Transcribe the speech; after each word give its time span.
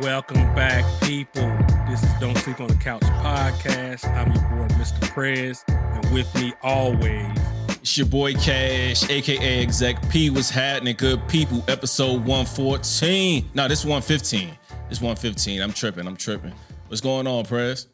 Welcome 0.00 0.54
back, 0.54 0.82
people. 1.02 1.54
This 1.86 2.02
is 2.02 2.10
Don't 2.20 2.34
Sleep 2.38 2.58
on 2.58 2.68
the 2.68 2.74
Couch 2.76 3.02
podcast. 3.02 4.08
I'm 4.16 4.32
your 4.32 4.42
boy, 4.44 4.74
Mr. 4.76 5.02
Prez, 5.10 5.62
and 5.68 6.10
with 6.10 6.34
me 6.36 6.54
always. 6.62 7.36
It's 7.68 7.98
your 7.98 8.06
boy 8.06 8.32
Cash, 8.32 9.10
aka 9.10 9.62
Exec 9.62 10.08
P. 10.08 10.30
Was 10.30 10.48
happening, 10.48 10.96
good 10.96 11.28
people? 11.28 11.62
Episode 11.68 12.24
114. 12.24 13.50
No, 13.52 13.68
this 13.68 13.80
is 13.80 13.84
115. 13.84 14.56
This 14.88 15.02
115. 15.02 15.60
I'm 15.60 15.74
tripping. 15.74 16.06
I'm 16.06 16.16
tripping. 16.16 16.54
What's 16.88 17.02
going 17.02 17.26
on, 17.26 17.44
Prez? 17.44 17.86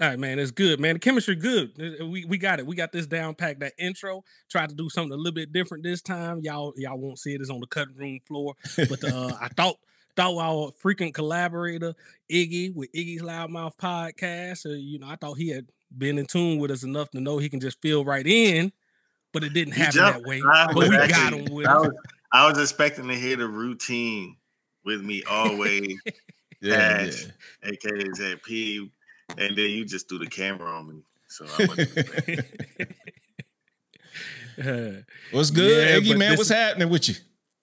All 0.00 0.08
right, 0.08 0.18
man, 0.18 0.40
it's 0.40 0.50
good, 0.50 0.80
man. 0.80 0.94
The 0.94 0.98
chemistry 0.98 1.36
good. 1.36 1.70
We 2.00 2.24
we 2.24 2.36
got 2.36 2.58
it. 2.58 2.66
We 2.66 2.74
got 2.74 2.90
this 2.90 3.06
down 3.06 3.36
pack. 3.36 3.60
That 3.60 3.74
intro. 3.78 4.24
Tried 4.50 4.70
to 4.70 4.74
do 4.74 4.88
something 4.88 5.12
a 5.12 5.16
little 5.16 5.30
bit 5.30 5.52
different 5.52 5.84
this 5.84 6.02
time. 6.02 6.40
Y'all 6.42 6.72
y'all 6.76 6.98
won't 6.98 7.20
see 7.20 7.32
it. 7.32 7.40
It's 7.40 7.48
on 7.50 7.60
the 7.60 7.68
cutting 7.68 7.94
room 7.96 8.18
floor. 8.26 8.54
But 8.76 9.04
uh, 9.04 9.36
I 9.40 9.46
thought 9.46 9.76
thought 10.16 10.38
our 10.38 10.70
freaking 10.82 11.12
collaborator 11.12 11.94
Iggy 12.30 12.74
with 12.74 12.92
Iggy's 12.92 13.22
Loudmouth 13.22 13.76
podcast. 13.76 14.66
Uh, 14.66 14.74
you 14.74 14.98
know, 14.98 15.08
I 15.08 15.16
thought 15.16 15.34
he 15.34 15.48
had 15.48 15.66
been 15.96 16.18
in 16.18 16.26
tune 16.26 16.58
with 16.58 16.70
us 16.70 16.82
enough 16.82 17.10
to 17.10 17.20
know 17.20 17.38
he 17.38 17.48
can 17.48 17.60
just 17.60 17.80
feel 17.80 18.04
right 18.04 18.26
in, 18.26 18.72
but 19.32 19.44
it 19.44 19.52
didn't 19.52 19.74
happen 19.74 20.00
that 20.00 20.22
way. 20.22 20.40
but 20.40 20.74
we 20.76 20.96
actually, 20.96 21.08
got 21.08 21.32
him 21.32 21.54
with 21.54 21.66
I 21.66 21.76
was, 21.76 21.90
I 22.32 22.48
was, 22.48 22.58
expecting 22.58 23.08
to 23.08 23.14
hear 23.14 23.36
the 23.36 23.48
routine 23.48 24.36
with 24.84 25.02
me 25.02 25.22
always. 25.28 26.00
yeah, 26.60 26.74
Ash, 26.74 27.26
yeah. 27.62 27.70
aka 27.70 28.08
ZP, 28.08 28.90
and 29.38 29.56
then 29.56 29.70
you 29.70 29.84
just 29.84 30.08
threw 30.08 30.18
the 30.18 30.26
camera 30.26 30.70
on 30.70 30.88
me. 30.88 31.02
So 31.28 31.46
I 31.46 31.64
uh, 34.62 34.92
What's 35.30 35.50
good, 35.50 36.04
yeah, 36.06 36.12
Iggy 36.12 36.18
man? 36.18 36.36
What's 36.36 36.50
happening 36.50 36.90
with 36.90 37.08
you? 37.08 37.14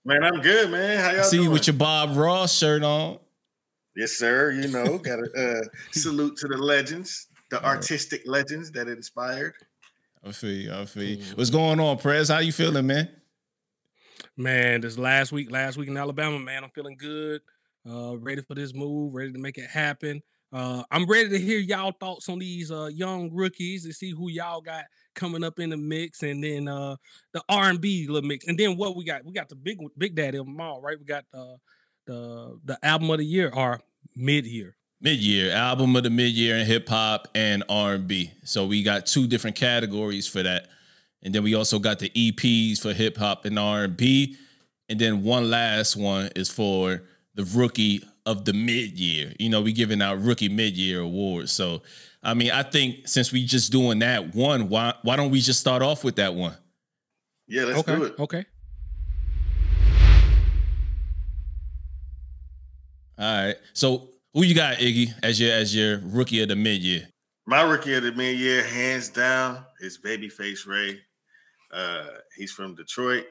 Man, 0.06 0.24
I'm 0.24 0.42
good, 0.42 0.72
man. 0.72 1.00
How 1.00 1.12
y'all 1.12 1.20
I 1.20 1.24
see 1.24 1.38
doing? 1.38 1.48
you 1.48 1.52
with 1.52 1.68
your 1.68 1.76
Bob 1.76 2.16
Ross 2.16 2.54
shirt 2.54 2.84
on. 2.84 3.20
Yes, 3.96 4.14
sir. 4.14 4.52
You 4.52 4.70
know, 4.70 4.98
got 4.98 5.18
to 5.18 5.62
uh, 5.64 5.68
salute 5.92 6.38
to 6.38 6.48
the 6.48 6.58
legends, 6.58 7.28
the 7.52 7.64
artistic 7.64 8.22
legends 8.26 8.72
that 8.72 8.88
inspired. 8.88 9.54
I 10.26 10.32
feel 10.32 10.52
you. 10.52 10.74
I 10.74 10.86
feel 10.86 11.04
you. 11.04 11.18
Mm. 11.18 11.38
What's 11.38 11.50
going 11.50 11.80
on, 11.80 11.98
Prez? 11.98 12.30
How 12.30 12.40
you 12.40 12.52
feeling, 12.52 12.88
man? 12.88 13.10
Man, 14.38 14.82
this 14.82 14.98
last 14.98 15.32
week, 15.32 15.52
last 15.52 15.78
week 15.78 15.90
in 15.90 15.98
Alabama, 15.98 16.40
man, 16.40 16.64
I'm 16.64 16.70
feeling 16.70 16.96
good. 16.98 17.42
Uh, 17.90 18.18
ready 18.18 18.42
for 18.42 18.56
this 18.56 18.74
move, 18.74 19.14
ready 19.14 19.34
to 19.34 19.40
make 19.40 19.58
it 19.58 19.70
happen. 19.70 20.22
Uh, 20.52 20.84
I'm 20.90 21.06
ready 21.06 21.30
to 21.30 21.40
hear 21.40 21.60
y'all 21.60 21.92
thoughts 21.92 22.28
on 22.28 22.40
these 22.40 22.72
uh, 22.72 22.90
young 22.92 23.30
rookies 23.32 23.86
and 23.86 23.94
see 23.94 24.12
who 24.12 24.30
y'all 24.30 24.62
got 24.62 24.86
coming 25.14 25.44
up 25.44 25.60
in 25.60 25.70
the 25.70 25.78
mix, 25.78 26.24
and 26.24 26.44
then 26.44 26.68
uh, 26.68 26.96
the 27.34 27.44
R 27.48 27.70
and 27.70 27.80
B 27.80 28.08
little 28.08 28.28
mix, 28.28 28.48
and 28.48 28.58
then 28.58 28.76
what 28.76 28.96
we 28.96 29.04
got? 29.04 29.24
We 29.24 29.32
got 29.32 29.50
the 29.50 29.56
big 29.56 29.80
Big 29.98 30.16
Daddy 30.16 30.40
of 30.40 30.48
them 30.48 30.60
all, 30.60 30.82
right? 30.82 30.98
We 30.98 31.06
got 31.06 31.26
uh, 31.34 31.56
the 32.08 32.60
the 32.66 32.80
album 32.84 33.12
of 33.12 33.20
the 33.20 33.26
year 33.26 33.52
or 33.54 33.80
mid 34.16 34.48
year. 34.48 34.76
Mid 35.02 35.20
year 35.20 35.54
album 35.54 35.96
of 35.96 36.04
the 36.04 36.10
mid 36.10 36.34
year 36.34 36.58
in 36.58 36.66
hip 36.66 36.90
hop 36.90 37.28
and 37.36 37.64
R 37.70 37.94
and 37.94 38.08
B. 38.08 38.32
So 38.44 38.66
we 38.66 38.82
got 38.82 39.06
two 39.06 39.28
different 39.28 39.56
categories 39.56 40.28
for 40.28 40.42
that, 40.42 40.68
and 41.22 41.34
then 41.34 41.44
we 41.44 41.54
also 41.54 41.78
got 41.78 42.00
the 42.00 42.10
EPs 42.10 42.82
for 42.82 42.92
hip 42.94 43.18
hop 43.18 43.46
and 43.46 43.60
R 43.60 43.84
and 43.84 43.96
B, 43.96 44.36
and 44.90 45.00
then 45.00 45.22
one 45.22 45.52
last 45.52 45.96
one 45.96 46.32
is 46.36 46.50
for 46.50 47.04
the 47.36 47.44
rookie 47.44 48.04
of 48.30 48.46
the 48.46 48.54
mid 48.54 49.00
year. 49.00 49.34
You 49.40 49.50
know, 49.50 49.62
we 49.62 49.74
giving 49.74 50.04
out 50.04 50.22
rookie 50.22 50.50
mid 50.50 50.78
year 50.78 51.02
awards. 51.02 51.52
So, 51.52 51.82
I 52.22 52.36
mean, 52.36 52.52
I 52.52 52.62
think 52.62 53.08
since 53.08 53.32
we 53.32 53.44
just 53.44 53.72
doing 53.72 54.00
that 54.00 54.36
one, 54.36 54.70
why 54.70 54.94
why 55.02 55.16
don't 55.16 55.32
we 55.32 55.42
just 55.42 55.60
start 55.60 55.82
off 55.82 56.04
with 56.04 56.18
that 56.18 56.36
one? 56.36 56.56
Yeah, 57.48 57.64
let's 57.64 57.80
okay. 57.80 57.96
do 57.96 58.04
it. 58.04 58.20
Okay. 58.20 58.46
All 63.18 63.46
right. 63.46 63.56
So, 63.74 64.10
who 64.34 64.44
you 64.44 64.54
got, 64.54 64.78
Iggy, 64.78 65.12
as 65.24 65.40
your 65.42 65.52
as 65.52 65.76
your 65.76 66.00
rookie 66.04 66.44
of 66.44 66.50
the 66.50 66.56
mid 66.56 66.84
year? 66.84 67.08
My 67.48 67.64
rookie 67.64 67.96
of 67.96 68.04
the 68.04 68.12
mid 68.12 68.38
year, 68.38 68.64
hands 68.64 69.10
down, 69.10 69.66
is 69.80 69.98
Babyface 69.98 70.68
Ray. 70.68 71.00
Uh, 71.74 72.06
he's 72.38 72.52
from 72.52 72.76
Detroit. 72.76 73.26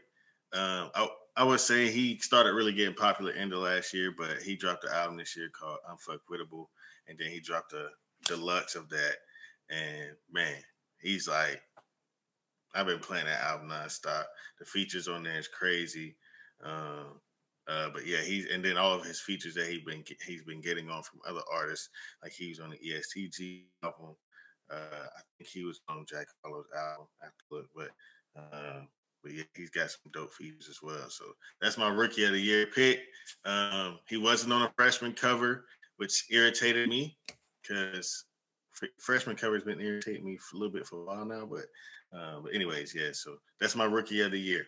Um, 0.53 0.91
I, 0.95 1.09
I 1.38 1.44
would 1.44 1.60
say 1.60 1.88
he 1.88 2.19
started 2.19 2.53
really 2.53 2.72
getting 2.72 2.97
popular 2.97 3.31
end 3.31 3.53
of 3.53 3.60
last 3.60 3.94
year, 3.94 4.12
but 4.19 4.43
he 4.43 4.56
dropped 4.56 4.82
an 4.82 4.91
album 4.93 5.16
this 5.16 5.37
year 5.37 5.49
called 5.49 5.78
Unfuckwittable, 5.88 6.66
and 7.06 7.16
then 7.16 7.31
he 7.31 7.38
dropped 7.38 7.72
a 7.75 7.91
deluxe 8.26 8.75
of 8.75 8.88
that. 8.88 9.15
And 9.71 10.16
man, 10.32 10.56
he's 11.00 11.28
like, 11.28 11.62
I've 12.75 12.87
been 12.87 12.98
playing 12.98 13.27
that 13.27 13.44
album 13.44 13.69
nonstop. 13.69 14.25
The 14.59 14.65
features 14.65 15.06
on 15.06 15.22
there 15.22 15.38
is 15.38 15.47
crazy. 15.47 16.16
Um, 16.65 17.21
uh, 17.69 17.91
but 17.94 18.04
yeah, 18.04 18.21
he's 18.21 18.47
and 18.50 18.65
then 18.65 18.77
all 18.77 18.93
of 18.93 19.04
his 19.04 19.21
features 19.21 19.54
that 19.54 19.69
he's 19.69 19.84
been 19.84 20.03
he's 20.27 20.43
been 20.43 20.60
getting 20.60 20.91
on 20.91 21.04
from 21.04 21.21
other 21.25 21.43
artists, 21.53 21.88
like 22.21 22.32
he 22.32 22.48
was 22.48 22.59
on 22.59 22.71
the 22.71 22.78
ESTG 22.78 23.62
album. 23.84 24.16
Uh, 24.69 25.06
I 25.06 25.21
think 25.37 25.50
he 25.50 25.65
was 25.65 25.82
on 25.88 26.04
Jack 26.09 26.27
Harlow's 26.43 26.66
album. 26.77 27.06
I 27.22 27.27
have 27.27 27.34
to 27.37 27.44
look, 27.54 27.66
but 27.77 27.91
uh, 28.37 28.81
but 29.23 29.33
yeah, 29.33 29.45
he's 29.55 29.71
got 29.71 29.91
some 29.91 30.11
dope 30.12 30.33
features 30.33 30.69
as 30.69 30.79
well. 30.83 31.09
So 31.11 31.25
that's 31.61 31.79
my 31.79 31.89
rookie 31.89 32.25
of 32.25 32.33
the 32.33 32.41
year 32.41 32.67
pick. 32.67 33.01
Um, 33.45 33.99
he 34.09 34.17
wasn't 34.17 34.53
on 34.53 34.62
a 34.62 34.73
freshman 34.77 35.12
cover, 35.12 35.65
which 35.97 36.27
irritated 36.31 36.89
me 36.89 37.17
because 37.62 38.25
freshman 38.99 39.37
cover 39.37 39.55
has 39.55 39.65
been 39.65 39.81
irritating 39.81 40.25
me 40.25 40.37
for 40.37 40.57
a 40.57 40.59
little 40.59 40.73
bit 40.73 40.87
for 40.87 41.03
a 41.03 41.05
while 41.05 41.25
now. 41.25 41.47
But 41.47 41.65
uh, 42.17 42.41
but 42.41 42.55
anyways, 42.55 42.95
yeah. 42.95 43.11
So 43.12 43.37
that's 43.61 43.77
my 43.77 43.84
rookie 43.84 44.21
of 44.23 44.33
the 44.33 44.41
year. 44.41 44.67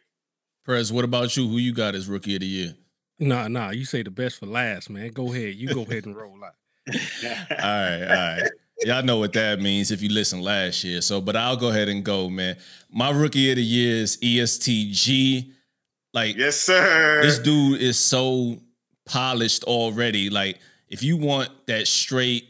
Prez, 0.65 0.93
what 0.93 1.05
about 1.05 1.37
you? 1.37 1.49
Who 1.49 1.56
you 1.56 1.72
got 1.72 1.94
as 1.94 2.09
rookie 2.09 2.34
of 2.34 2.41
the 2.41 2.47
year? 2.47 2.75
Nah, 3.19 3.49
nah. 3.49 3.71
You 3.71 3.84
say 3.84 4.03
the 4.03 4.10
best 4.10 4.39
for 4.39 4.47
last, 4.47 4.91
man. 4.91 5.10
Go 5.10 5.33
ahead. 5.33 5.55
You 5.55 5.72
go 5.72 5.83
ahead 5.83 6.06
and 6.06 6.16
roll 6.16 6.39
out. 6.44 6.55
all 6.94 6.94
right, 7.60 8.03
all 8.03 8.09
right. 8.09 8.50
Y'all 8.82 9.02
know 9.02 9.18
what 9.18 9.32
that 9.34 9.60
means 9.60 9.91
if 9.91 10.00
you 10.00 10.08
listen 10.08 10.41
last 10.41 10.84
year. 10.84 11.00
So, 11.02 11.20
but 11.20 11.36
I'll 11.36 11.56
go 11.56 11.68
ahead 11.68 11.88
and 11.88 12.02
go, 12.02 12.30
man. 12.30 12.56
My 12.91 13.10
rookie 13.10 13.50
of 13.50 13.56
the 13.56 13.62
year 13.62 13.96
is 13.96 14.16
ESTG. 14.18 15.52
Like, 16.14 16.36
yes, 16.36 16.56
sir. 16.56 17.20
This 17.22 17.38
dude 17.38 17.80
is 17.80 17.98
so 17.98 18.58
polished 19.04 19.64
already. 19.64 20.30
Like, 20.30 20.58
if 20.88 21.02
you 21.02 21.16
want 21.16 21.50
that 21.66 21.86
straight 21.86 22.48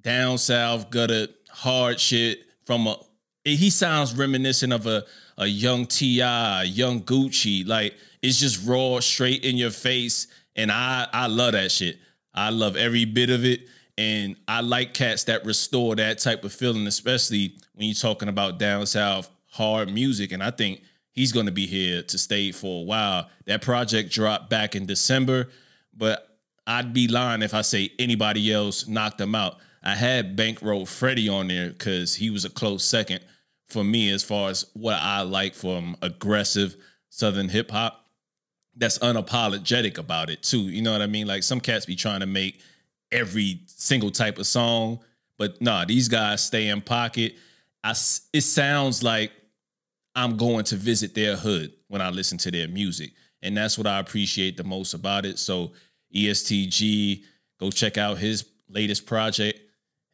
down 0.00 0.38
south 0.38 0.90
gutter 0.90 1.28
hard 1.50 1.98
shit 1.98 2.44
from 2.64 2.86
a, 2.86 2.96
he 3.44 3.70
sounds 3.70 4.14
reminiscent 4.14 4.72
of 4.72 4.86
a 4.86 5.04
a 5.38 5.46
young 5.46 5.86
T.I., 5.86 6.62
a 6.62 6.64
young 6.64 7.02
Gucci. 7.02 7.66
Like, 7.66 7.94
it's 8.22 8.38
just 8.38 8.66
raw, 8.66 9.00
straight 9.00 9.44
in 9.44 9.56
your 9.56 9.70
face, 9.70 10.28
and 10.56 10.70
I 10.70 11.08
I 11.12 11.26
love 11.26 11.52
that 11.52 11.72
shit. 11.72 11.98
I 12.34 12.50
love 12.50 12.76
every 12.76 13.04
bit 13.04 13.30
of 13.30 13.44
it. 13.44 13.62
And 13.98 14.36
I 14.48 14.60
like 14.60 14.94
cats 14.94 15.24
that 15.24 15.44
restore 15.44 15.94
that 15.96 16.18
type 16.18 16.44
of 16.44 16.52
feeling, 16.52 16.86
especially 16.86 17.56
when 17.74 17.86
you're 17.86 17.94
talking 17.94 18.28
about 18.28 18.58
down 18.58 18.86
south 18.86 19.30
hard 19.50 19.92
music. 19.92 20.32
And 20.32 20.42
I 20.42 20.50
think 20.50 20.80
he's 21.10 21.32
going 21.32 21.46
to 21.46 21.52
be 21.52 21.66
here 21.66 22.02
to 22.02 22.18
stay 22.18 22.52
for 22.52 22.82
a 22.82 22.84
while. 22.84 23.28
That 23.46 23.62
project 23.62 24.10
dropped 24.10 24.48
back 24.48 24.74
in 24.74 24.86
December, 24.86 25.50
but 25.94 26.38
I'd 26.66 26.92
be 26.92 27.06
lying 27.08 27.42
if 27.42 27.54
I 27.54 27.62
say 27.62 27.92
anybody 27.98 28.52
else 28.52 28.86
knocked 28.88 29.20
him 29.20 29.34
out. 29.34 29.58
I 29.82 29.94
had 29.94 30.36
Bankroll 30.36 30.86
Freddie 30.86 31.28
on 31.28 31.48
there 31.48 31.68
because 31.68 32.14
he 32.14 32.30
was 32.30 32.44
a 32.44 32.50
close 32.50 32.84
second 32.84 33.20
for 33.68 33.82
me 33.82 34.10
as 34.10 34.22
far 34.22 34.50
as 34.50 34.66
what 34.74 34.98
I 35.00 35.22
like 35.22 35.54
from 35.54 35.96
aggressive 36.02 36.76
Southern 37.10 37.48
hip 37.48 37.70
hop. 37.70 38.06
That's 38.74 38.98
unapologetic 39.00 39.98
about 39.98 40.30
it 40.30 40.42
too. 40.42 40.60
You 40.60 40.82
know 40.82 40.92
what 40.92 41.02
I 41.02 41.06
mean? 41.06 41.26
Like 41.26 41.42
some 41.42 41.60
cats 41.60 41.84
be 41.84 41.96
trying 41.96 42.20
to 42.20 42.26
make 42.26 42.60
every 43.12 43.60
single 43.66 44.10
type 44.10 44.38
of 44.38 44.46
song. 44.46 45.00
But 45.38 45.60
nah, 45.60 45.84
these 45.84 46.08
guys 46.08 46.42
stay 46.42 46.68
in 46.68 46.80
pocket. 46.80 47.36
I, 47.84 47.90
it 48.32 48.42
sounds 48.42 49.02
like 49.02 49.32
I'm 50.14 50.36
going 50.36 50.64
to 50.66 50.76
visit 50.76 51.14
their 51.14 51.36
hood 51.36 51.72
when 51.88 52.00
I 52.00 52.10
listen 52.10 52.38
to 52.38 52.50
their 52.50 52.68
music. 52.68 53.12
And 53.42 53.56
that's 53.56 53.76
what 53.76 53.86
I 53.86 53.98
appreciate 53.98 54.56
the 54.56 54.64
most 54.64 54.94
about 54.94 55.26
it. 55.26 55.38
So 55.38 55.72
ESTG, 56.14 57.24
go 57.58 57.70
check 57.70 57.98
out 57.98 58.18
his 58.18 58.44
latest 58.68 59.06
project. 59.06 59.58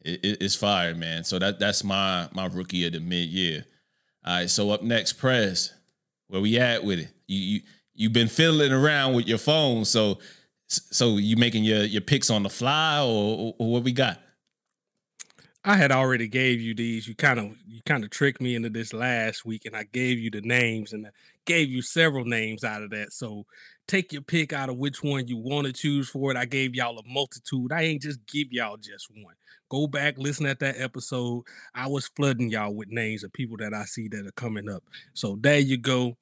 It, 0.01 0.23
it, 0.23 0.41
it's 0.41 0.55
fire, 0.55 0.95
man. 0.95 1.23
So 1.23 1.39
that 1.39 1.59
that's 1.59 1.83
my 1.83 2.29
my 2.33 2.47
rookie 2.47 2.85
of 2.85 2.93
the 2.93 2.99
mid 2.99 3.29
year. 3.29 3.65
All 4.25 4.33
right, 4.33 4.49
so 4.49 4.71
up 4.71 4.81
next, 4.81 5.13
Prez. 5.13 5.73
Where 6.27 6.41
we 6.41 6.57
at 6.57 6.83
with 6.83 6.99
it? 6.99 7.09
You 7.27 7.39
you 7.39 7.61
you've 7.93 8.13
been 8.13 8.27
fiddling 8.27 8.71
around 8.71 9.13
with 9.13 9.27
your 9.27 9.37
phone, 9.37 9.85
so 9.85 10.19
so 10.69 11.17
you 11.17 11.35
making 11.35 11.63
your 11.63 11.83
your 11.83 12.01
picks 12.01 12.29
on 12.29 12.43
the 12.43 12.49
fly, 12.49 13.01
or, 13.01 13.55
or 13.57 13.71
what 13.71 13.83
we 13.83 13.91
got? 13.91 14.19
I 15.65 15.75
had 15.75 15.91
already 15.91 16.27
gave 16.27 16.61
you 16.61 16.73
these. 16.73 17.07
You 17.07 17.15
kind 17.15 17.39
of 17.39 17.57
you 17.67 17.81
kind 17.85 18.03
of 18.03 18.09
tricked 18.09 18.39
me 18.39 18.55
into 18.55 18.69
this 18.69 18.93
last 18.93 19.45
week, 19.45 19.65
and 19.65 19.75
I 19.75 19.83
gave 19.91 20.17
you 20.17 20.31
the 20.31 20.41
names 20.41 20.93
and 20.93 21.07
I 21.07 21.09
gave 21.45 21.69
you 21.69 21.81
several 21.81 22.25
names 22.25 22.63
out 22.63 22.83
of 22.83 22.91
that. 22.91 23.11
So 23.11 23.45
take 23.87 24.13
your 24.13 24.21
pick 24.21 24.53
out 24.53 24.69
of 24.69 24.77
which 24.77 25.03
one 25.03 25.27
you 25.27 25.37
want 25.37 25.67
to 25.67 25.73
choose 25.73 26.07
for 26.07 26.31
it. 26.31 26.37
I 26.37 26.45
gave 26.45 26.75
y'all 26.75 26.97
a 26.99 27.03
multitude. 27.07 27.73
I 27.73 27.81
ain't 27.81 28.03
just 28.03 28.25
give 28.27 28.51
y'all 28.51 28.77
just 28.77 29.07
one. 29.09 29.35
Go 29.69 29.87
back, 29.87 30.17
listen 30.17 30.45
at 30.45 30.59
that 30.59 30.79
episode. 30.79 31.43
I 31.75 31.87
was 31.87 32.07
flooding 32.15 32.49
y'all 32.49 32.73
with 32.73 32.89
names 32.89 33.23
of 33.23 33.33
people 33.33 33.57
that 33.57 33.73
I 33.73 33.83
see 33.83 34.07
that 34.09 34.25
are 34.25 34.31
coming 34.31 34.69
up. 34.69 34.83
So 35.13 35.37
there 35.41 35.59
you 35.59 35.77
go. 35.77 36.15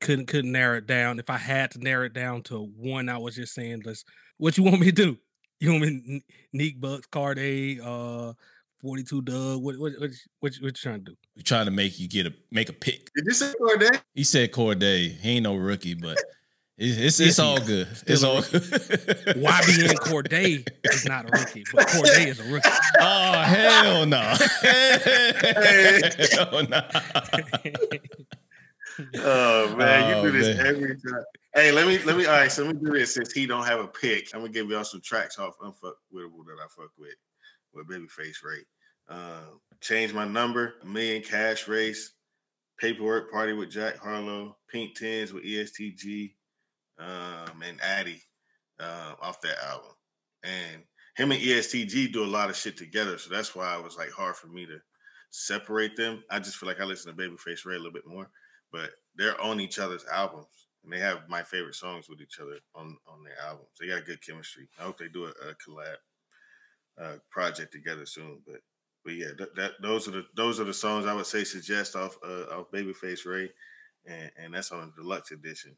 Couldn't 0.00 0.26
couldn't 0.26 0.52
narrow 0.52 0.78
it 0.78 0.86
down. 0.86 1.18
If 1.18 1.30
I 1.30 1.38
had 1.38 1.70
to 1.72 1.78
narrow 1.78 2.06
it 2.06 2.12
down 2.12 2.42
to 2.44 2.60
one, 2.76 3.08
I 3.08 3.18
was 3.18 3.36
just 3.36 3.54
saying, 3.54 3.82
let's 3.84 4.04
what 4.38 4.56
you 4.56 4.64
want 4.64 4.80
me 4.80 4.86
to 4.86 4.92
do? 4.92 5.18
You 5.60 5.72
want 5.72 5.82
me 5.82 6.24
Neek 6.52 6.80
Bucks, 6.80 7.06
Cordae, 7.08 7.80
uh 7.80 8.32
42 8.80 9.22
Dugg? 9.22 9.62
What 9.62 9.78
what 9.78 9.92
what, 9.98 10.10
what, 10.40 10.52
what 10.60 10.60
you 10.60 10.70
trying 10.70 11.04
to 11.04 11.10
do? 11.10 11.16
We're 11.36 11.42
trying 11.42 11.66
to 11.66 11.70
make 11.70 12.00
you 12.00 12.08
get 12.08 12.26
a 12.26 12.32
make 12.50 12.68
a 12.68 12.72
pick. 12.72 13.10
Did 13.14 13.26
you 13.26 13.34
say 13.34 13.52
Cordae? 13.60 14.00
He 14.14 14.24
said 14.24 14.52
Cordae. 14.52 15.18
He 15.18 15.30
ain't 15.32 15.44
no 15.44 15.56
rookie, 15.56 15.94
but 15.94 16.16
it's 16.78 16.98
it's, 16.98 17.20
it's 17.20 17.38
all 17.38 17.60
good. 17.60 17.88
It's 18.06 18.22
all 18.22 18.40
good. 18.40 18.62
YBN 18.62 19.94
Cordae 19.96 20.66
is 20.84 21.04
not 21.04 21.28
a 21.28 21.38
rookie, 21.38 21.64
but 21.74 21.88
Cordae 21.88 22.26
is 22.28 22.40
a 22.40 22.44
rookie. 22.44 22.68
Oh 23.02 23.32
hell 23.32 24.06
no! 24.06 24.34
hell 26.22 26.62
no! 26.68 26.80
Oh 29.16 29.74
man, 29.76 30.14
Oh, 30.14 30.24
you 30.24 30.30
do 30.32 30.38
this 30.38 30.56
man. 30.56 30.66
every 30.66 30.96
time. 30.96 31.24
Hey, 31.54 31.72
let 31.72 31.86
me 31.86 31.98
let 32.04 32.16
me 32.16 32.26
all 32.26 32.32
right. 32.32 32.50
So 32.50 32.64
let 32.64 32.76
me 32.76 32.80
do 32.82 32.92
this 32.92 33.14
since 33.14 33.32
he 33.32 33.46
don't 33.46 33.66
have 33.66 33.80
a 33.80 33.88
pick. 33.88 34.28
I'm 34.34 34.40
gonna 34.40 34.52
give 34.52 34.68
y'all 34.70 34.84
some 34.84 35.00
tracks 35.00 35.38
off 35.38 35.58
Unfuckwittable 35.58 36.44
that 36.46 36.58
I 36.62 36.66
fuck 36.76 36.90
with 36.98 37.14
with 37.72 37.88
Babyface 37.88 38.42
Ray. 38.44 38.64
Um, 39.08 39.60
change 39.80 40.12
my 40.12 40.24
number, 40.24 40.74
Million 40.84 41.22
Cash 41.22 41.66
Race, 41.68 42.12
Paperwork 42.78 43.30
Party 43.32 43.52
with 43.52 43.70
Jack 43.70 43.98
Harlow, 43.98 44.56
Pink 44.70 44.94
Tens 44.96 45.32
with 45.32 45.44
ESTG, 45.44 46.34
um, 46.98 47.62
and 47.66 47.80
Addy 47.82 48.22
uh, 48.78 49.14
off 49.20 49.40
that 49.40 49.56
album. 49.68 49.90
And 50.44 50.82
him 51.16 51.32
and 51.32 51.40
ESTG 51.42 52.12
do 52.12 52.24
a 52.24 52.26
lot 52.26 52.50
of 52.50 52.56
shit 52.56 52.76
together, 52.76 53.18
so 53.18 53.30
that's 53.34 53.54
why 53.54 53.76
it 53.76 53.82
was 53.84 53.96
like 53.96 54.10
hard 54.10 54.36
for 54.36 54.46
me 54.46 54.64
to 54.66 54.78
separate 55.30 55.96
them. 55.96 56.22
I 56.30 56.38
just 56.38 56.56
feel 56.56 56.68
like 56.68 56.80
I 56.80 56.84
listen 56.84 57.14
to 57.14 57.20
Babyface 57.22 57.64
Ray 57.66 57.74
a 57.74 57.78
little 57.78 57.92
bit 57.92 58.06
more, 58.06 58.30
but 58.72 58.90
they're 59.16 59.40
on 59.40 59.60
each 59.60 59.78
other's 59.78 60.04
albums, 60.06 60.68
and 60.84 60.92
they 60.92 60.98
have 60.98 61.28
my 61.28 61.42
favorite 61.42 61.74
songs 61.74 62.08
with 62.08 62.20
each 62.20 62.38
other 62.40 62.58
on 62.74 62.96
on 63.06 63.24
their 63.24 63.38
albums. 63.44 63.68
They 63.80 63.86
got 63.88 64.04
good 64.04 64.24
chemistry. 64.24 64.68
I 64.78 64.82
hope 64.84 64.98
they 64.98 65.08
do 65.08 65.24
a, 65.26 65.28
a 65.30 65.54
collab 65.54 65.96
uh, 67.00 67.16
project 67.30 67.72
together 67.72 68.06
soon. 68.06 68.40
But 68.46 68.60
but 69.04 69.14
yeah, 69.14 69.28
that, 69.38 69.54
that 69.56 69.72
those 69.82 70.08
are 70.08 70.12
the 70.12 70.24
those 70.36 70.60
are 70.60 70.64
the 70.64 70.74
songs 70.74 71.06
I 71.06 71.14
would 71.14 71.26
say 71.26 71.44
suggest 71.44 71.96
off 71.96 72.16
uh, 72.24 72.44
off 72.58 72.70
Babyface 72.70 73.26
Ray, 73.26 73.50
and 74.06 74.30
and 74.36 74.54
that's 74.54 74.72
on 74.72 74.92
the 74.96 75.02
deluxe 75.02 75.30
edition. 75.32 75.76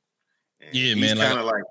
And 0.60 0.74
Yeah, 0.74 0.94
man, 0.94 1.16
Kind 1.18 1.38
of 1.38 1.44
like, 1.46 1.62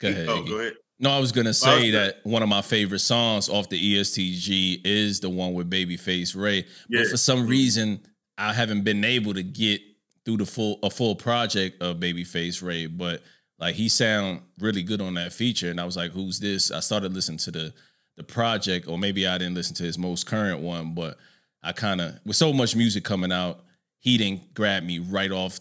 Go 0.00 0.08
ahead. 0.08 0.28
oh, 0.28 0.42
go 0.44 0.58
ahead. 0.60 0.74
No, 1.00 1.10
I 1.10 1.18
was 1.20 1.30
gonna 1.32 1.54
say 1.54 1.90
that 1.92 2.16
one 2.24 2.42
of 2.42 2.48
my 2.48 2.62
favorite 2.62 2.98
songs 3.00 3.48
off 3.48 3.68
the 3.68 3.78
ESTG 3.96 4.80
is 4.84 5.20
the 5.20 5.30
one 5.30 5.54
with 5.54 5.70
Babyface 5.70 6.34
Ray. 6.34 6.66
Yeah. 6.88 7.02
But 7.02 7.08
for 7.10 7.16
some 7.16 7.46
Mhm. 7.46 7.48
reason, 7.48 8.06
I 8.36 8.52
haven't 8.52 8.82
been 8.82 9.04
able 9.04 9.34
to 9.34 9.42
get 9.44 9.80
through 10.28 10.36
the 10.36 10.44
full 10.44 10.78
a 10.82 10.90
full 10.90 11.16
project 11.16 11.82
of 11.82 11.96
Babyface 11.96 12.62
Ray. 12.62 12.84
But 12.84 13.22
like 13.58 13.74
he 13.74 13.88
sound 13.88 14.42
really 14.58 14.82
good 14.82 15.00
on 15.00 15.14
that 15.14 15.32
feature, 15.32 15.70
and 15.70 15.80
I 15.80 15.86
was 15.86 15.96
like, 15.96 16.10
"Who's 16.10 16.38
this?" 16.38 16.70
I 16.70 16.80
started 16.80 17.14
listening 17.14 17.38
to 17.38 17.50
the 17.50 17.74
the 18.18 18.24
project, 18.24 18.88
or 18.88 18.98
maybe 18.98 19.26
I 19.26 19.38
didn't 19.38 19.54
listen 19.54 19.74
to 19.76 19.84
his 19.84 19.96
most 19.96 20.26
current 20.26 20.60
one, 20.60 20.94
but 20.94 21.16
I 21.62 21.72
kind 21.72 22.02
of 22.02 22.20
with 22.26 22.36
so 22.36 22.52
much 22.52 22.76
music 22.76 23.04
coming 23.04 23.32
out, 23.32 23.64
he 24.00 24.18
didn't 24.18 24.52
grab 24.52 24.82
me 24.82 24.98
right 24.98 25.32
off 25.32 25.60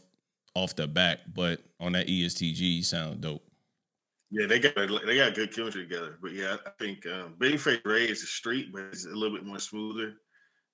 off 0.54 0.76
the 0.76 0.86
back. 0.86 1.20
But 1.34 1.62
on 1.80 1.94
that 1.94 2.08
ESTG, 2.08 2.84
sound 2.84 3.22
dope. 3.22 3.44
Yeah, 4.32 4.48
they 4.48 4.60
got 4.60 4.76
they 4.76 5.16
got 5.16 5.34
good 5.34 5.56
chemistry 5.56 5.84
together. 5.84 6.18
But 6.22 6.34
yeah, 6.34 6.58
I 6.66 6.72
think 6.78 7.06
um, 7.06 7.36
Babyface 7.40 7.86
Ray 7.86 8.04
is 8.04 8.22
a 8.22 8.26
street, 8.26 8.74
but 8.74 8.82
it's 8.92 9.06
a 9.06 9.16
little 9.16 9.38
bit 9.38 9.46
more 9.46 9.60
smoother. 9.60 10.16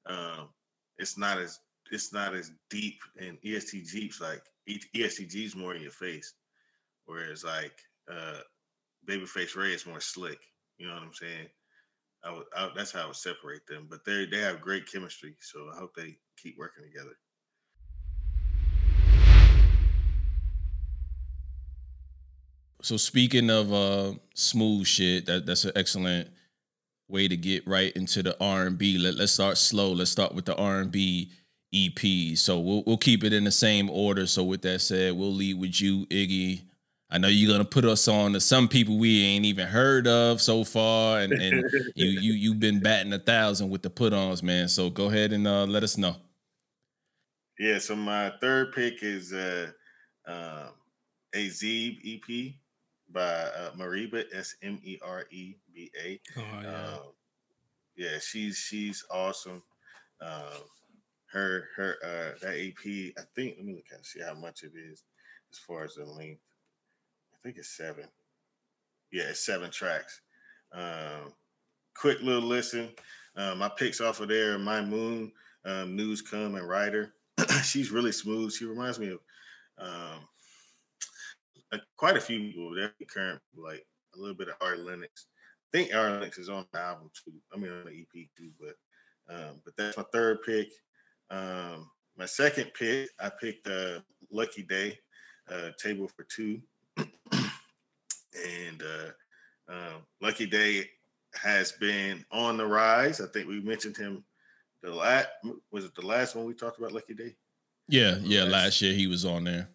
Um, 0.08 0.50
it's 0.98 1.16
not 1.16 1.38
as 1.38 1.60
it's 1.94 2.12
not 2.12 2.34
as 2.36 2.52
deep, 2.70 3.00
and 3.20 3.38
ESTG's 3.42 4.20
like 4.20 4.42
ESTG's 4.68 5.56
more 5.56 5.76
in 5.76 5.82
your 5.82 5.92
face, 5.92 6.34
whereas 7.06 7.44
like 7.44 7.74
uh, 8.12 8.40
Babyface 9.08 9.56
Ray 9.56 9.74
is 9.74 9.86
more 9.86 10.00
slick. 10.00 10.40
You 10.78 10.88
know 10.88 10.96
what 10.96 11.04
I'm 11.04 11.14
saying? 11.14 11.48
I 12.24 12.42
I, 12.56 12.72
that's 12.76 12.92
how 12.92 13.04
I 13.04 13.06
would 13.08 13.16
separate 13.16 13.68
them. 13.68 13.88
But 13.90 14.04
they 14.06 14.26
they 14.26 14.40
have 14.40 14.60
great 14.60 14.92
chemistry, 14.92 15.36
so 15.40 15.70
I 15.74 15.78
hope 15.78 15.94
they 15.96 16.18
keep 16.42 16.58
working 16.58 16.84
together. 16.84 17.16
So 22.82 22.98
speaking 22.98 23.50
of 23.50 23.72
uh 23.72 24.14
smooth 24.34 24.88
shit, 24.88 25.28
that 25.28 25.46
that's 25.46 25.66
an 25.66 25.74
excellent 25.76 26.30
way 27.08 27.28
to 27.28 27.38
get 27.38 27.68
right 27.68 27.92
into 27.96 28.24
the 28.24 28.36
R 28.44 28.66
and 28.66 28.78
B. 28.80 28.98
Let 28.98 29.16
let's 29.16 29.34
start 29.34 29.58
slow. 29.58 29.92
Let's 29.92 30.12
start 30.12 30.34
with 30.34 30.46
the 30.46 30.56
R 30.56 30.80
and 30.80 30.92
B 30.92 31.32
EP. 31.74 32.38
So 32.38 32.60
we'll 32.60 32.84
we'll 32.86 32.98
keep 32.98 33.24
it 33.24 33.34
in 33.34 33.44
the 33.44 33.52
same 33.52 33.90
order. 33.90 34.28
So 34.28 34.44
with 34.44 34.62
that 34.64 34.80
said, 34.82 35.14
we'll 35.14 35.34
lead 35.34 35.60
with 35.60 35.82
you, 35.82 36.06
Iggy. 36.08 36.62
I 37.10 37.20
know 37.20 37.28
you're 37.28 37.52
gonna 37.52 37.66
put 37.66 37.86
us 37.86 38.08
on 38.08 38.34
to 38.34 38.40
some 38.40 38.68
people 38.68 38.98
we 38.98 39.24
ain't 39.24 39.46
even 39.46 39.68
heard 39.68 40.08
of 40.08 40.42
so 40.42 40.64
far, 40.64 41.20
and, 41.20 41.34
and 41.34 41.70
you 41.96 42.08
you 42.08 42.34
you've 42.34 42.60
been 42.60 42.80
batting 42.80 43.14
a 43.14 43.20
thousand 43.20 43.70
with 43.70 43.82
the 43.82 43.90
put-ons, 43.90 44.42
man. 44.42 44.68
So 44.68 44.90
go 44.90 45.10
ahead 45.10 45.32
and 45.32 45.48
uh, 45.48 45.66
let 45.66 45.84
us 45.84 45.98
know. 45.98 46.16
Yeah, 47.60 47.78
so 47.78 47.96
my 47.96 48.34
third 48.42 48.74
pick 48.74 49.04
is 49.04 49.32
uh, 49.32 49.68
um, 50.26 50.70
a 51.36 51.50
Zeeb 51.50 52.00
EP 52.04 52.54
by 53.12 53.22
uh, 53.22 53.72
Mariba 53.78 54.24
S 54.34 54.56
M 54.64 54.80
E 54.84 54.98
R 55.06 55.26
E 55.30 55.56
B 55.74 55.92
A. 56.04 56.20
Oh 56.38 56.42
yeah. 56.62 56.70
Um, 56.70 57.00
yeah, 57.96 58.18
she's 58.20 58.58
she's 58.58 59.06
awesome. 59.12 59.62
Um, 60.20 60.64
her 61.34 61.68
her 61.76 61.98
uh, 62.04 62.38
that 62.42 62.58
EP, 62.58 63.14
I 63.18 63.24
think. 63.36 63.56
Let 63.58 63.66
me 63.66 63.74
look 63.74 63.86
at 63.92 64.06
see 64.06 64.22
how 64.22 64.36
much 64.36 64.64
it 64.64 64.72
is 64.76 65.04
as 65.52 65.60
far 65.60 65.84
as 65.84 65.96
the 65.96 66.06
length. 66.06 66.42
I 67.34 67.38
think 67.44 67.58
it's 67.58 67.76
seven. 67.76 68.06
Yeah, 69.12 69.26
it's 69.30 69.46
seven 69.46 69.72
tracks. 69.72 70.22
Um, 70.72 71.34
quick 71.96 72.22
little 72.22 72.48
listen. 72.48 72.90
Um, 73.36 73.60
my 73.60 73.70
picks 73.70 74.00
off 74.00 74.20
of 74.20 74.30
there: 74.30 74.60
My 74.60 74.82
Moon, 74.82 75.32
um, 75.66 75.96
News 75.96 76.22
Come, 76.22 76.56
and 76.56 76.68
Ryder. 76.68 77.14
she's 77.64 77.92
really 77.92 78.12
smooth. 78.12 78.54
She 78.54 78.66
reminds 78.66 79.00
me 79.00 79.10
of 79.10 79.20
um, 79.80 80.20
quite 81.98 82.16
a 82.16 82.22
few 82.22 82.40
people. 82.40 82.76
They're 82.76 82.94
current, 83.12 83.42
like 83.56 83.86
a 84.16 84.20
little 84.20 84.36
bit 84.36 84.50
of 84.50 84.56
Ari 84.62 84.78
Lennox. 84.78 85.26
I 85.74 85.78
think 85.78 85.96
Ari 85.96 86.12
Lennox 86.12 86.38
is 86.38 86.50
on 86.50 86.66
the 86.72 86.80
album 86.80 87.10
too. 87.26 87.34
I 87.52 87.58
mean 87.58 87.72
on 87.72 87.86
the 87.86 88.02
EP 88.02 88.28
too, 88.38 88.52
but 88.60 88.76
um, 89.34 89.62
but 89.66 89.76
that's 89.78 89.98
my 89.98 90.04
third 90.14 90.44
pick. 90.44 90.70
Um, 91.30 91.90
my 92.18 92.26
second 92.26 92.72
pick, 92.78 93.10
I 93.20 93.30
picked 93.30 93.68
uh, 93.68 94.00
Lucky 94.32 94.64
Daye, 94.64 95.00
uh, 95.52 95.70
Table 95.82 96.08
for 96.08 96.24
Two, 96.24 96.62
and 96.98 97.08
uh, 98.82 99.72
um, 99.74 100.06
Lucky 100.22 100.46
Daye 100.46 100.90
has 101.42 101.72
been 101.74 102.24
on 102.32 102.58
the 102.58 102.66
rise. 102.66 103.20
I 103.22 103.28
think 103.28 103.48
we 103.48 103.62
mentioned 103.62 103.98
him 103.98 104.24
the 104.84 104.92
last 104.94 105.30
was 105.72 105.86
it 105.86 105.96
the 105.96 106.06
last 106.06 106.36
one 106.36 106.46
we 106.46 106.54
talked 106.54 106.78
about 106.78 106.92
Lucky 106.92 107.14
Daye? 107.14 107.36
Yeah, 107.88 108.18
yeah. 108.22 108.44
Last 108.44 108.82
year 108.82 108.94
he 108.94 109.08
was 109.08 109.26
on 109.26 109.46
there. 109.46 109.70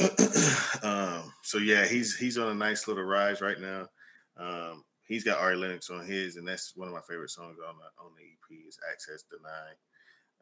um, 0.82 1.32
so 1.42 1.58
yeah, 1.58 1.84
he's 1.84 2.16
he's 2.16 2.38
on 2.38 2.48
a 2.48 2.54
nice 2.54 2.88
little 2.88 3.04
rise 3.04 3.40
right 3.40 3.60
now. 3.60 3.88
Um, 4.36 4.84
he's 5.06 5.24
got 5.24 5.38
Ari 5.38 5.56
Lennox 5.56 5.90
on 5.90 6.06
his, 6.06 6.36
and 6.36 6.46
that's 6.46 6.72
one 6.76 6.88
of 6.88 6.94
my 6.94 7.00
favorite 7.08 7.30
songs 7.30 7.58
on 7.68 7.74
the 7.76 8.02
on 8.02 8.12
the 8.16 8.22
EP 8.22 8.66
is 8.66 8.78
Access 8.90 9.24
Denied. 9.30 9.76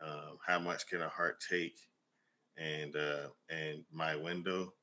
Um, 0.02 0.38
How 0.47 0.59
much 0.59 0.87
can 0.87 1.02
a 1.02 1.09
heart 1.09 1.42
take? 1.49 1.76
And 2.57 2.95
uh, 2.97 3.28
and 3.49 3.85
my 3.92 4.16
window, 4.16 4.75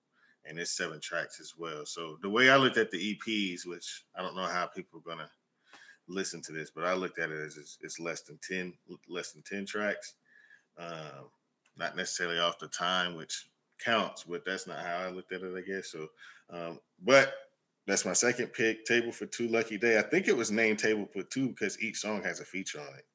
and 0.45 0.57
it's 0.57 0.75
seven 0.75 0.99
tracks 0.99 1.39
as 1.39 1.53
well. 1.57 1.85
So 1.85 2.17
the 2.21 2.29
way 2.29 2.49
I 2.49 2.57
looked 2.57 2.77
at 2.77 2.91
the 2.91 3.15
EPs, 3.15 3.65
which 3.65 4.03
I 4.15 4.21
don't 4.21 4.35
know 4.35 4.45
how 4.45 4.67
people 4.67 4.99
are 4.99 5.09
gonna 5.09 5.29
listen 6.07 6.41
to 6.43 6.53
this, 6.53 6.71
but 6.71 6.85
I 6.85 6.93
looked 6.93 7.19
at 7.19 7.29
it 7.29 7.39
as 7.45 7.57
it's, 7.57 7.77
it's 7.81 7.99
less 7.99 8.21
than 8.21 8.39
ten 8.47 8.73
less 9.07 9.31
than 9.31 9.43
ten 9.43 9.65
tracks. 9.65 10.15
Um, 10.77 11.29
not 11.77 11.95
necessarily 11.95 12.39
off 12.39 12.59
the 12.59 12.67
time, 12.67 13.15
which 13.15 13.47
counts, 13.83 14.23
but 14.23 14.43
that's 14.45 14.67
not 14.67 14.83
how 14.83 14.97
I 14.97 15.09
looked 15.09 15.31
at 15.31 15.41
it, 15.41 15.55
I 15.55 15.61
guess. 15.61 15.91
So, 15.91 16.07
um, 16.49 16.79
but 17.03 17.33
that's 17.85 18.05
my 18.05 18.13
second 18.13 18.47
pick, 18.47 18.85
Table 18.85 19.11
for 19.11 19.25
Two 19.25 19.47
Lucky 19.47 19.77
Daye. 19.77 19.99
I 19.99 20.03
think 20.03 20.27
it 20.27 20.35
was 20.35 20.51
named 20.51 20.79
Table 20.79 21.07
for 21.11 21.23
Two 21.23 21.49
because 21.49 21.81
each 21.81 21.97
song 21.97 22.23
has 22.23 22.39
a 22.39 22.45
feature 22.45 22.79
on 22.79 22.87
it, 22.97 23.05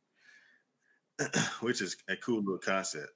which 1.61 1.81
is 1.81 1.97
a 2.09 2.17
cool 2.17 2.41
little 2.41 2.59
concept. 2.59 3.13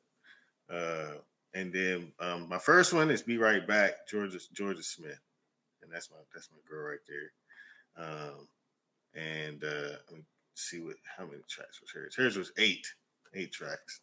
Uh, 0.73 1.15
and 1.55 1.73
then 1.73 2.13
um, 2.21 2.49
my 2.49 2.59
first 2.59 2.93
one 2.93 3.11
is 3.11 3.23
Be 3.23 3.39
Right 3.39 3.67
Back, 3.67 4.09
Jorja 4.13 4.41
Jorja 4.55 4.85
Smith, 4.85 5.21
and 5.83 5.93
that's 5.93 6.11
my 6.11 6.17
that's 6.35 6.51
my 6.51 6.59
girl 6.69 6.91
right 6.91 6.99
there. 7.09 8.05
Um, 8.05 8.49
and 9.15 9.65
uh, 9.65 9.97
let 10.11 10.19
me 10.19 10.25
see 10.55 10.81
what 10.81 10.97
how 11.17 11.25
many 11.25 11.43
tracks 11.49 11.81
was 11.81 11.91
hers. 11.91 12.15
Hers 12.15 12.37
was 12.37 12.53
eight, 12.59 12.87
eight 13.35 13.53
tracks 13.53 14.01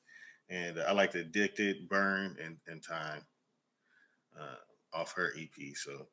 and 0.50 0.80
I 0.80 0.92
like 0.92 1.16
Addicted, 1.16 1.90
Burn, 1.90 2.36
and, 2.44 2.58
and 2.68 2.84
Time 2.84 3.22
uh, 4.40 4.98
off 4.98 5.14
her 5.14 5.34
EP. 5.40 5.76
So 5.76 6.08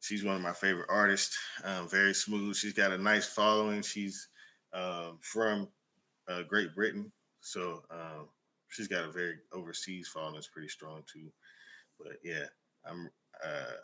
she's 0.00 0.24
one 0.24 0.36
of 0.36 0.42
my 0.42 0.52
favorite 0.52 0.88
artists. 0.88 1.36
Um, 1.64 1.88
very 1.88 2.14
smooth. 2.14 2.56
She's 2.56 2.72
got 2.72 2.92
a 2.92 2.98
nice 2.98 3.26
following. 3.26 3.82
She's 3.82 4.28
um, 4.72 5.18
from 5.20 5.68
uh, 6.28 6.42
Great 6.42 6.74
Britain, 6.74 7.10
so 7.40 7.82
um, 7.90 8.28
she's 8.68 8.88
got 8.88 9.04
a 9.04 9.12
very 9.12 9.38
overseas 9.52 10.08
following 10.08 10.34
that's 10.34 10.48
pretty 10.48 10.68
strong 10.68 11.02
too. 11.12 11.30
But 11.98 12.18
yeah, 12.22 12.44
I'm. 12.84 13.10
uh 13.44 13.76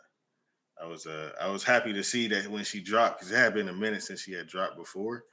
I 0.79 0.85
was 0.85 1.07
uh 1.07 1.31
I 1.41 1.49
was 1.49 1.63
happy 1.63 1.91
to 1.93 2.03
see 2.03 2.27
that 2.27 2.47
when 2.47 2.63
she 2.63 2.81
dropped 2.81 3.19
because 3.19 3.31
it 3.31 3.37
had 3.37 3.53
been 3.53 3.69
a 3.69 3.73
minute 3.73 4.03
since 4.03 4.21
she 4.21 4.33
had 4.33 4.47
dropped 4.47 4.77
before, 4.77 5.23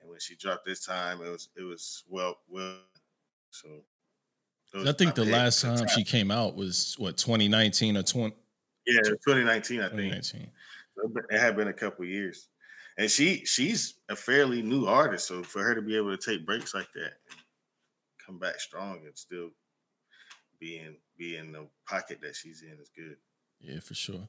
and 0.00 0.08
when 0.08 0.18
she 0.18 0.34
dropped 0.34 0.64
this 0.64 0.84
time, 0.84 1.20
it 1.20 1.28
was 1.28 1.48
it 1.56 1.62
was 1.62 2.04
well 2.08 2.38
well. 2.48 2.78
So 3.50 3.68
I 4.74 4.92
think 4.92 5.14
the 5.14 5.24
last 5.24 5.60
time 5.60 5.86
she 5.88 6.04
came 6.04 6.30
out 6.30 6.56
was 6.56 6.94
what 6.98 7.16
2019 7.16 7.96
or 7.96 8.02
20. 8.02 8.34
Yeah, 8.86 9.00
2019, 9.02 9.80
I 9.80 9.88
think. 9.88 10.14
2019. 10.14 10.50
It 11.30 11.40
had 11.40 11.56
been 11.56 11.68
a 11.68 11.72
couple 11.72 12.04
years, 12.04 12.48
and 12.96 13.10
she 13.10 13.44
she's 13.44 13.94
a 14.08 14.16
fairly 14.16 14.62
new 14.62 14.86
artist, 14.86 15.28
so 15.28 15.42
for 15.42 15.62
her 15.62 15.74
to 15.74 15.82
be 15.82 15.96
able 15.96 16.16
to 16.16 16.30
take 16.30 16.46
breaks 16.46 16.74
like 16.74 16.88
that, 16.94 17.14
come 18.24 18.38
back 18.38 18.60
strong, 18.60 19.00
and 19.04 19.16
still 19.16 19.50
be 20.60 20.78
in 20.78 20.96
be 21.18 21.36
in 21.36 21.52
the 21.52 21.66
pocket 21.88 22.20
that 22.22 22.34
she's 22.34 22.62
in 22.62 22.78
is 22.80 22.90
good. 22.96 23.16
Yeah, 23.60 23.80
for 23.80 23.94
sure. 23.94 24.26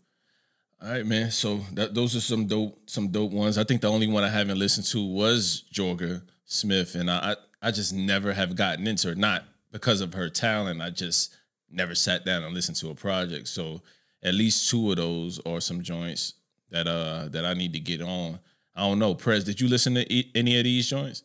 All 0.81 0.89
right, 0.89 1.05
man. 1.05 1.31
So 1.31 1.61
that 1.73 1.93
those 1.93 2.15
are 2.15 2.21
some 2.21 2.47
dope 2.47 2.77
some 2.89 3.09
dope 3.09 3.31
ones. 3.31 3.57
I 3.57 3.63
think 3.63 3.81
the 3.81 3.91
only 3.91 4.07
one 4.07 4.23
I 4.23 4.29
haven't 4.29 4.59
listened 4.59 4.87
to 4.87 5.05
was 5.05 5.63
Jorja 5.73 6.21
Smith, 6.45 6.95
and 6.95 7.09
I 7.09 7.35
I 7.61 7.71
just 7.71 7.93
never 7.93 8.33
have 8.33 8.55
gotten 8.55 8.85
into 8.87 9.09
her. 9.09 9.15
Not 9.15 9.43
because 9.71 10.01
of 10.01 10.13
her 10.13 10.29
talent, 10.29 10.81
I 10.81 10.89
just 10.89 11.35
never 11.69 11.95
sat 11.95 12.25
down 12.25 12.43
and 12.43 12.53
listened 12.53 12.77
to 12.77 12.89
a 12.89 12.95
project. 12.95 13.47
So 13.47 13.81
at 14.23 14.33
least 14.33 14.69
two 14.69 14.91
of 14.91 14.97
those 14.97 15.39
are 15.45 15.61
some 15.61 15.81
joints 15.81 16.33
that 16.71 16.87
uh 16.87 17.29
that 17.29 17.45
I 17.45 17.53
need 17.53 17.73
to 17.73 17.79
get 17.79 18.01
on. 18.01 18.39
I 18.75 18.81
don't 18.81 18.99
know, 18.99 19.15
Prez. 19.15 19.45
Did 19.45 19.61
you 19.61 19.69
listen 19.69 19.95
to 19.95 20.13
e- 20.13 20.31
any 20.35 20.57
of 20.57 20.65
these 20.65 20.89
joints? 20.89 21.23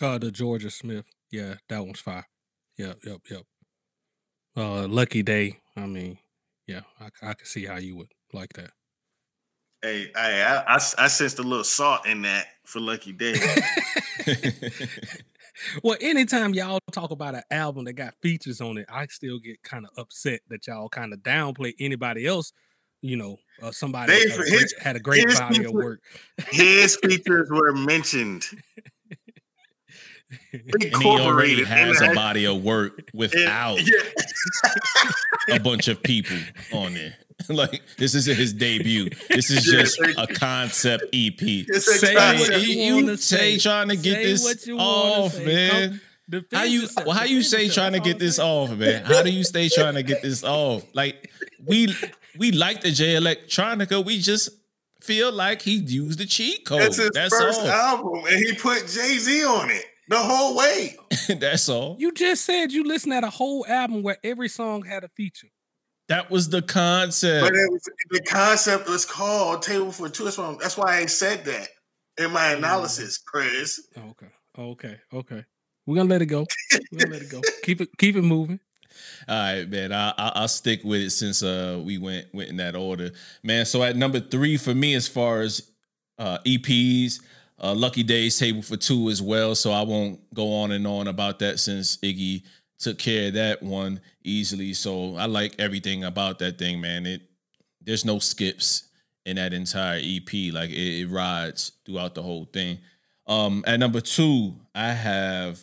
Uh, 0.00 0.18
the 0.18 0.30
Jorja 0.30 0.72
Smith. 0.72 1.06
Yeah, 1.30 1.54
that 1.68 1.84
one's 1.84 2.00
fire. 2.00 2.26
Yep, 2.78 2.98
yep, 3.04 3.20
yep. 3.30 3.42
Uh, 4.56 4.86
Lucky 4.86 5.22
Daye. 5.22 5.58
I 5.76 5.86
mean, 5.86 6.18
yeah, 6.66 6.80
I, 7.00 7.06
I 7.22 7.34
can 7.34 7.46
see 7.46 7.64
how 7.64 7.76
you 7.76 7.96
would 7.96 8.12
like 8.32 8.52
that. 8.54 8.70
Hey, 9.82 10.10
I, 10.16 10.42
I, 10.42 10.64
I, 10.66 10.74
I 10.74 11.08
sensed 11.08 11.38
a 11.38 11.42
little 11.42 11.64
salt 11.64 12.06
in 12.06 12.22
that 12.22 12.46
for 12.64 12.80
Lucky 12.80 13.12
Daye. 13.12 13.38
well, 15.84 15.96
anytime 16.00 16.54
y'all 16.54 16.80
talk 16.92 17.10
about 17.10 17.36
an 17.36 17.42
album 17.50 17.84
that 17.84 17.92
got 17.92 18.14
features 18.20 18.60
on 18.60 18.78
it, 18.78 18.86
I 18.88 19.06
still 19.06 19.38
get 19.38 19.62
kind 19.62 19.84
of 19.84 19.90
upset 19.96 20.40
that 20.48 20.66
y'all 20.66 20.88
kind 20.88 21.12
of 21.12 21.20
downplay 21.20 21.74
anybody 21.78 22.26
else. 22.26 22.52
You 23.00 23.16
know, 23.16 23.36
uh, 23.62 23.70
somebody 23.70 24.12
they, 24.12 24.20
his, 24.22 24.74
had 24.80 24.96
a 24.96 25.00
great 25.00 25.28
body 25.28 25.64
of 25.64 25.70
work. 25.70 26.00
his 26.48 26.96
features 27.02 27.48
were 27.48 27.72
mentioned. 27.72 28.44
And 30.52 30.96
he 30.96 31.04
already 31.04 31.64
has 31.64 32.00
a 32.00 32.14
body 32.14 32.46
of 32.46 32.62
work 32.62 33.10
without 33.14 33.78
yeah. 33.86 35.56
a 35.56 35.60
bunch 35.60 35.88
of 35.88 36.02
people 36.02 36.36
on 36.72 36.94
there. 36.94 37.14
like 37.48 37.82
this 37.96 38.14
isn't 38.14 38.36
his 38.36 38.52
debut. 38.52 39.10
This 39.28 39.50
is 39.50 39.64
just 39.64 40.00
a 40.00 40.26
concept 40.26 41.04
EP. 41.12 41.38
Say 41.38 42.14
what 42.14 42.60
you, 42.62 42.74
you 42.74 43.16
say, 43.16 43.56
say, 43.56 43.58
trying 43.58 43.88
to 43.88 43.96
get 43.96 44.22
this 44.22 44.68
off, 44.70 45.38
man. 45.38 46.00
how 46.52 46.64
you 46.64 46.88
well, 47.06 47.12
how 47.12 47.24
you 47.24 47.42
say 47.42 47.68
trying 47.68 47.92
to 47.92 48.00
get 48.00 48.18
this 48.18 48.38
off, 48.38 48.70
man? 48.76 49.04
How 49.04 49.22
do 49.22 49.30
you 49.30 49.44
stay 49.44 49.68
trying 49.68 49.94
to 49.94 50.02
get 50.02 50.20
this 50.20 50.42
off? 50.42 50.84
Like 50.94 51.30
we 51.64 51.94
we 52.36 52.50
like 52.50 52.80
the 52.80 52.90
Jay 52.90 53.14
Electronica. 53.14 54.04
We 54.04 54.18
just 54.18 54.50
feel 55.00 55.30
like 55.32 55.62
he 55.62 55.76
used 55.76 56.18
the 56.18 56.26
cheat 56.26 56.66
code. 56.66 56.80
That's 56.80 56.96
his 56.96 57.10
That's 57.14 57.38
first 57.38 57.60
all. 57.60 57.68
album, 57.68 58.24
and 58.26 58.44
he 58.44 58.54
put 58.54 58.80
Jay 58.88 59.16
Z 59.16 59.44
on 59.44 59.70
it 59.70 59.84
the 60.08 60.18
whole 60.18 60.56
way. 60.56 60.96
That's 61.28 61.68
all. 61.68 61.96
You 61.98 62.12
just 62.12 62.44
said 62.44 62.72
you 62.72 62.84
listened 62.84 63.14
at 63.14 63.24
a 63.24 63.30
whole 63.30 63.66
album 63.66 64.02
where 64.02 64.18
every 64.24 64.48
song 64.48 64.84
had 64.84 65.04
a 65.04 65.08
feature. 65.08 65.48
That 66.08 66.30
was 66.30 66.48
the 66.48 66.62
concept. 66.62 67.44
But 67.44 67.52
was, 67.52 67.82
the 68.10 68.22
concept 68.22 68.88
was 68.88 69.04
called 69.04 69.62
Table 69.62 69.92
for 69.92 70.08
Two. 70.08 70.24
That's 70.24 70.38
why, 70.38 70.56
that's 70.60 70.76
why 70.76 70.96
I 70.96 71.06
said 71.06 71.44
that 71.44 71.68
in 72.18 72.32
my 72.32 72.54
mm. 72.54 72.58
analysis, 72.58 73.18
Chris. 73.18 73.86
Okay. 73.96 74.26
Okay. 74.58 74.96
Okay. 75.12 75.44
We're 75.86 75.96
gonna 75.96 76.08
let 76.08 76.22
it 76.22 76.26
go. 76.26 76.46
We're 76.92 76.98
gonna 76.98 77.12
let 77.12 77.22
it 77.22 77.30
go. 77.30 77.40
Keep 77.62 77.80
it 77.82 77.88
keep 77.96 78.16
it 78.16 78.22
moving. 78.22 78.60
All 79.28 79.36
right, 79.36 79.68
man. 79.68 79.92
I, 79.92 80.12
I 80.16 80.40
will 80.40 80.48
stick 80.48 80.80
with 80.84 81.00
it 81.00 81.10
since 81.10 81.42
uh 81.42 81.80
we 81.82 81.98
went 81.98 82.26
went 82.34 82.50
in 82.50 82.56
that 82.56 82.74
order, 82.74 83.10
man. 83.42 83.64
So 83.64 83.82
at 83.82 83.96
number 83.96 84.20
three 84.20 84.56
for 84.56 84.74
me, 84.74 84.94
as 84.94 85.08
far 85.08 85.40
as 85.40 85.70
uh 86.18 86.38
EPs, 86.46 87.20
uh, 87.60 87.74
Lucky 87.74 88.02
Daye's 88.02 88.38
table 88.38 88.62
for 88.62 88.76
two 88.76 89.08
as 89.08 89.20
well. 89.20 89.54
So 89.54 89.72
I 89.72 89.82
won't 89.82 90.32
go 90.34 90.54
on 90.62 90.72
and 90.72 90.86
on 90.86 91.08
about 91.08 91.38
that 91.40 91.58
since 91.58 91.96
Iggy 91.98 92.42
took 92.78 92.98
care 92.98 93.28
of 93.28 93.34
that 93.34 93.62
one 93.62 94.00
easily. 94.22 94.72
So 94.72 95.16
I 95.16 95.26
like 95.26 95.54
everything 95.58 96.04
about 96.04 96.38
that 96.38 96.58
thing, 96.58 96.80
man. 96.80 97.06
It 97.06 97.22
there's 97.82 98.04
no 98.04 98.18
skips 98.18 98.88
in 99.24 99.36
that 99.36 99.52
entire 99.52 99.98
EP. 100.02 100.52
Like 100.52 100.70
it, 100.70 101.02
it 101.02 101.08
rides 101.10 101.72
throughout 101.84 102.14
the 102.14 102.22
whole 102.22 102.44
thing. 102.46 102.78
Um, 103.26 103.64
at 103.66 103.78
number 103.78 104.00
two, 104.00 104.54
I 104.74 104.88
have 104.88 105.62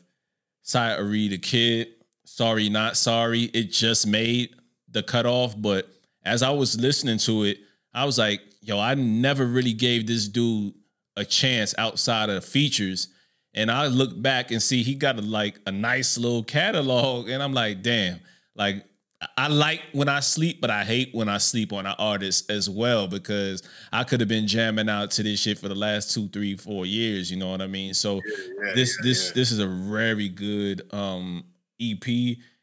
Sy 0.63 0.95
Ari 0.95 1.29
the 1.29 1.37
Kid. 1.37 1.87
Sorry, 2.25 2.69
not 2.69 2.97
sorry. 2.97 3.43
It 3.43 3.71
just 3.71 4.05
made 4.05 4.55
the 4.89 5.03
cutoff, 5.03 5.59
but 5.59 5.87
as 6.23 6.41
I 6.43 6.49
was 6.49 6.79
listening 6.79 7.17
to 7.19 7.43
it, 7.43 7.59
I 7.93 8.05
was 8.05 8.17
like, 8.17 8.41
yo, 8.61 8.79
I 8.79 8.95
never 8.95 9.45
really 9.45 9.73
gave 9.73 10.07
this 10.07 10.27
dude 10.27 10.73
a 11.17 11.25
chance 11.25 11.73
outside 11.77 12.29
of 12.29 12.43
features 12.43 13.09
and 13.55 13.71
I 13.71 13.87
look 13.87 14.21
back 14.21 14.51
and 14.51 14.61
see 14.61 14.83
he 14.83 14.93
got 14.93 15.17
a, 15.17 15.21
like 15.21 15.59
a 15.65 15.71
nice 15.71 16.17
little 16.17 16.43
catalog, 16.43 17.29
and 17.29 17.41
I'm 17.41 17.53
like, 17.53 17.81
damn, 17.81 18.19
like 18.53 18.85
I 19.37 19.47
like 19.47 19.81
when 19.93 20.09
I 20.09 20.19
sleep, 20.19 20.59
but 20.59 20.69
I 20.69 20.83
hate 20.83 21.15
when 21.15 21.29
I 21.29 21.37
sleep 21.37 21.71
on 21.71 21.85
an 21.85 21.95
artist 21.97 22.51
as 22.51 22.69
well 22.69 23.07
because 23.07 23.63
I 23.93 24.03
could 24.03 24.19
have 24.19 24.29
been 24.29 24.45
jamming 24.45 24.89
out 24.89 25.11
to 25.11 25.23
this 25.23 25.39
shit 25.39 25.57
for 25.57 25.69
the 25.69 25.75
last 25.75 26.13
two, 26.13 26.27
three, 26.27 26.57
four 26.57 26.85
years. 26.85 27.31
You 27.31 27.37
know 27.37 27.49
what 27.49 27.61
I 27.61 27.67
mean? 27.67 27.93
So 27.93 28.15
yeah, 28.15 28.21
yeah, 28.65 28.73
this 28.75 28.97
yeah, 28.99 29.07
this 29.07 29.31
this 29.31 29.51
is 29.51 29.59
a 29.59 29.67
very 29.67 30.27
good 30.27 30.81
um 30.93 31.45
EP, 31.81 32.07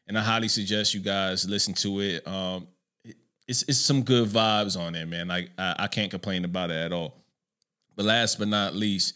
and 0.07 0.17
I 0.17 0.21
highly 0.21 0.47
suggest 0.47 0.93
you 0.93 1.01
guys 1.01 1.49
listen 1.49 1.73
to 1.75 2.01
it. 2.01 2.27
Um, 2.27 2.67
it's 3.47 3.63
it's 3.63 3.79
some 3.79 4.03
good 4.03 4.29
vibes 4.29 4.79
on 4.79 4.93
there, 4.93 5.07
man. 5.07 5.27
Like 5.27 5.49
I, 5.57 5.75
I 5.79 5.87
can't 5.87 6.11
complain 6.11 6.45
about 6.45 6.69
it 6.69 6.77
at 6.77 6.93
all. 6.93 7.22
But 7.95 8.05
last 8.05 8.39
but 8.39 8.47
not 8.47 8.75
least, 8.75 9.13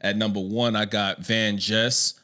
at 0.00 0.16
number 0.16 0.40
one, 0.40 0.76
I 0.76 0.84
got 0.84 1.20
VanJess, 1.20 2.14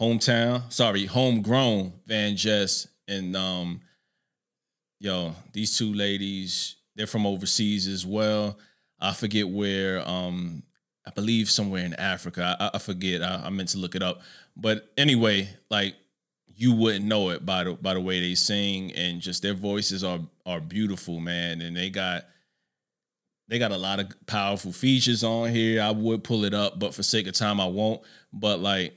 hometown, 0.00 0.72
sorry, 0.72 1.06
homegrown 1.06 1.92
VanJess. 2.08 2.88
And 3.06 3.36
um, 3.36 3.80
yo, 4.98 5.34
these 5.52 5.76
two 5.76 5.92
ladies, 5.92 6.76
they're 6.96 7.06
from 7.06 7.26
overseas 7.26 7.86
as 7.86 8.06
well. 8.06 8.58
I 8.98 9.12
forget 9.12 9.48
where, 9.48 10.06
um, 10.06 10.62
I 11.06 11.10
believe 11.10 11.50
somewhere 11.50 11.84
in 11.84 11.94
Africa. 11.94 12.56
I, 12.60 12.70
I 12.74 12.78
forget. 12.78 13.22
I, 13.22 13.42
I 13.46 13.50
meant 13.50 13.70
to 13.70 13.78
look 13.78 13.94
it 13.94 14.02
up. 14.02 14.20
But 14.56 14.90
anyway, 14.96 15.48
like 15.70 15.96
you 16.54 16.74
wouldn't 16.74 17.06
know 17.06 17.30
it 17.30 17.46
by 17.46 17.64
the 17.64 17.72
by 17.72 17.94
the 17.94 18.00
way 18.00 18.20
they 18.20 18.34
sing 18.34 18.92
and 18.92 19.22
just 19.22 19.42
their 19.42 19.54
voices 19.54 20.04
are 20.04 20.20
are 20.44 20.60
beautiful, 20.60 21.18
man. 21.18 21.62
And 21.62 21.76
they 21.76 21.88
got 21.88 22.26
they 23.50 23.58
got 23.58 23.72
a 23.72 23.76
lot 23.76 23.98
of 23.98 24.14
powerful 24.26 24.70
features 24.70 25.24
on 25.24 25.50
here. 25.50 25.82
I 25.82 25.90
would 25.90 26.22
pull 26.22 26.44
it 26.44 26.54
up, 26.54 26.78
but 26.78 26.94
for 26.94 27.02
sake 27.02 27.26
of 27.26 27.34
time, 27.34 27.60
I 27.60 27.66
won't. 27.66 28.00
But 28.32 28.60
like, 28.60 28.94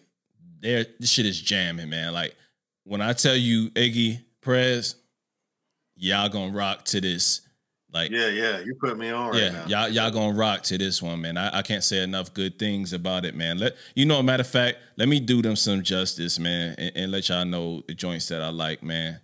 there, 0.62 0.86
this 1.00 1.10
shit 1.10 1.26
is 1.26 1.42
jamming, 1.42 1.90
man. 1.90 2.14
Like, 2.14 2.36
when 2.84 3.02
I 3.02 3.14
tell 3.14 3.36
you 3.36 3.72
Iggy 3.72 4.22
Prez, 4.42 4.96
y'all 5.96 6.30
gonna 6.30 6.52
rock 6.52 6.86
to 6.86 7.02
this. 7.02 7.42
Like, 7.92 8.12
yeah, 8.12 8.28
yeah, 8.28 8.60
you 8.60 8.76
put 8.76 8.96
me 8.96 9.10
on 9.10 9.32
right 9.32 9.42
yeah, 9.42 9.50
now. 9.50 9.66
y'all 9.66 9.90
y'all 9.90 10.12
gonna 10.12 10.38
rock 10.38 10.62
to 10.64 10.78
this 10.78 11.02
one, 11.02 11.22
man. 11.22 11.36
I, 11.36 11.60
I 11.60 11.62
can't 11.64 11.84
say 11.84 12.04
enough 12.04 12.32
good 12.32 12.60
things 12.60 12.94
about 12.94 13.26
it, 13.26 13.36
man. 13.36 13.58
Let 13.58 13.76
you 13.96 14.06
know, 14.06 14.22
matter 14.22 14.42
of 14.42 14.48
fact, 14.48 14.78
let 14.98 15.08
me 15.08 15.20
do 15.20 15.42
them 15.42 15.56
some 15.56 15.82
justice, 15.82 16.38
man, 16.38 16.76
and, 16.78 16.92
and 16.96 17.12
let 17.12 17.28
y'all 17.30 17.44
know 17.44 17.84
the 17.88 17.96
joints 17.96 18.28
that 18.28 18.42
I 18.44 18.50
like, 18.50 18.84
man. 18.84 19.20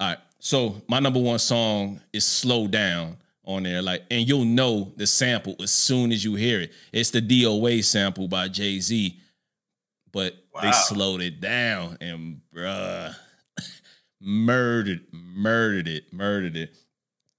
All 0.00 0.08
right, 0.08 0.18
so 0.40 0.82
my 0.88 0.98
number 0.98 1.20
one 1.20 1.38
song 1.38 2.00
is 2.12 2.24
"Slow 2.24 2.66
Down." 2.66 3.18
On 3.46 3.64
there. 3.64 3.82
Like, 3.82 4.04
and 4.10 4.26
you'll 4.26 4.44
know 4.44 4.92
the 4.96 5.06
sample 5.06 5.56
as 5.60 5.70
soon 5.70 6.12
as 6.12 6.24
you 6.24 6.34
hear 6.34 6.60
it. 6.60 6.72
It's 6.92 7.10
the 7.10 7.20
DOA 7.20 7.84
sample 7.84 8.28
by 8.28 8.48
Jay 8.48 8.80
Z, 8.80 9.18
but 10.12 10.34
wow. 10.54 10.60
they 10.62 10.72
slowed 10.72 11.20
it 11.20 11.40
down 11.40 11.98
and 12.00 12.40
bruh, 12.54 13.14
murdered, 14.20 15.02
murdered 15.12 15.88
it, 15.88 16.12
murdered 16.12 16.56
it. 16.56 16.74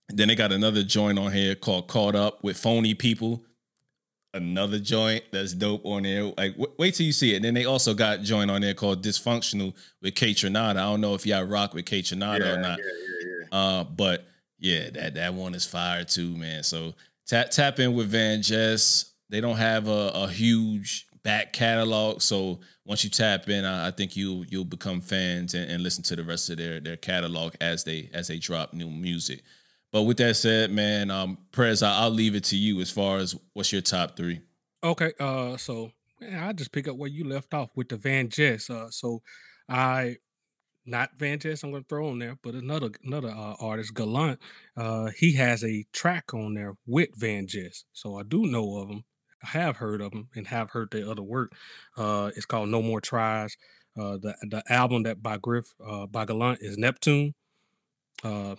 Then 0.09 0.27
they 0.27 0.35
got 0.35 0.51
another 0.51 0.83
joint 0.83 1.17
on 1.17 1.31
here 1.31 1.55
called 1.55 1.87
"Caught 1.87 2.15
Up 2.15 2.43
with 2.43 2.57
Phony 2.57 2.93
People." 2.93 3.43
Another 4.35 4.79
joint 4.79 5.23
that's 5.31 5.53
dope 5.53 5.85
on 5.85 6.03
there. 6.03 6.25
Like, 6.25 6.57
w- 6.57 6.73
wait 6.77 6.93
till 6.93 7.05
you 7.05 7.13
see 7.13 7.31
it. 7.31 7.37
And 7.37 7.45
then 7.45 7.53
they 7.53 7.63
also 7.63 7.93
got 7.93 8.21
joint 8.21 8.51
on 8.51 8.61
there 8.61 8.73
called 8.73 9.01
"Dysfunctional" 9.03 9.73
with 10.01 10.13
Kaytranada. 10.13 10.71
I 10.71 10.73
don't 10.73 11.01
know 11.01 11.15
if 11.15 11.25
y'all 11.25 11.43
rock 11.43 11.73
with 11.73 11.85
Kaytranada 11.85 12.41
yeah, 12.41 12.51
or 12.51 12.61
not. 12.61 12.77
Yeah, 12.77 12.85
yeah, 12.85 13.45
yeah. 13.51 13.57
Uh, 13.57 13.83
but 13.85 14.27
yeah, 14.57 14.89
that 14.91 15.15
that 15.15 15.33
one 15.33 15.55
is 15.55 15.65
fire 15.65 16.03
too, 16.03 16.35
man. 16.35 16.63
So 16.63 16.93
tap 17.27 17.51
tap 17.51 17.79
in 17.79 17.93
with 17.93 18.11
VanJess. 18.11 19.11
They 19.29 19.41
don't 19.41 19.57
have 19.57 19.87
a, 19.87 20.11
a 20.13 20.27
huge 20.27 21.07
back 21.23 21.53
catalog. 21.53 22.21
So 22.21 22.59
once 22.85 23.03
you 23.03 23.09
tap 23.09 23.49
in, 23.49 23.65
I, 23.65 23.87
I 23.87 23.91
think 23.91 24.15
you 24.15 24.45
you'll 24.49 24.63
become 24.65 25.01
fans 25.01 25.53
and, 25.53 25.69
and, 25.69 25.83
listen 25.83 26.03
to 26.03 26.15
the 26.15 26.23
rest 26.23 26.49
of 26.49 26.57
their 26.57 26.79
their 26.79 26.97
catalog 26.97 27.55
as 27.59 27.83
they 27.83 28.09
as 28.13 28.27
they 28.27 28.37
drop 28.37 28.73
new 28.73 28.89
music. 28.89 29.43
But 29.91 30.03
with 30.03 30.17
that 30.17 30.35
said, 30.35 30.71
man, 30.71 31.09
um, 31.09 31.37
Prez, 31.51 31.81
I, 31.81 32.05
will 32.05 32.11
leave 32.11 32.35
it 32.35 32.43
to 32.45 32.57
you 32.57 32.81
as 32.81 32.91
far 32.91 33.17
as 33.17 33.35
what's 33.53 33.71
your 33.71 33.81
top 33.81 34.15
three. 34.17 34.41
Okay, 34.83 35.13
uh, 35.19 35.57
so 35.57 35.91
man, 36.21 36.43
I 36.43 36.53
just 36.53 36.71
pick 36.71 36.87
up 36.87 36.95
where 36.95 37.09
you 37.09 37.23
left 37.25 37.53
off 37.53 37.69
with 37.75 37.89
the 37.89 37.97
VanJess. 37.97 38.69
Uh, 38.69 38.89
so 38.89 39.21
I 39.67 40.17
not 40.85 41.17
VanJess, 41.17 41.63
I'm 41.63 41.71
gonna 41.71 41.83
throw 41.87 42.09
on 42.09 42.19
there, 42.19 42.37
but 42.41 42.53
another 42.53 42.89
another 43.03 43.29
uh, 43.29 43.55
artist, 43.59 43.93
Gallant. 43.93 44.39
Uh, 44.77 45.11
he 45.17 45.33
has 45.33 45.63
a 45.63 45.85
track 45.93 46.33
on 46.33 46.53
there 46.53 46.75
with 46.85 47.17
VanJess, 47.19 47.83
so 47.93 48.17
I 48.17 48.23
do 48.23 48.45
know 48.45 48.77
of 48.77 48.89
him. 48.89 49.03
I 49.43 49.47
have 49.47 49.77
heard 49.77 50.01
of 50.01 50.13
him 50.13 50.29
and 50.35 50.47
have 50.47 50.71
heard 50.71 50.91
their 50.91 51.09
other 51.09 51.23
work. 51.23 51.53
Uh, 51.97 52.31
it's 52.35 52.45
called 52.45 52.69
No 52.69 52.81
More 52.81 53.01
Tries. 53.01 53.57
Uh, 53.97 54.17
the 54.17 54.35
the 54.49 54.63
album 54.69 55.03
that 55.03 55.23
by 55.23 55.37
Griff 55.37 55.73
uh, 55.85 56.05
by 56.05 56.25
Gallant 56.25 56.59
is 56.61 56.77
Neptune. 56.77 57.33
Uh, 58.23 58.55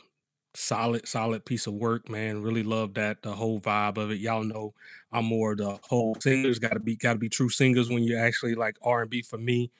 solid, 0.54 1.06
solid 1.06 1.45
piece 1.45 1.66
of 1.66 1.75
work, 1.75 2.09
man. 2.09 2.42
Really 2.42 2.62
love 2.62 2.95
that 2.95 3.23
the 3.23 3.35
whole 3.35 3.61
vibe 3.61 3.99
of 3.99 4.11
it. 4.11 4.18
Y'all 4.18 4.45
know 4.45 4.75
I'm 5.12 5.26
more 5.26 5.54
the 5.54 5.78
whole 5.85 6.16
singers. 6.21 6.59
Got 6.59 6.73
to 6.73 6.80
be 6.80 6.97
got 6.97 7.14
to 7.14 7.18
be 7.18 7.28
true 7.28 7.50
singers 7.50 7.90
when 7.90 8.02
you're 8.02 8.21
actually 8.23 8.54
like 8.54 8.76
R 8.83 9.02
and 9.02 9.11
B 9.11 9.23
for 9.23 9.38
me. 9.38 9.71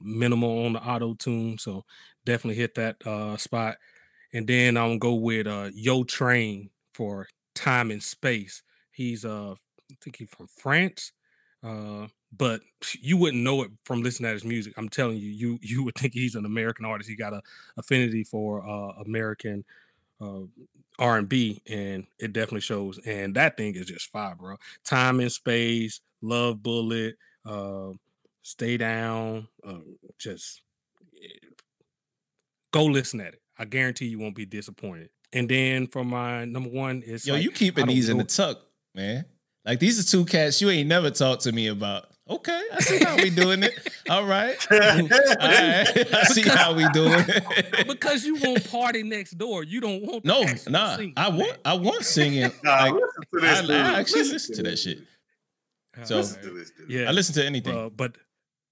Minimal 0.00 0.66
on 0.66 0.72
the 0.74 0.80
auto 0.82 1.14
tune, 1.14 1.58
so 1.58 1.84
definitely 2.24 2.56
hit 2.56 2.74
that 2.76 2.96
uh, 3.06 3.36
spot. 3.36 3.76
And 4.32 4.46
then 4.46 4.76
I'm 4.76 4.88
gonna 4.88 4.98
go 4.98 5.14
with 5.14 5.46
uh, 5.46 5.70
Yo 5.74 6.04
Trane 6.04 6.70
for 6.92 7.28
Time 7.54 7.90
and 7.90 8.02
Space. 8.02 8.62
He's 8.92 9.24
uh, 9.24 9.52
I 9.52 9.94
think 10.02 10.16
he's 10.16 10.30
from 10.30 10.48
France. 10.48 11.12
Uh, 11.62 12.06
but 12.36 12.60
you 13.00 13.16
wouldn't 13.16 13.42
know 13.42 13.62
it 13.62 13.70
from 13.84 14.02
listening 14.02 14.28
to 14.28 14.34
his 14.34 14.44
music. 14.44 14.74
I'm 14.76 14.88
telling 14.88 15.16
you, 15.16 15.30
you 15.30 15.58
you 15.62 15.82
would 15.84 15.94
think 15.94 16.12
he's 16.12 16.34
an 16.34 16.44
American 16.44 16.84
artist. 16.84 17.08
He 17.08 17.16
got 17.16 17.32
a 17.32 17.42
affinity 17.76 18.24
for 18.24 18.66
uh, 18.68 19.00
American 19.02 19.64
uh, 20.20 20.42
R&B, 20.98 21.62
and 21.68 22.06
it 22.18 22.32
definitely 22.32 22.60
shows. 22.60 22.98
And 23.06 23.34
that 23.36 23.56
thing 23.56 23.76
is 23.76 23.86
just 23.86 24.10
fire, 24.10 24.34
bro. 24.34 24.56
Time 24.84 25.20
and 25.20 25.32
space, 25.32 26.00
Love 26.22 26.62
Bullet, 26.62 27.16
uh, 27.46 27.90
Stay 28.48 28.78
Down, 28.78 29.46
uh, 29.62 29.74
just 30.18 30.62
go 32.72 32.86
listen 32.86 33.20
at 33.20 33.34
it. 33.34 33.42
I 33.58 33.66
guarantee 33.66 34.06
you 34.06 34.18
won't 34.18 34.34
be 34.34 34.46
disappointed. 34.46 35.10
And 35.34 35.50
then 35.50 35.86
for 35.86 36.02
my 36.02 36.46
number 36.46 36.70
one 36.70 37.02
is 37.02 37.26
yo, 37.26 37.34
like, 37.34 37.42
you 37.42 37.50
keeping 37.50 37.86
these 37.86 38.08
in 38.08 38.16
the 38.16 38.24
tuck, 38.24 38.62
man. 38.94 39.26
Like 39.66 39.80
these 39.80 40.00
are 40.00 40.10
two 40.10 40.24
cats 40.24 40.62
you 40.62 40.70
ain't 40.70 40.88
never 40.88 41.10
talked 41.10 41.42
to 41.42 41.52
me 41.52 41.66
about. 41.66 42.06
Okay, 42.30 42.62
I 42.72 42.80
see 42.80 43.04
how 43.04 43.16
we 43.16 43.28
doing 43.28 43.62
it. 43.64 43.74
All 44.08 44.24
right, 44.24 44.56
all 44.72 44.78
right. 44.78 46.14
I 46.14 46.24
see 46.24 46.48
how 46.48 46.72
we 46.72 46.88
doing 46.88 47.24
it. 47.28 47.86
because 47.86 48.24
you 48.24 48.36
want 48.36 48.70
party 48.70 49.02
next 49.02 49.32
door, 49.32 49.62
you 49.62 49.82
don't 49.82 50.02
want. 50.06 50.24
No, 50.24 50.46
nah. 50.68 50.96
Sing, 50.96 51.12
I 51.18 51.28
want. 51.28 51.58
I 51.66 51.74
want 51.74 52.02
singing. 52.02 52.50
Nah, 52.64 52.84
like, 52.84 52.94
I, 53.42 53.94
I, 53.94 54.00
actually 54.00 54.22
listen, 54.22 54.32
listen 54.32 54.56
to 54.56 54.62
that 54.62 54.78
shit. 54.78 55.00
So 56.04 56.22
yeah, 56.88 57.08
I 57.08 57.12
listen 57.12 57.34
to 57.34 57.44
anything. 57.44 57.76
Uh, 57.76 57.88
but 57.90 58.16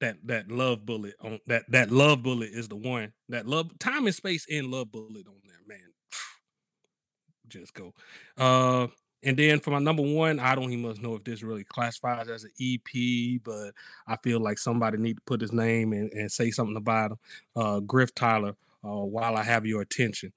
that 0.00 0.16
that 0.24 0.50
love 0.50 0.84
bullet 0.84 1.14
on 1.22 1.40
that 1.46 1.64
that 1.70 1.90
love 1.90 2.22
bullet 2.22 2.50
is 2.52 2.68
the 2.68 2.76
one 2.76 3.12
that 3.28 3.46
love 3.46 3.78
time 3.78 4.06
and 4.06 4.14
space 4.14 4.44
in 4.46 4.70
love 4.70 4.92
bullet 4.92 5.26
on 5.26 5.40
there, 5.44 5.60
man. 5.66 5.92
Just 7.48 7.74
go. 7.74 7.94
Uh 8.36 8.88
and 9.22 9.36
then 9.36 9.58
for 9.58 9.70
my 9.70 9.80
number 9.80 10.02
one, 10.02 10.38
I 10.38 10.54
don't 10.54 10.70
even 10.70 10.82
must 10.82 11.02
know 11.02 11.16
if 11.16 11.24
this 11.24 11.42
really 11.42 11.64
classifies 11.64 12.28
as 12.28 12.44
an 12.44 12.52
EP, 12.60 13.40
but 13.42 13.72
I 14.06 14.16
feel 14.16 14.40
like 14.40 14.58
somebody 14.58 14.98
need 14.98 15.16
to 15.16 15.22
put 15.26 15.40
his 15.40 15.52
name 15.52 15.92
and, 15.92 16.12
and 16.12 16.30
say 16.30 16.50
something 16.52 16.76
about 16.76 17.12
him. 17.12 17.18
Uh, 17.56 17.80
Griff 17.80 18.14
Tyler, 18.14 18.54
uh, 18.84 19.04
While 19.04 19.36
I 19.36 19.42
Have 19.42 19.66
Your 19.66 19.80
Attention. 19.80 20.32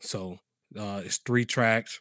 So 0.00 0.38
uh, 0.78 1.00
it's 1.04 1.16
three 1.18 1.46
tracks. 1.46 2.00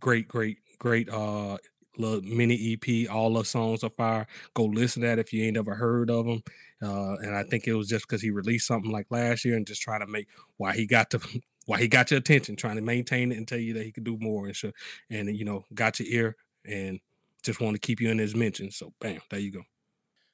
Great, 0.00 0.28
great, 0.28 0.58
great 0.78 1.08
uh, 1.08 1.56
little 1.96 2.22
mini 2.22 2.72
EP. 2.74 3.10
All 3.10 3.34
the 3.34 3.44
songs 3.44 3.84
are 3.84 3.90
fire. 3.90 4.26
Go 4.54 4.64
listen 4.64 5.02
to 5.02 5.08
that 5.08 5.18
if 5.18 5.32
you 5.32 5.44
ain't 5.44 5.56
ever 5.56 5.74
heard 5.74 6.10
of 6.10 6.26
them. 6.26 6.42
Uh, 6.82 7.16
and 7.16 7.36
I 7.36 7.42
think 7.42 7.66
it 7.66 7.74
was 7.74 7.88
just 7.88 8.06
because 8.08 8.22
he 8.22 8.30
released 8.30 8.66
something 8.66 8.90
like 8.90 9.06
last 9.10 9.44
year 9.44 9.56
and 9.56 9.66
just 9.66 9.82
trying 9.82 10.00
to 10.00 10.06
make 10.06 10.28
why 10.56 10.74
he 10.74 10.86
got 10.86 11.10
to 11.10 11.20
why 11.66 11.78
he 11.78 11.88
got 11.88 12.10
your 12.10 12.18
attention, 12.18 12.56
trying 12.56 12.76
to 12.76 12.82
maintain 12.82 13.32
it 13.32 13.38
and 13.38 13.46
tell 13.46 13.58
you 13.58 13.74
that 13.74 13.84
he 13.84 13.92
could 13.92 14.04
do 14.04 14.16
more 14.18 14.46
and 14.46 14.56
shit. 14.56 14.74
And 15.10 15.34
you 15.36 15.44
know, 15.44 15.64
got 15.74 16.00
your 16.00 16.08
ear 16.08 16.36
and 16.64 17.00
just 17.42 17.60
want 17.60 17.74
to 17.74 17.80
keep 17.80 18.00
you 18.00 18.10
in 18.10 18.18
his 18.18 18.34
mention. 18.34 18.70
So 18.70 18.92
bam, 19.00 19.20
there 19.30 19.40
you 19.40 19.52
go. 19.52 19.62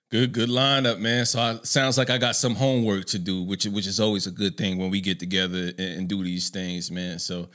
Good, 0.09 0.33
good 0.33 0.49
lineup, 0.49 1.01
man. 1.01 1.27
So 1.27 1.41
I, 1.41 1.59
sounds 1.65 1.99
like 1.99 2.11
I 2.11 2.19
got 2.19 2.37
some 2.37 2.55
homework 2.55 3.07
to 3.07 3.19
do, 3.19 3.43
which 3.43 3.65
which 3.67 3.89
is 3.89 3.99
always 3.99 4.29
a 4.29 4.31
good 4.31 4.57
thing 4.57 4.79
when 4.79 4.91
we 4.91 5.01
get 5.01 5.19
together 5.19 5.73
and, 5.79 5.81
and 5.81 6.09
do 6.09 6.23
these 6.23 6.49
things, 6.49 6.93
man. 6.93 7.19
So 7.19 7.49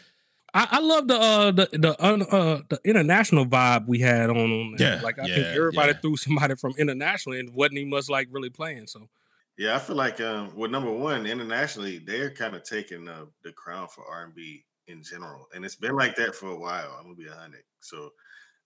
I, 0.54 0.68
I 0.72 0.80
love 0.80 1.08
the 1.08 1.16
uh 1.18 1.52
the 1.52 1.70
the 1.72 2.02
uh, 2.02 2.62
the 2.70 2.80
international 2.84 3.46
vibe 3.46 3.88
we 3.88 4.00
had 4.00 4.30
on 4.30 4.38
on. 4.38 4.76
Yeah, 4.78 5.00
like 5.02 5.20
I 5.20 5.26
yeah, 5.26 5.36
think 5.36 5.48
everybody 5.48 5.94
yeah. 5.94 6.00
threw 6.00 6.18
somebody 6.18 6.56
from 6.56 6.74
international 6.78 7.38
and 7.38 7.54
wasn't 7.54 7.78
he 7.78 7.86
much 7.86 8.10
like 8.10 8.28
really 8.32 8.50
playing. 8.50 8.88
So 8.88 9.10
yeah, 9.58 9.76
I 9.76 9.80
feel 9.80 9.96
like 9.96 10.20
um, 10.20 10.52
well, 10.56 10.70
number 10.70 10.92
one, 10.92 11.26
internationally, 11.26 12.00
they're 12.00 12.32
kind 12.32 12.56
of 12.56 12.64
taking 12.64 13.08
uh, 13.08 13.26
the 13.44 13.52
crown 13.54 13.88
for 13.88 14.06
R 14.06 14.26
and 14.26 14.36
B 14.36 14.66
in 14.88 15.04
general, 15.04 15.48
and 15.54 15.64
it's 15.64 15.76
been 15.76 15.96
like 15.96 16.16
that 16.16 16.36
for 16.36 16.48
a 16.48 16.60
while. 16.60 16.96
I'm 16.98 17.04
gonna 17.04 17.16
be 17.16 17.28
a 17.28 17.34
hundred. 17.34 17.64
So, 17.80 18.10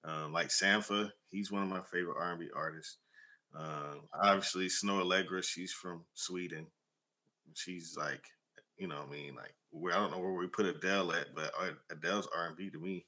um, 0.04 0.34
like 0.34 0.48
Sampha, 0.48 1.12
he's 1.30 1.52
one 1.52 1.63
of 1.63 1.69
my 1.69 1.82
favorite 1.82 2.17
R 2.19 2.32
and 2.32 2.39
B 2.39 2.48
artists. 2.56 2.98
Um, 3.56 4.02
obviously, 4.13 4.67
Snoh 4.67 5.04
Aalegra, 5.04 5.43
she's 5.43 5.71
from 5.71 6.04
Sweden. 6.13 6.67
She's 7.54 7.95
like, 7.98 8.24
you 8.78 8.88
know, 8.88 8.96
what 8.96 9.10
I 9.10 9.12
mean, 9.12 9.36
like, 9.36 9.54
where 9.72 9.94
I 9.94 9.98
don't 9.98 10.12
know 10.12 10.20
where 10.20 10.34
we 10.34 10.48
put 10.48 10.66
Adele 10.66 11.12
at, 11.14 11.36
but 11.36 11.52
uh, 11.60 11.72
Adele's 11.92 12.28
R 12.36 12.48
and 12.48 12.58
B 12.58 12.70
to 12.70 12.80
me. 12.80 13.06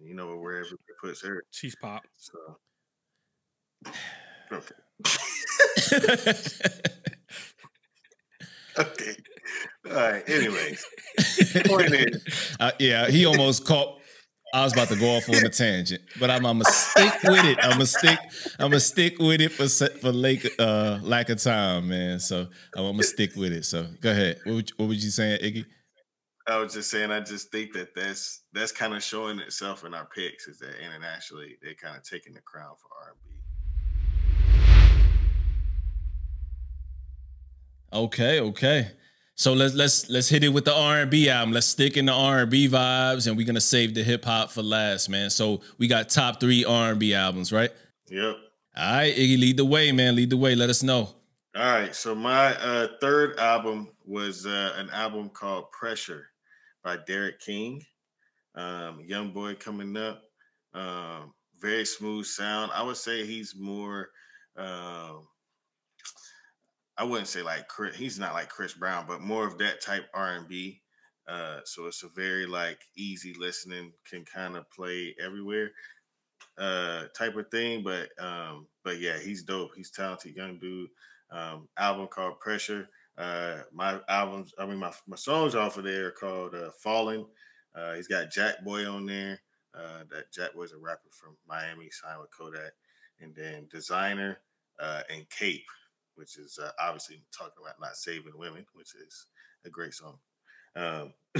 You 0.00 0.14
know, 0.14 0.36
wherever 0.36 0.74
it 0.74 0.80
puts 1.00 1.22
her, 1.22 1.44
she's 1.50 1.76
pop. 1.76 2.02
So, 2.16 2.58
okay. 4.52 4.74
okay. 8.78 9.16
All 9.86 9.92
right. 9.92 10.28
Anyways, 10.28 10.84
point 11.66 11.92
is, 11.94 12.56
uh, 12.58 12.72
yeah, 12.78 13.08
he 13.08 13.26
almost 13.26 13.64
caught. 13.64 14.00
I 14.54 14.62
was 14.62 14.72
about 14.72 14.86
to 14.90 14.96
go 14.96 15.16
off 15.16 15.28
on 15.28 15.44
a 15.44 15.48
tangent, 15.48 16.00
but 16.20 16.30
I'm, 16.30 16.46
I'm 16.46 16.60
gonna 16.60 16.70
stick 16.70 17.12
with 17.24 17.44
it. 17.44 17.58
I'm 17.60 17.72
gonna 17.72 17.86
stick. 17.86 18.20
I'm 18.60 18.70
gonna 18.70 18.78
stick 18.78 19.18
with 19.18 19.40
it 19.40 19.50
for 19.50 19.66
for 19.68 20.12
lake, 20.12 20.48
uh, 20.60 21.00
lack 21.02 21.28
of 21.28 21.42
time, 21.42 21.88
man. 21.88 22.20
So 22.20 22.46
I'm 22.76 22.84
gonna 22.84 23.02
stick 23.02 23.34
with 23.34 23.52
it. 23.52 23.64
So 23.64 23.88
go 24.00 24.12
ahead. 24.12 24.38
What 24.44 24.54
would, 24.54 24.70
what 24.76 24.88
was 24.90 25.04
you 25.04 25.10
saying, 25.10 25.40
Iggy? 25.40 25.66
I 26.46 26.58
was 26.58 26.72
just 26.72 26.88
saying. 26.88 27.10
I 27.10 27.18
just 27.18 27.50
think 27.50 27.72
that 27.72 27.96
that's 27.96 28.44
that's 28.52 28.70
kind 28.70 28.94
of 28.94 29.02
showing 29.02 29.40
itself 29.40 29.84
in 29.84 29.92
our 29.92 30.06
picks. 30.06 30.46
Is 30.46 30.60
that 30.60 30.78
internationally 30.80 31.56
they're 31.60 31.74
kind 31.74 31.96
of 31.96 32.04
taking 32.04 32.32
the 32.34 32.40
crown 32.42 32.76
for 32.80 32.90
R&B. 33.08 33.30
Okay, 37.92 38.38
okay. 38.38 38.92
So 39.36 39.52
let's 39.52 39.74
let's 39.74 40.08
let's 40.08 40.28
hit 40.28 40.44
it 40.44 40.50
with 40.50 40.64
the 40.64 40.74
R 40.74 41.00
and 41.00 41.10
B 41.10 41.28
album. 41.28 41.52
Let's 41.52 41.66
stick 41.66 41.96
in 41.96 42.06
the 42.06 42.12
R 42.12 42.40
and 42.40 42.50
B 42.50 42.68
vibes, 42.68 43.26
and 43.26 43.36
we're 43.36 43.46
gonna 43.46 43.60
save 43.60 43.94
the 43.94 44.04
hip 44.04 44.24
hop 44.24 44.50
for 44.50 44.62
last, 44.62 45.08
man. 45.08 45.28
So 45.30 45.60
we 45.76 45.88
got 45.88 46.08
top 46.08 46.38
three 46.38 46.64
R 46.64 46.90
and 46.90 47.00
B 47.00 47.14
albums, 47.14 47.52
right? 47.52 47.70
Yep. 48.08 48.36
All 48.76 48.92
right, 48.92 49.14
Iggy, 49.14 49.38
lead 49.38 49.56
the 49.56 49.64
way, 49.64 49.92
man. 49.92 50.16
Lead 50.16 50.30
the 50.30 50.36
way. 50.36 50.54
Let 50.54 50.70
us 50.70 50.82
know. 50.82 51.14
All 51.56 51.62
right. 51.62 51.94
So 51.94 52.14
my 52.14 52.54
uh, 52.56 52.88
third 53.00 53.38
album 53.38 53.88
was 54.04 54.46
uh, 54.46 54.72
an 54.76 54.90
album 54.90 55.30
called 55.30 55.70
Pressure 55.70 56.26
by 56.82 56.98
Derek 57.06 57.40
King. 57.40 57.84
Um, 58.56 59.00
young 59.06 59.32
boy 59.32 59.54
coming 59.54 59.96
up. 59.96 60.22
Um, 60.74 61.32
very 61.60 61.84
smooth 61.84 62.26
sound. 62.26 62.72
I 62.74 62.82
would 62.82 62.96
say 62.96 63.24
he's 63.24 63.54
more. 63.56 64.10
Um, 64.56 65.26
I 66.96 67.04
wouldn't 67.04 67.28
say 67.28 67.42
like 67.42 67.68
Chris, 67.68 67.96
he's 67.96 68.18
not 68.18 68.34
like 68.34 68.48
Chris 68.48 68.74
Brown, 68.74 69.06
but 69.06 69.20
more 69.20 69.46
of 69.46 69.58
that 69.58 69.80
type 69.80 70.06
R 70.14 70.34
and 70.34 70.48
B. 70.48 70.80
Uh, 71.26 71.60
so 71.64 71.86
it's 71.86 72.02
a 72.02 72.08
very 72.08 72.46
like 72.46 72.80
easy 72.96 73.34
listening, 73.38 73.92
can 74.08 74.24
kind 74.24 74.56
of 74.56 74.70
play 74.70 75.14
everywhere 75.22 75.70
uh 76.58 77.04
type 77.16 77.36
of 77.36 77.50
thing. 77.50 77.82
But 77.82 78.10
um, 78.22 78.66
but 78.84 79.00
yeah, 79.00 79.18
he's 79.18 79.42
dope. 79.42 79.72
He's 79.76 79.90
talented 79.90 80.36
young 80.36 80.58
dude. 80.58 80.90
Um, 81.30 81.68
album 81.76 82.08
called 82.08 82.40
Pressure. 82.40 82.88
Uh, 83.16 83.58
my 83.72 84.00
albums, 84.08 84.52
I 84.58 84.66
mean 84.66 84.78
my 84.78 84.92
my 85.06 85.16
songs 85.16 85.54
off 85.54 85.78
of 85.78 85.84
there 85.84 86.08
are 86.08 86.12
called 86.12 86.54
uh, 86.54 86.70
Fallen. 86.82 87.26
Uh, 87.74 87.94
he's 87.94 88.08
got 88.08 88.30
Jackboy 88.30 88.92
on 88.92 89.06
there. 89.06 89.40
Uh, 89.74 90.04
that 90.10 90.32
Jackboy's 90.32 90.72
a 90.72 90.78
rapper 90.78 91.10
from 91.10 91.36
Miami, 91.48 91.90
signed 91.90 92.20
with 92.20 92.30
Kodak, 92.36 92.72
and 93.20 93.34
then 93.34 93.66
Designer 93.68 94.38
uh, 94.78 95.02
and 95.10 95.28
Cape 95.30 95.66
which 96.16 96.38
is 96.38 96.58
uh, 96.62 96.70
obviously 96.80 97.22
talking 97.36 97.62
about 97.62 97.80
not 97.80 97.96
saving 97.96 98.32
women, 98.36 98.64
which 98.74 98.94
is 98.94 99.26
a 99.64 99.70
great 99.70 99.94
song. 99.94 100.18
Um, 100.76 101.12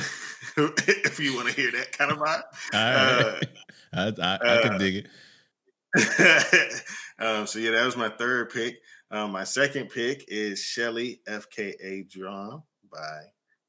if 0.57 1.19
you 1.19 1.35
want 1.35 1.49
to 1.49 1.55
hear 1.55 1.71
that 1.73 1.97
kind 1.97 2.13
of 2.13 2.19
vibe, 2.19 2.43
uh, 2.73 3.41
I, 3.93 4.13
I, 4.21 4.59
I, 4.59 4.63
can 4.63 4.75
uh, 4.75 4.79
dig 4.79 5.07
it. 5.07 5.09
um, 7.19 7.47
so 7.47 7.59
yeah, 7.59 7.73
that 7.73 7.85
was 7.85 7.97
my 7.97 8.09
third 8.11 8.51
pick. 8.51 8.79
Um, 9.11 9.33
my 9.33 9.45
second 9.45 9.91
pick 9.91 10.25
is 10.29 10.61
Shelley 10.61 11.21
FKA 11.29 12.09
Drum 12.09 12.63
by 12.91 13.23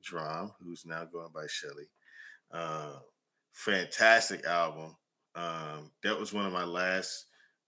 Drum, 0.04 0.52
who's 0.64 0.86
now 0.86 1.06
going 1.06 1.30
by 1.34 1.46
Shelley. 1.48 1.88
Uh, 2.52 3.00
fantastic 3.54 4.46
album. 4.46 4.96
Um, 5.36 5.92
that 6.04 6.18
was 6.18 6.32
one 6.32 6.46
of 6.46 6.54
my 6.54 6.64
last 6.64 7.26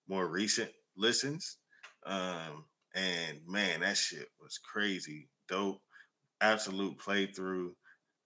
more 0.07 0.27
recent 0.27 0.69
listens. 0.95 1.57
Um, 2.05 2.65
and 2.95 3.39
man, 3.47 3.81
that 3.81 3.97
shit 3.97 4.27
was 4.41 4.57
crazy, 4.59 5.29
dope, 5.47 5.81
absolute 6.41 6.97
playthrough. 6.97 7.71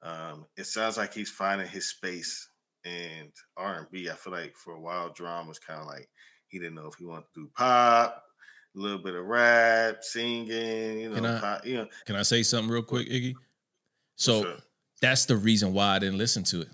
Um, 0.04 0.46
it 0.58 0.66
sounds 0.66 0.98
like 0.98 1.14
he's 1.14 1.30
finding 1.30 1.68
his 1.68 1.90
space 1.90 2.50
and 2.86 3.30
R 3.58 3.80
and 3.80 3.88
B. 3.92 4.10
I 4.10 4.14
feel 4.16 4.34
like 4.34 4.56
for 4.58 4.74
a 4.74 4.80
while, 4.82 5.12
Drum 5.14 5.48
was 5.48 5.60
kind 5.60 5.80
of 5.82 5.88
like 5.88 6.10
he 6.48 6.58
didn't 6.60 6.76
know 6.76 6.88
if 6.88 6.96
he 6.96 7.06
wanted 7.06 7.26
to 7.36 7.42
do 7.42 7.50
pop, 7.56 8.24
a 8.76 8.80
little 8.80 8.98
bit 8.98 9.14
of 9.16 9.26
rap, 9.26 9.98
singing. 10.04 11.00
You 11.00 11.10
know, 11.10 11.16
Can 11.16 11.26
I- 11.26 11.40
pop, 11.40 11.66
you 11.66 11.76
know. 11.78 11.88
Can 12.06 12.16
I 12.16 12.24
say 12.24 12.44
something 12.44 12.72
real 12.72 12.82
quick, 12.84 13.08
Iggy? 13.10 13.36
So 14.16 14.44
Sure. 14.44 14.58
that's 15.02 15.26
the 15.26 15.38
reason 15.38 15.74
why 15.74 15.96
I 15.96 16.00
didn't 16.00 16.18
listen 16.18 16.44
to 16.46 16.62
it. 16.62 16.70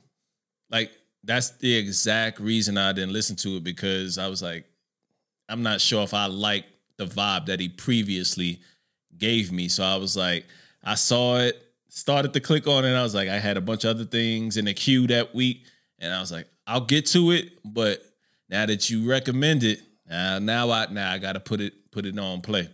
Like 0.69 0.91
that's 1.23 1.50
the 1.58 1.76
exact 1.76 2.39
reason 2.39 2.78
I 2.78 2.93
didn't 2.93 3.13
listen 3.13 3.36
to 3.38 3.58
it 3.58 3.63
because 3.63 4.17
I 4.17 4.28
was 4.28 4.41
like, 4.41 4.65
I'm 5.50 5.63
not 5.63 5.82
sure 5.82 6.04
if 6.04 6.13
I 6.13 6.28
like 6.28 6.65
the 6.97 7.05
vibe 7.05 7.45
that 7.47 7.60
he 7.60 7.69
previously 7.69 8.60
gave 9.17 9.51
me. 9.51 9.67
So 9.67 9.83
I 9.83 9.95
was 9.95 10.15
like, 10.15 10.45
I 10.83 10.95
saw 10.95 11.38
it, 11.38 11.62
started 11.89 12.33
to 12.33 12.39
click 12.39 12.67
on 12.67 12.86
it. 12.86 12.93
I 12.93 13.03
was 13.03 13.15
like, 13.15 13.29
I 13.29 13.39
had 13.39 13.57
a 13.57 13.62
bunch 13.62 13.83
of 13.83 13.91
other 13.91 14.05
things 14.05 14.57
in 14.57 14.65
the 14.65 14.73
queue 14.73 15.07
that 15.07 15.33
week, 15.33 15.65
and 15.99 16.13
I 16.13 16.19
was 16.19 16.31
like, 16.31 16.47
I'll 16.65 16.86
get 16.86 17.05
to 17.07 17.31
it. 17.31 17.51
But 17.63 18.01
now 18.49 18.65
that 18.65 18.89
you 18.89 19.10
recommend 19.10 19.63
it, 19.63 19.79
uh, 20.10 20.39
now 20.39 20.69
I 20.71 20.88
now 20.91 21.12
I 21.12 21.17
gotta 21.17 21.39
put 21.39 21.60
it 21.60 21.91
put 21.91 22.05
it 22.05 22.17
on 22.17 22.41
play. 22.41 22.69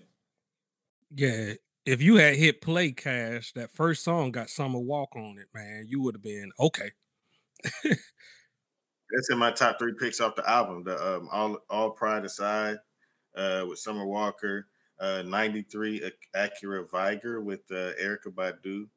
Yeah, 1.16 1.54
if 1.86 2.02
you 2.02 2.16
had 2.18 2.36
hit 2.36 2.62
play 2.62 2.92
cash, 2.92 3.52
that 3.54 3.72
first 3.72 4.04
song 4.04 4.32
got 4.32 4.50
Summer 4.50 4.80
Walk 4.80 5.16
on 5.16 5.38
it, 5.38 5.48
man, 5.54 5.86
you 5.88 6.02
would 6.02 6.16
have 6.16 6.22
been 6.22 6.52
okay. 6.60 6.92
That's 7.84 9.30
in 9.30 9.38
my 9.38 9.52
top 9.52 9.78
three 9.80 9.94
picks 10.00 10.20
off 10.20 10.36
the 10.36 10.50
album. 10.50 10.84
The 10.84 11.18
um, 11.18 11.30
all 11.32 11.58
all 11.70 11.92
pride 11.92 12.26
aside, 12.26 12.78
uh, 13.36 13.66
with 13.68 13.80
Summer 13.80 14.06
Walker, 14.06 14.68
uh, 15.00 15.24
'93 15.26 16.12
Acura 16.36 16.90
Vigor 16.90 17.42
with 17.42 17.62
uh, 17.72 17.94
Erykah 18.02 18.34
Badu, 18.34 18.88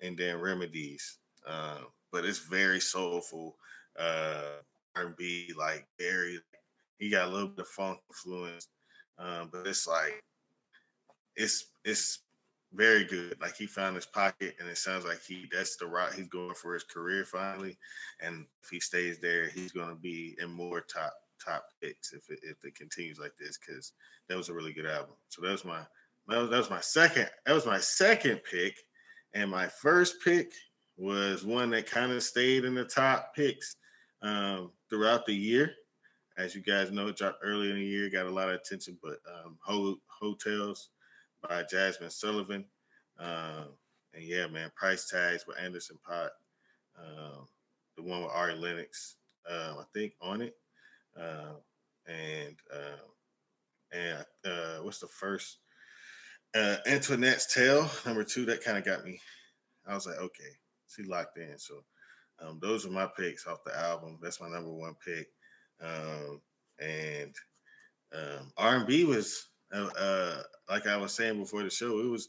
and 0.00 0.16
then 0.16 0.40
Remedies. 0.40 1.18
Uh, 1.46 1.78
but 2.12 2.24
it's 2.24 2.38
very 2.38 2.80
soulful, 2.80 3.56
uh, 3.98 4.58
R&B, 4.94 5.52
like 5.56 5.86
very. 5.98 6.38
He 6.98 7.10
got 7.10 7.28
a 7.28 7.30
little 7.30 7.48
bit 7.48 7.60
of 7.60 7.68
funk 7.68 7.98
influence, 8.08 8.68
um, 9.18 9.50
but 9.52 9.66
it's 9.66 9.86
like 9.86 10.22
it's 11.36 11.66
it's 11.84 12.20
very 12.72 13.04
good. 13.04 13.36
Like 13.40 13.56
he 13.56 13.66
found 13.66 13.96
his 13.96 14.06
pocket, 14.06 14.56
and 14.58 14.68
it 14.68 14.78
sounds 14.78 15.04
like 15.04 15.20
he 15.26 15.46
that's 15.52 15.76
the 15.76 15.86
route 15.86 16.14
he's 16.14 16.28
going 16.28 16.54
for 16.54 16.74
his 16.74 16.84
career 16.84 17.24
finally. 17.24 17.76
And 18.20 18.46
if 18.62 18.70
he 18.70 18.80
stays 18.80 19.18
there, 19.18 19.48
he's 19.48 19.72
going 19.72 19.90
to 19.90 20.00
be 20.00 20.36
in 20.40 20.50
more 20.50 20.80
top 20.80 21.14
top 21.44 21.66
picks 21.82 22.12
if 22.12 22.28
it, 22.30 22.40
if 22.42 22.64
it 22.64 22.74
continues 22.74 23.18
like 23.18 23.32
this. 23.38 23.58
Because 23.58 23.92
that 24.28 24.36
was 24.36 24.48
a 24.48 24.54
really 24.54 24.72
good 24.72 24.86
album. 24.86 25.14
So 25.28 25.42
that 25.42 25.52
was 25.52 25.64
my 25.64 25.80
that 26.28 26.50
was, 26.50 26.70
my 26.70 26.80
second 26.80 27.28
that 27.44 27.52
was 27.52 27.66
my 27.66 27.78
second 27.78 28.40
pick, 28.50 28.76
and 29.34 29.50
my 29.50 29.68
first 29.68 30.16
pick 30.24 30.52
was 30.96 31.44
one 31.44 31.70
that 31.70 31.86
kind 31.86 32.10
of 32.10 32.22
stayed 32.22 32.64
in 32.64 32.74
the 32.74 32.84
top 32.84 33.34
picks 33.34 33.76
um, 34.22 34.72
throughout 34.90 35.26
the 35.26 35.34
year. 35.34 35.72
As 36.38 36.54
you 36.54 36.62
guys 36.62 36.90
know, 36.90 37.08
it 37.08 37.16
dropped 37.16 37.40
early 37.42 37.70
in 37.70 37.76
the 37.76 37.84
year, 37.84 38.10
got 38.10 38.26
a 38.26 38.30
lot 38.30 38.48
of 38.48 38.56
attention. 38.56 38.98
But 39.02 39.18
um, 39.32 39.56
Ho- 39.62 40.00
Heaux 40.06 40.34
Tales 40.34 40.90
by 41.42 41.62
Jazmine 41.62 42.12
Sullivan. 42.12 42.64
Um, 43.18 43.68
and 44.14 44.24
yeah, 44.24 44.46
man, 44.46 44.70
price 44.74 45.08
tags 45.08 45.46
with 45.46 45.58
Anderson 45.58 45.96
.Paak. 46.08 46.30
Um, 46.98 47.46
the 47.96 48.02
one 48.02 48.22
with 48.22 48.32
Ari 48.32 48.54
Lennox, 48.54 49.16
um, 49.48 49.78
I 49.78 49.84
think, 49.94 50.14
on 50.20 50.42
it. 50.42 50.56
Um, 51.18 51.56
and 52.06 52.56
um, 52.72 53.10
and 53.92 54.24
uh, 54.44 54.82
what's 54.82 55.00
the 55.00 55.06
first? 55.06 55.58
Uh, 56.54 56.76
Antoinette's 56.86 57.52
Tale, 57.52 57.90
number 58.04 58.24
two. 58.24 58.46
That 58.46 58.64
kind 58.64 58.78
of 58.78 58.84
got 58.84 59.04
me. 59.04 59.20
I 59.86 59.94
was 59.94 60.06
like, 60.06 60.18
okay, 60.18 60.50
she 60.88 61.02
locked 61.02 61.38
in. 61.38 61.58
So 61.58 61.84
um, 62.40 62.58
those 62.60 62.86
are 62.86 62.90
my 62.90 63.08
picks 63.16 63.46
off 63.46 63.64
the 63.64 63.76
album. 63.76 64.18
That's 64.22 64.40
my 64.40 64.48
number 64.48 64.72
one 64.72 64.94
pick. 65.04 65.28
Um, 65.80 66.40
and 66.78 67.34
um, 68.14 68.52
R&B 68.56 69.04
was 69.04 69.48
uh, 69.72 69.88
uh, 69.98 70.42
like 70.68 70.86
I 70.86 70.96
was 70.96 71.12
saying 71.12 71.38
before 71.38 71.62
the 71.62 71.70
show, 71.70 71.98
it 72.00 72.08
was 72.10 72.28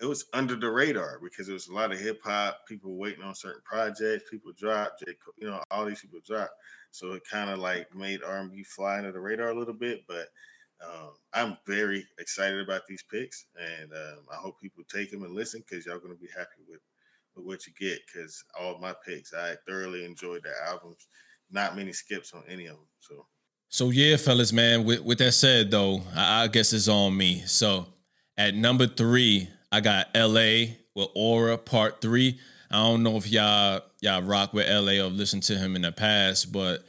it 0.00 0.06
was 0.06 0.26
under 0.32 0.56
the 0.56 0.70
radar 0.70 1.18
because 1.22 1.46
there 1.46 1.54
was 1.54 1.68
a 1.68 1.72
lot 1.72 1.92
of 1.92 1.98
hip 1.98 2.20
hop 2.22 2.66
people 2.68 2.96
waiting 2.96 3.22
on 3.22 3.34
certain 3.34 3.62
projects. 3.64 4.30
People 4.30 4.52
dropped, 4.56 5.02
you 5.38 5.46
know, 5.46 5.62
all 5.70 5.86
these 5.86 6.00
people 6.00 6.20
dropped, 6.26 6.52
so 6.90 7.12
it 7.12 7.22
kind 7.30 7.50
of 7.50 7.58
like 7.58 7.94
made 7.94 8.22
R&B 8.22 8.62
fly 8.64 8.98
under 8.98 9.12
the 9.12 9.20
radar 9.20 9.48
a 9.48 9.58
little 9.58 9.74
bit. 9.74 10.04
But 10.06 10.28
um, 10.84 11.12
I'm 11.32 11.56
very 11.66 12.06
excited 12.18 12.60
about 12.60 12.82
these 12.86 13.04
picks, 13.10 13.46
and 13.58 13.92
um, 13.92 14.26
I 14.30 14.36
hope 14.36 14.60
people 14.60 14.84
take 14.84 15.10
them 15.10 15.22
and 15.22 15.34
listen 15.34 15.62
because 15.66 15.86
y'all 15.86 15.98
gonna 15.98 16.14
be 16.14 16.28
happy 16.36 16.62
with 16.68 16.80
with 17.34 17.46
what 17.46 17.66
you 17.66 17.72
get. 17.78 17.98
Because 18.06 18.44
all 18.58 18.78
my 18.78 18.94
picks, 19.06 19.32
I 19.32 19.54
thoroughly 19.66 20.04
enjoyed 20.04 20.42
the 20.42 20.52
albums. 20.68 21.08
Not 21.50 21.76
many 21.76 21.92
skips 21.92 22.34
on 22.34 22.42
any 22.48 22.66
of 22.66 22.76
them. 22.76 22.86
So 23.00 23.26
So 23.70 23.90
yeah, 23.90 24.16
fellas, 24.18 24.52
man. 24.52 24.84
With 24.84 25.00
with 25.00 25.18
that 25.18 25.32
said, 25.32 25.70
though, 25.70 26.02
I, 26.14 26.42
I 26.42 26.46
guess 26.48 26.74
it's 26.74 26.88
on 26.88 27.16
me. 27.16 27.44
So 27.46 27.86
at 28.36 28.54
number 28.54 28.86
three, 28.86 29.48
I 29.72 29.80
got 29.80 30.08
L.A. 30.14 30.78
with 30.94 31.08
Aura 31.14 31.58
Part 31.58 32.00
Three. 32.00 32.38
I 32.70 32.82
don't 32.82 33.02
know 33.02 33.16
if 33.16 33.28
y'all 33.28 33.80
y'all 34.00 34.22
rock 34.22 34.52
with 34.52 34.68
L.A. 34.68 35.00
or 35.00 35.08
listened 35.08 35.44
to 35.44 35.56
him 35.56 35.76
in 35.76 35.82
the 35.82 35.92
past, 35.92 36.52
but 36.52 36.84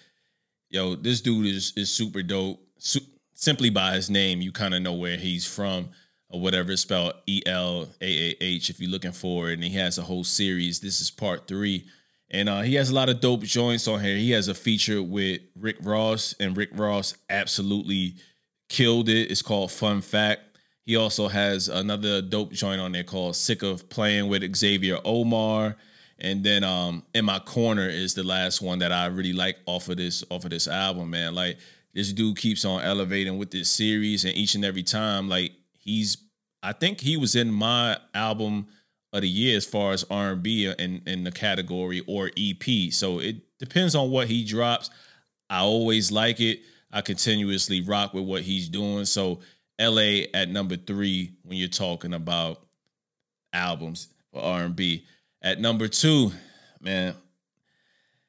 yo, 0.69 0.95
this 0.95 1.21
dude 1.21 1.45
is 1.45 1.73
is 1.75 1.89
super 1.89 2.21
dope. 2.21 2.59
Su- 2.77 2.99
simply 3.33 3.69
by 3.69 3.93
his 3.93 4.09
name, 4.09 4.41
you 4.41 4.51
kind 4.51 4.73
of 4.73 4.81
know 4.81 4.93
where 4.93 5.17
he's 5.17 5.45
from 5.45 5.89
or 6.29 6.41
whatever. 6.41 6.71
It's 6.71 6.81
spelled 6.81 7.13
E 7.25 7.41
L 7.45 7.87
A 8.01 8.05
A 8.31 8.35
H 8.41 8.69
if 8.69 8.79
you're 8.79 8.89
looking 8.89 9.11
for 9.11 9.49
it. 9.49 9.53
And 9.53 9.63
he 9.63 9.77
has 9.77 9.97
a 9.97 10.03
whole 10.03 10.23
series. 10.23 10.79
This 10.79 11.01
is 11.01 11.11
part 11.11 11.47
three. 11.47 11.85
And 12.29 12.49
uh, 12.49 12.61
he 12.61 12.75
has 12.75 12.89
a 12.89 12.95
lot 12.95 13.07
of 13.09 13.21
dope 13.21 13.43
joints 13.43 13.87
on 13.87 14.01
here. 14.01 14.17
He 14.17 14.31
has 14.31 14.49
a 14.49 14.53
feature 14.53 15.01
with 15.01 15.39
Rick 15.55 15.77
Ross, 15.81 16.35
and 16.41 16.57
Rick 16.57 16.71
Ross 16.73 17.15
absolutely 17.29 18.15
killed 18.67 19.07
it. 19.07 19.31
It's 19.31 19.41
called 19.41 19.71
Fun 19.71 20.01
Fact. 20.01 20.41
He 20.87 20.95
also 20.95 21.27
has 21.27 21.67
another 21.67 22.21
dope 22.21 22.53
joint 22.53 22.79
on 22.79 22.93
there 22.93 23.03
called 23.03 23.35
Sick 23.35 23.61
of 23.61 23.89
Playing 23.89 24.29
with 24.29 24.55
Xavier 24.55 24.99
Omar. 25.03 25.75
And 26.17 26.45
then 26.45 26.63
um 26.63 27.03
in 27.13 27.25
my 27.25 27.39
corner 27.39 27.89
is 27.89 28.13
the 28.13 28.23
last 28.23 28.61
one 28.61 28.79
that 28.79 28.93
I 28.93 29.07
really 29.07 29.33
like 29.33 29.57
off 29.65 29.89
of 29.89 29.97
this 29.97 30.23
off 30.31 30.45
of 30.45 30.49
this 30.49 30.65
album, 30.65 31.09
man. 31.09 31.35
Like 31.35 31.57
this 31.93 32.13
dude 32.13 32.37
keeps 32.37 32.63
on 32.63 32.81
elevating 32.81 33.37
with 33.37 33.51
this 33.51 33.69
series, 33.69 34.23
and 34.23 34.33
each 34.33 34.55
and 34.55 34.63
every 34.63 34.81
time, 34.81 35.27
like 35.27 35.51
he's 35.77 36.17
I 36.63 36.71
think 36.71 37.01
he 37.01 37.17
was 37.17 37.35
in 37.35 37.51
my 37.51 37.97
album 38.13 38.67
of 39.11 39.21
the 39.21 39.29
year 39.29 39.57
as 39.57 39.65
far 39.65 39.91
as 39.91 40.05
R 40.09 40.31
and 40.31 40.41
B 40.41 40.73
in 40.79 41.01
in 41.05 41.25
the 41.25 41.31
category 41.33 42.01
or 42.07 42.31
EP. 42.37 42.93
So 42.93 43.19
it 43.19 43.35
depends 43.59 43.93
on 43.93 44.09
what 44.09 44.29
he 44.29 44.45
drops. 44.45 44.89
I 45.49 45.59
always 45.59 46.13
like 46.13 46.39
it. 46.39 46.61
I 46.93 47.01
continuously 47.01 47.81
rock 47.81 48.13
with 48.13 48.23
what 48.23 48.43
he's 48.43 48.69
doing. 48.69 49.03
So 49.03 49.41
LA 49.79 50.25
at 50.33 50.49
number 50.49 50.75
three 50.75 51.33
when 51.43 51.57
you're 51.57 51.67
talking 51.67 52.13
about 52.13 52.61
albums 53.53 54.07
for 54.31 54.41
R 54.41 54.63
and 54.63 54.75
B. 54.75 55.05
At 55.41 55.59
number 55.59 55.87
two, 55.87 56.31
man, 56.81 57.13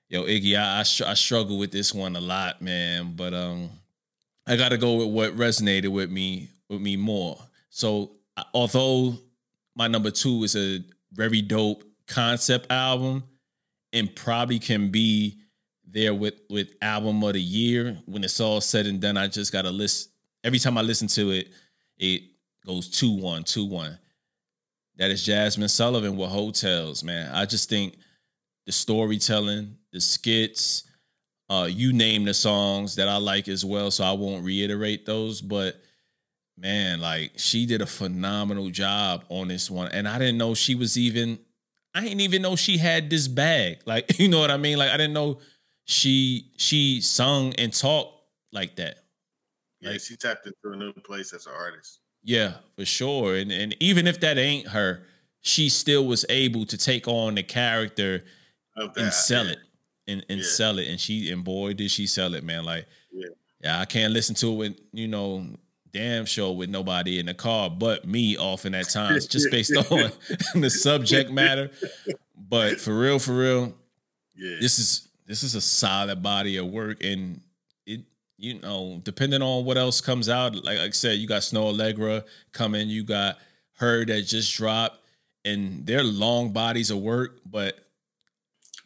yo 0.08 0.24
Iggy, 0.24 0.58
I 0.58 0.80
I, 0.80 0.82
str- 0.82 1.06
I 1.06 1.14
struggle 1.14 1.58
with 1.58 1.72
this 1.72 1.94
one 1.94 2.16
a 2.16 2.20
lot, 2.20 2.60
man. 2.60 3.14
But 3.16 3.34
um, 3.34 3.70
I 4.46 4.56
got 4.56 4.70
to 4.70 4.78
go 4.78 4.96
with 4.96 5.08
what 5.08 5.36
resonated 5.36 5.88
with 5.88 6.10
me 6.10 6.50
with 6.68 6.80
me 6.80 6.96
more. 6.96 7.38
So 7.70 8.12
although 8.52 9.18
my 9.74 9.88
number 9.88 10.10
two 10.10 10.44
is 10.44 10.56
a 10.56 10.82
very 11.12 11.40
dope 11.40 11.84
concept 12.06 12.70
album, 12.70 13.24
and 13.92 14.14
probably 14.14 14.58
can 14.58 14.90
be 14.90 15.38
there 15.86 16.14
with 16.14 16.34
with 16.50 16.74
album 16.82 17.22
of 17.22 17.32
the 17.32 17.40
year 17.40 17.98
when 18.06 18.22
it's 18.24 18.40
all 18.40 18.60
said 18.60 18.86
and 18.86 19.00
done. 19.00 19.16
I 19.16 19.28
just 19.28 19.52
got 19.52 19.62
to 19.62 19.70
list 19.70 20.10
every 20.48 20.58
time 20.58 20.78
I 20.78 20.82
listen 20.82 21.08
to 21.08 21.30
it, 21.30 21.48
it 21.98 22.22
goes 22.66 22.88
two 22.88 23.12
one 23.12 23.44
two 23.44 23.66
one. 23.66 23.98
That 24.96 25.10
is 25.10 25.24
Jazmine 25.24 25.68
Sullivan 25.68 26.16
with 26.16 26.30
Heaux 26.30 26.50
Tales, 26.50 27.04
man. 27.04 27.30
I 27.32 27.44
just 27.44 27.68
think 27.68 27.96
the 28.64 28.72
storytelling, 28.72 29.76
the 29.92 30.00
skits, 30.00 30.84
uh, 31.50 31.68
you 31.70 31.92
name 31.92 32.24
the 32.24 32.32
songs 32.32 32.96
that 32.96 33.08
I 33.08 33.18
like 33.18 33.46
as 33.46 33.62
well, 33.62 33.90
so 33.90 34.04
I 34.04 34.12
won't 34.12 34.42
reiterate 34.42 35.04
those. 35.04 35.42
But 35.42 35.76
man, 36.56 36.98
like 37.00 37.32
she 37.36 37.66
did 37.66 37.82
a 37.82 37.86
phenomenal 37.86 38.70
job 38.70 39.24
on 39.28 39.48
this 39.48 39.70
one, 39.70 39.92
and 39.92 40.08
I 40.08 40.18
didn't 40.18 40.38
know 40.38 40.54
she 40.54 40.74
was 40.74 40.96
even. 40.96 41.38
I 41.94 42.00
didn't 42.02 42.20
even 42.20 42.42
know 42.42 42.56
she 42.56 42.78
had 42.78 43.10
this 43.10 43.28
bag. 43.28 43.80
Like, 43.86 44.18
you 44.18 44.28
know 44.28 44.40
what 44.40 44.50
I 44.50 44.56
mean? 44.56 44.78
Like, 44.78 44.90
I 44.90 44.96
didn't 44.96 45.14
know 45.14 45.40
she 45.84 46.52
she 46.56 47.02
sung 47.02 47.52
and 47.54 47.72
talked 47.72 48.22
like 48.50 48.76
that. 48.76 49.04
Yeah, 49.80 49.90
like, 49.90 50.00
she 50.00 50.16
tapped 50.16 50.46
into 50.46 50.72
a 50.72 50.76
new 50.76 50.92
place 50.92 51.32
as 51.32 51.46
an 51.46 51.52
artist. 51.56 52.00
Yeah, 52.22 52.54
for 52.76 52.84
sure. 52.84 53.36
And 53.36 53.52
and 53.52 53.76
even 53.80 54.06
if 54.06 54.20
that 54.20 54.38
ain't 54.38 54.68
her, 54.68 55.02
she 55.40 55.68
still 55.68 56.06
was 56.06 56.24
able 56.28 56.66
to 56.66 56.76
take 56.76 57.06
on 57.06 57.36
the 57.36 57.42
character 57.42 58.24
and 58.76 59.12
sell 59.12 59.46
yeah. 59.46 59.52
it. 59.52 59.58
And, 60.06 60.26
and 60.28 60.38
yeah. 60.38 60.46
sell 60.46 60.78
it. 60.78 60.88
And 60.88 60.98
she 60.98 61.30
and 61.30 61.44
boy 61.44 61.74
did 61.74 61.90
she 61.90 62.06
sell 62.06 62.34
it, 62.34 62.42
man. 62.42 62.64
Like 62.64 62.86
yeah. 63.12 63.28
yeah, 63.62 63.80
I 63.80 63.84
can't 63.84 64.12
listen 64.12 64.34
to 64.36 64.52
it 64.52 64.56
with, 64.56 64.80
you 64.92 65.08
know, 65.08 65.46
damn 65.92 66.26
show 66.26 66.52
with 66.52 66.70
nobody 66.70 67.18
in 67.18 67.26
the 67.26 67.34
car 67.34 67.70
but 67.70 68.06
me 68.06 68.36
often 68.36 68.74
at 68.74 68.88
times, 68.88 69.26
just 69.26 69.50
based 69.50 69.76
on 69.76 70.12
the 70.60 70.70
subject 70.70 71.30
matter. 71.30 71.70
But 72.36 72.80
for 72.80 72.98
real, 72.98 73.18
for 73.18 73.32
real, 73.32 73.74
yeah. 74.36 74.56
this 74.60 74.78
is 74.78 75.08
this 75.26 75.42
is 75.42 75.54
a 75.54 75.60
solid 75.60 76.22
body 76.22 76.56
of 76.56 76.66
work. 76.66 77.04
And 77.04 77.42
you 78.38 78.60
know, 78.60 79.00
depending 79.04 79.42
on 79.42 79.64
what 79.64 79.76
else 79.76 80.00
comes 80.00 80.28
out, 80.28 80.64
like, 80.64 80.78
I 80.78 80.90
said, 80.90 81.18
you 81.18 81.26
got 81.26 81.42
Snoh 81.42 81.74
Aalegra 81.74 82.24
coming, 82.52 82.88
you 82.88 83.02
got 83.02 83.36
her 83.78 84.04
that 84.06 84.22
just 84.22 84.56
dropped, 84.56 85.00
and 85.44 85.84
they're 85.86 86.02
long 86.04 86.52
bodies 86.52 86.90
of 86.90 86.98
work, 86.98 87.40
but 87.44 87.78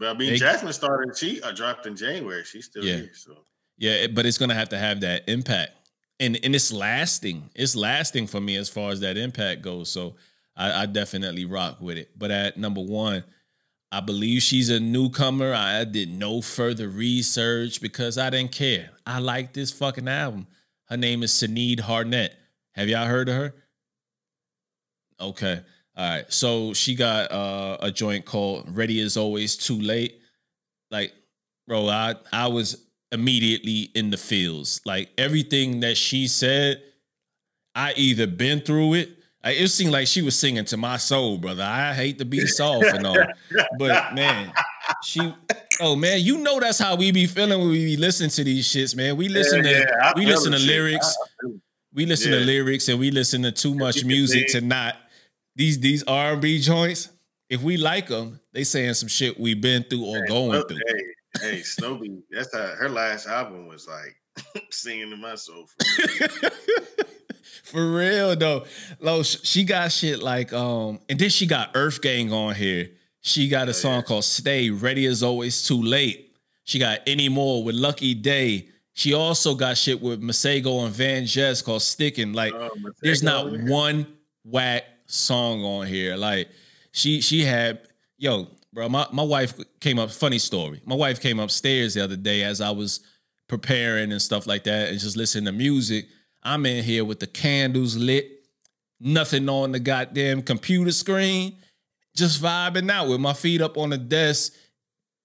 Well, 0.00 0.14
I 0.14 0.18
mean, 0.18 0.30
they, 0.30 0.38
Jazmine 0.38 0.72
started. 0.72 1.16
She 1.16 1.40
uh, 1.42 1.52
dropped 1.52 1.86
in 1.86 1.96
January. 1.96 2.44
She's 2.44 2.64
still 2.64 2.84
yeah. 2.84 2.96
here. 2.96 3.10
So 3.14 3.36
yeah, 3.78 4.06
but 4.08 4.26
it's 4.26 4.38
gonna 4.38 4.54
have 4.54 4.70
to 4.70 4.78
have 4.78 5.00
that 5.00 5.28
impact 5.28 5.72
and 6.22 6.38
and 6.42 6.54
it's 6.54 6.72
lasting. 6.72 7.50
It's 7.54 7.76
lasting 7.76 8.28
for 8.28 8.40
me 8.40 8.56
as 8.56 8.68
far 8.68 8.92
as 8.92 9.00
that 9.00 9.16
impact 9.16 9.60
goes. 9.60 9.90
So 9.90 10.14
I, 10.56 10.82
I 10.82 10.86
definitely 10.86 11.44
rock 11.44 11.80
with 11.80 11.98
it. 11.98 12.10
But 12.16 12.30
at 12.30 12.56
number 12.56 12.80
one, 12.80 13.24
I 13.92 14.00
believe 14.00 14.40
she's 14.40 14.70
a 14.70 14.80
newcomer. 14.80 15.52
I 15.52 15.84
did 15.84 16.10
no 16.10 16.40
further 16.40 16.88
research 16.88 17.82
because 17.82 18.16
I 18.16 18.30
didn't 18.30 18.52
care. 18.52 18.88
I 19.06 19.18
like 19.18 19.52
this 19.52 19.70
fucking 19.70 20.08
album. 20.08 20.46
Her 20.86 20.96
name 20.96 21.22
is 21.22 21.30
Sinead 21.30 21.80
Harnett. 21.80 22.30
Have 22.72 22.88
y'all 22.88 23.06
heard 23.06 23.28
of 23.28 23.34
her? 23.34 23.54
Okay. 25.20 25.60
All 25.94 26.08
right. 26.08 26.32
So 26.32 26.72
she 26.72 26.94
got 26.94 27.30
uh, 27.30 27.76
a 27.80 27.90
joint 27.90 28.24
called 28.24 28.74
Ready 28.74 28.98
as 29.00 29.18
Always 29.18 29.56
Too 29.56 29.78
Late. 29.78 30.20
Like, 30.90 31.12
bro, 31.68 31.86
I 31.88 32.14
I 32.32 32.46
was 32.46 32.86
immediately 33.12 33.90
in 33.94 34.08
the 34.08 34.16
fields. 34.16 34.80
Like 34.86 35.10
everything 35.18 35.80
that 35.80 35.98
she 35.98 36.28
said, 36.28 36.82
I 37.74 37.92
either 37.96 38.26
been 38.26 38.60
through 38.60 38.94
it. 38.94 39.10
It 39.44 39.68
seemed 39.68 39.92
like 39.92 40.06
she 40.06 40.22
was 40.22 40.38
singing 40.38 40.64
to 40.66 40.76
my 40.76 40.96
soul, 40.96 41.36
brother. 41.36 41.64
I 41.64 41.94
hate 41.94 42.18
to 42.18 42.24
be 42.24 42.46
soft 42.46 42.86
and 42.86 43.06
all, 43.06 43.16
but 43.78 44.14
man, 44.14 44.52
she. 45.02 45.34
Oh 45.80 45.96
man, 45.96 46.20
you 46.20 46.38
know 46.38 46.60
that's 46.60 46.78
how 46.78 46.94
we 46.94 47.10
be 47.10 47.26
feeling 47.26 47.58
when 47.58 47.70
we 47.70 47.84
be 47.84 47.96
listening 47.96 48.30
to 48.30 48.44
these 48.44 48.68
shits, 48.68 48.94
man. 48.94 49.16
We 49.16 49.28
listen 49.28 49.64
yeah, 49.64 49.70
to 49.72 49.78
yeah, 49.78 50.12
we 50.14 50.26
listen 50.26 50.52
to 50.52 50.58
lyrics, 50.58 51.16
we 51.92 52.06
listen 52.06 52.32
yeah. 52.32 52.38
to 52.38 52.44
lyrics, 52.44 52.88
and 52.88 53.00
we 53.00 53.10
listen 53.10 53.42
to 53.42 53.50
too 53.50 53.74
much 53.74 54.04
music 54.04 54.48
to 54.48 54.60
not 54.60 54.96
these 55.56 55.80
these 55.80 56.04
R 56.04 56.34
and 56.34 56.42
B 56.42 56.60
joints. 56.60 57.08
If 57.48 57.62
we 57.62 57.76
like 57.76 58.08
them, 58.08 58.40
they 58.52 58.64
saying 58.64 58.94
some 58.94 59.08
shit 59.08 59.40
we've 59.40 59.60
been 59.60 59.82
through 59.82 60.04
or 60.04 60.24
going 60.26 60.62
through. 60.68 60.78
Hey, 61.40 61.40
hey, 61.40 61.62
Snowy, 61.62 62.22
that's 62.30 62.54
how 62.54 62.74
her 62.76 62.88
last 62.88 63.26
album 63.26 63.66
was 63.66 63.88
like 63.88 64.62
singing 64.70 65.10
to 65.10 65.16
my 65.16 65.34
soul. 65.34 65.66
For, 67.64 67.92
real 67.92 68.36
though, 68.36 68.64
Lo, 69.00 69.22
she 69.22 69.64
got 69.64 69.92
shit 69.92 70.22
like 70.22 70.52
um, 70.52 71.00
and 71.08 71.18
then 71.18 71.30
she 71.30 71.46
got 71.46 71.70
Earth 71.74 72.00
Gang 72.00 72.32
on 72.32 72.54
here. 72.54 72.90
She 73.20 73.48
got 73.48 73.68
a 73.68 73.70
oh, 73.70 73.72
song 73.72 73.96
yeah. 73.96 74.02
called 74.02 74.24
"Stay 74.24 74.70
Ready 74.70 75.06
as 75.06 75.22
Always 75.22 75.62
Too 75.62 75.82
Late." 75.82 76.36
She 76.64 76.78
got 76.78 77.00
Any 77.06 77.28
More 77.28 77.64
with 77.64 77.74
Lucky 77.74 78.14
Daye. 78.14 78.68
She 78.94 79.14
also 79.14 79.54
got 79.54 79.78
shit 79.78 80.00
with 80.00 80.20
Masego 80.20 80.84
and 80.84 80.94
VanJess 80.94 81.64
called 81.64 81.82
"Sticking." 81.82 82.32
Like, 82.32 82.52
oh, 82.52 82.70
there's 83.00 83.22
not 83.22 83.50
one 83.62 84.06
whack 84.44 84.84
song 85.06 85.64
on 85.64 85.86
here. 85.86 86.16
Like, 86.16 86.48
she 86.92 87.20
she 87.20 87.42
had 87.42 87.80
yo 88.18 88.48
bro. 88.72 88.88
My 88.88 89.06
my 89.12 89.22
wife 89.22 89.54
came 89.80 89.98
up. 89.98 90.10
Funny 90.10 90.38
story. 90.38 90.80
My 90.84 90.94
wife 90.94 91.20
came 91.20 91.38
upstairs 91.38 91.94
the 91.94 92.04
other 92.04 92.16
day 92.16 92.42
as 92.42 92.60
I 92.60 92.70
was 92.70 93.00
preparing 93.48 94.12
and 94.12 94.20
stuff 94.20 94.46
like 94.46 94.64
that, 94.64 94.90
and 94.90 94.98
just 94.98 95.16
listening 95.16 95.44
to 95.46 95.52
music. 95.52 96.06
I'm 96.42 96.66
in 96.66 96.84
here 96.84 97.04
with 97.04 97.20
the 97.20 97.26
candles 97.26 97.96
lit, 97.96 98.46
nothing 99.00 99.48
on 99.48 99.72
the 99.72 99.80
goddamn 99.80 100.42
computer 100.42 100.92
screen, 100.92 101.56
just 102.16 102.42
vibing 102.42 102.90
out 102.90 103.08
with 103.08 103.20
my 103.20 103.32
feet 103.32 103.60
up 103.60 103.78
on 103.78 103.90
the 103.90 103.98
desk, 103.98 104.54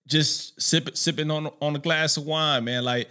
just 0.08 0.62
sipping 0.62 0.96
sipping 0.96 1.32
on 1.32 1.48
on 1.62 1.76
a 1.76 1.80
glass 1.80 2.18
of 2.18 2.26
wine, 2.26 2.66
man. 2.66 2.84
Like 2.84 3.10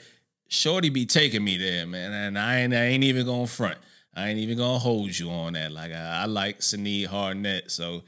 Shorty 0.48 0.88
be 0.88 1.06
taking 1.06 1.44
me 1.44 1.56
there, 1.56 1.86
man, 1.86 2.12
and 2.12 2.38
I 2.38 2.60
ain't 2.60 2.74
I 2.74 2.84
ain't 2.84 3.04
even 3.04 3.26
gonna 3.26 3.46
front. 3.46 3.78
I 4.14 4.28
ain't 4.28 4.38
even 4.38 4.56
gonna 4.56 4.78
hold 4.78 5.16
you 5.16 5.30
on 5.30 5.52
that. 5.54 5.72
Like 5.72 5.92
I, 5.92 6.22
I 6.22 6.24
like 6.26 6.60
Sinead 6.60 7.08
Harnett, 7.08 7.70
so 7.70 8.02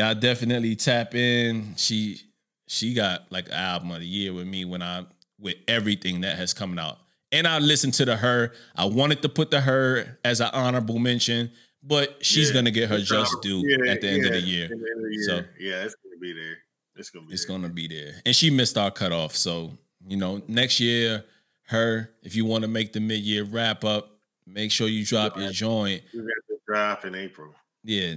I 0.00 0.12
definitely 0.14 0.76
tap 0.76 1.14
in. 1.14 1.74
She 1.76 2.20
she 2.66 2.92
got 2.92 3.30
like 3.30 3.48
album 3.50 3.90
of 3.92 4.00
the 4.00 4.06
year 4.06 4.32
with 4.32 4.46
me 4.46 4.64
when 4.64 4.82
I 4.82 5.06
with 5.38 5.56
everything 5.68 6.22
that 6.22 6.36
has 6.36 6.52
come 6.52 6.78
out. 6.78 6.98
And 7.36 7.46
I 7.46 7.58
listened 7.58 7.94
to 7.94 8.06
the 8.06 8.16
her. 8.16 8.52
I 8.74 8.86
wanted 8.86 9.20
to 9.22 9.28
put 9.28 9.50
the 9.50 9.60
her 9.60 10.18
as 10.24 10.40
an 10.40 10.48
honorable 10.54 10.98
mention, 10.98 11.50
but 11.82 12.24
she's 12.24 12.48
yeah. 12.48 12.54
gonna 12.54 12.70
get 12.70 12.88
her 12.88 12.98
just 12.98 13.42
due 13.42 13.62
yeah, 13.66 13.92
at 13.92 14.00
the 14.00 14.08
end, 14.08 14.22
yeah. 14.22 14.28
of 14.28 14.32
the 14.32 14.40
year. 14.40 14.64
Of 14.64 14.70
the 14.70 15.08
year. 15.10 15.22
So 15.24 15.34
yeah, 15.60 15.84
it's 15.84 15.94
gonna 15.96 16.16
be 16.20 16.32
there. 16.32 16.56
It's 16.96 17.10
gonna 17.10 17.26
be. 17.26 17.34
It's 17.34 17.44
there. 17.44 17.58
gonna 17.58 17.68
be 17.68 17.88
there. 17.88 18.14
And 18.24 18.34
she 18.34 18.48
missed 18.48 18.78
our 18.78 18.90
cutoff. 18.90 19.36
So 19.36 19.72
you 20.06 20.16
know, 20.16 20.40
next 20.48 20.80
year, 20.80 21.24
her. 21.68 22.10
If 22.22 22.34
you 22.34 22.46
want 22.46 22.62
to 22.62 22.68
make 22.68 22.92
the 22.92 23.00
mid 23.00 23.20
year 23.20 23.44
wrap 23.44 23.84
up, 23.84 24.18
make 24.46 24.72
sure 24.72 24.88
you 24.88 25.04
drop 25.04 25.36
your 25.36 25.50
joint. 25.50 26.02
You 26.12 26.22
got 26.22 26.54
to 26.54 26.60
drop 26.66 27.04
in 27.04 27.14
April. 27.14 27.54
Yeah, 27.84 28.14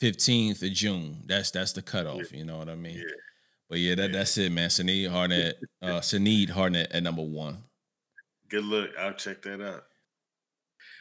15th 0.00 0.62
of 0.62 0.72
June. 0.72 1.22
That's 1.26 1.50
that's 1.50 1.72
the 1.72 1.82
cutoff. 1.82 2.32
You 2.32 2.44
know 2.44 2.56
what 2.56 2.70
I 2.70 2.74
mean? 2.74 2.96
Yeah. 2.96 3.14
But 3.68 3.78
yeah, 3.80 3.96
that, 3.96 4.12
that's 4.12 4.38
it, 4.38 4.52
man. 4.52 4.68
Sinead 4.68 5.10
Harnett, 5.10 5.54
uh 5.82 5.86
Sinead 6.00 6.50
Harnett 6.50 6.86
at 6.90 7.02
number 7.02 7.22
one. 7.22 7.58
Good 8.48 8.64
look. 8.64 8.90
I'll 8.98 9.14
check 9.14 9.42
that 9.42 9.60
out. 9.60 9.84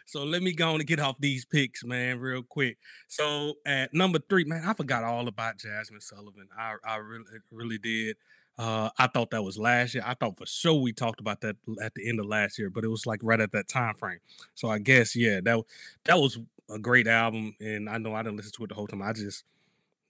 So 0.05 0.23
let 0.23 0.43
me 0.43 0.53
go 0.53 0.69
on 0.73 0.79
and 0.79 0.87
get 0.87 0.99
off 0.99 1.17
these 1.19 1.45
picks, 1.45 1.83
man, 1.83 2.19
real 2.19 2.43
quick. 2.43 2.77
So 3.07 3.55
at 3.65 3.93
number 3.93 4.19
three, 4.29 4.43
man, 4.43 4.63
I 4.65 4.73
forgot 4.73 5.03
all 5.03 5.27
about 5.27 5.57
Jazmine 5.57 6.01
Sullivan. 6.01 6.47
I 6.57 6.75
I 6.83 6.97
really 6.97 7.25
really 7.51 7.77
did. 7.77 8.17
Uh, 8.57 8.89
I 8.97 9.07
thought 9.07 9.31
that 9.31 9.43
was 9.43 9.57
last 9.57 9.95
year. 9.95 10.03
I 10.05 10.13
thought 10.13 10.37
for 10.37 10.45
sure 10.45 10.75
we 10.75 10.93
talked 10.93 11.19
about 11.19 11.41
that 11.41 11.57
at 11.81 11.93
the 11.95 12.07
end 12.07 12.19
of 12.19 12.25
last 12.27 12.57
year, 12.57 12.69
but 12.69 12.85
it 12.85 12.87
was 12.87 13.05
like 13.05 13.19
right 13.21 13.41
at 13.41 13.51
that 13.51 13.67
time 13.67 13.95
frame. 13.95 14.19
So 14.53 14.69
I 14.69 14.79
guess 14.79 15.15
yeah, 15.15 15.41
that 15.41 15.63
that 16.05 16.17
was 16.17 16.39
a 16.69 16.79
great 16.79 17.07
album, 17.07 17.55
and 17.59 17.89
I 17.89 17.97
know 17.97 18.13
I 18.13 18.23
didn't 18.23 18.37
listen 18.37 18.53
to 18.53 18.63
it 18.63 18.67
the 18.67 18.75
whole 18.75 18.87
time. 18.87 19.01
I 19.01 19.13
just 19.13 19.43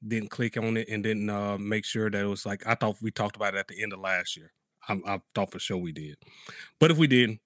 didn't 0.05 0.29
click 0.29 0.57
on 0.57 0.77
it 0.77 0.89
and 0.89 1.03
didn't 1.03 1.29
uh, 1.29 1.57
make 1.57 1.85
sure 1.85 2.09
that 2.09 2.21
it 2.21 2.27
was 2.27 2.45
like 2.45 2.67
I 2.67 2.75
thought 2.75 2.97
we 3.01 3.11
talked 3.11 3.35
about 3.35 3.55
it 3.55 3.59
at 3.59 3.67
the 3.67 3.81
end 3.81 3.93
of 3.93 3.99
last 3.99 4.37
year. 4.37 4.51
I, 4.87 4.99
I 5.05 5.21
thought 5.33 5.51
for 5.51 5.59
sure 5.59 5.77
we 5.77 5.91
did, 5.91 6.17
but 6.79 6.91
if 6.91 6.97
we 6.97 7.07
did, 7.07 7.39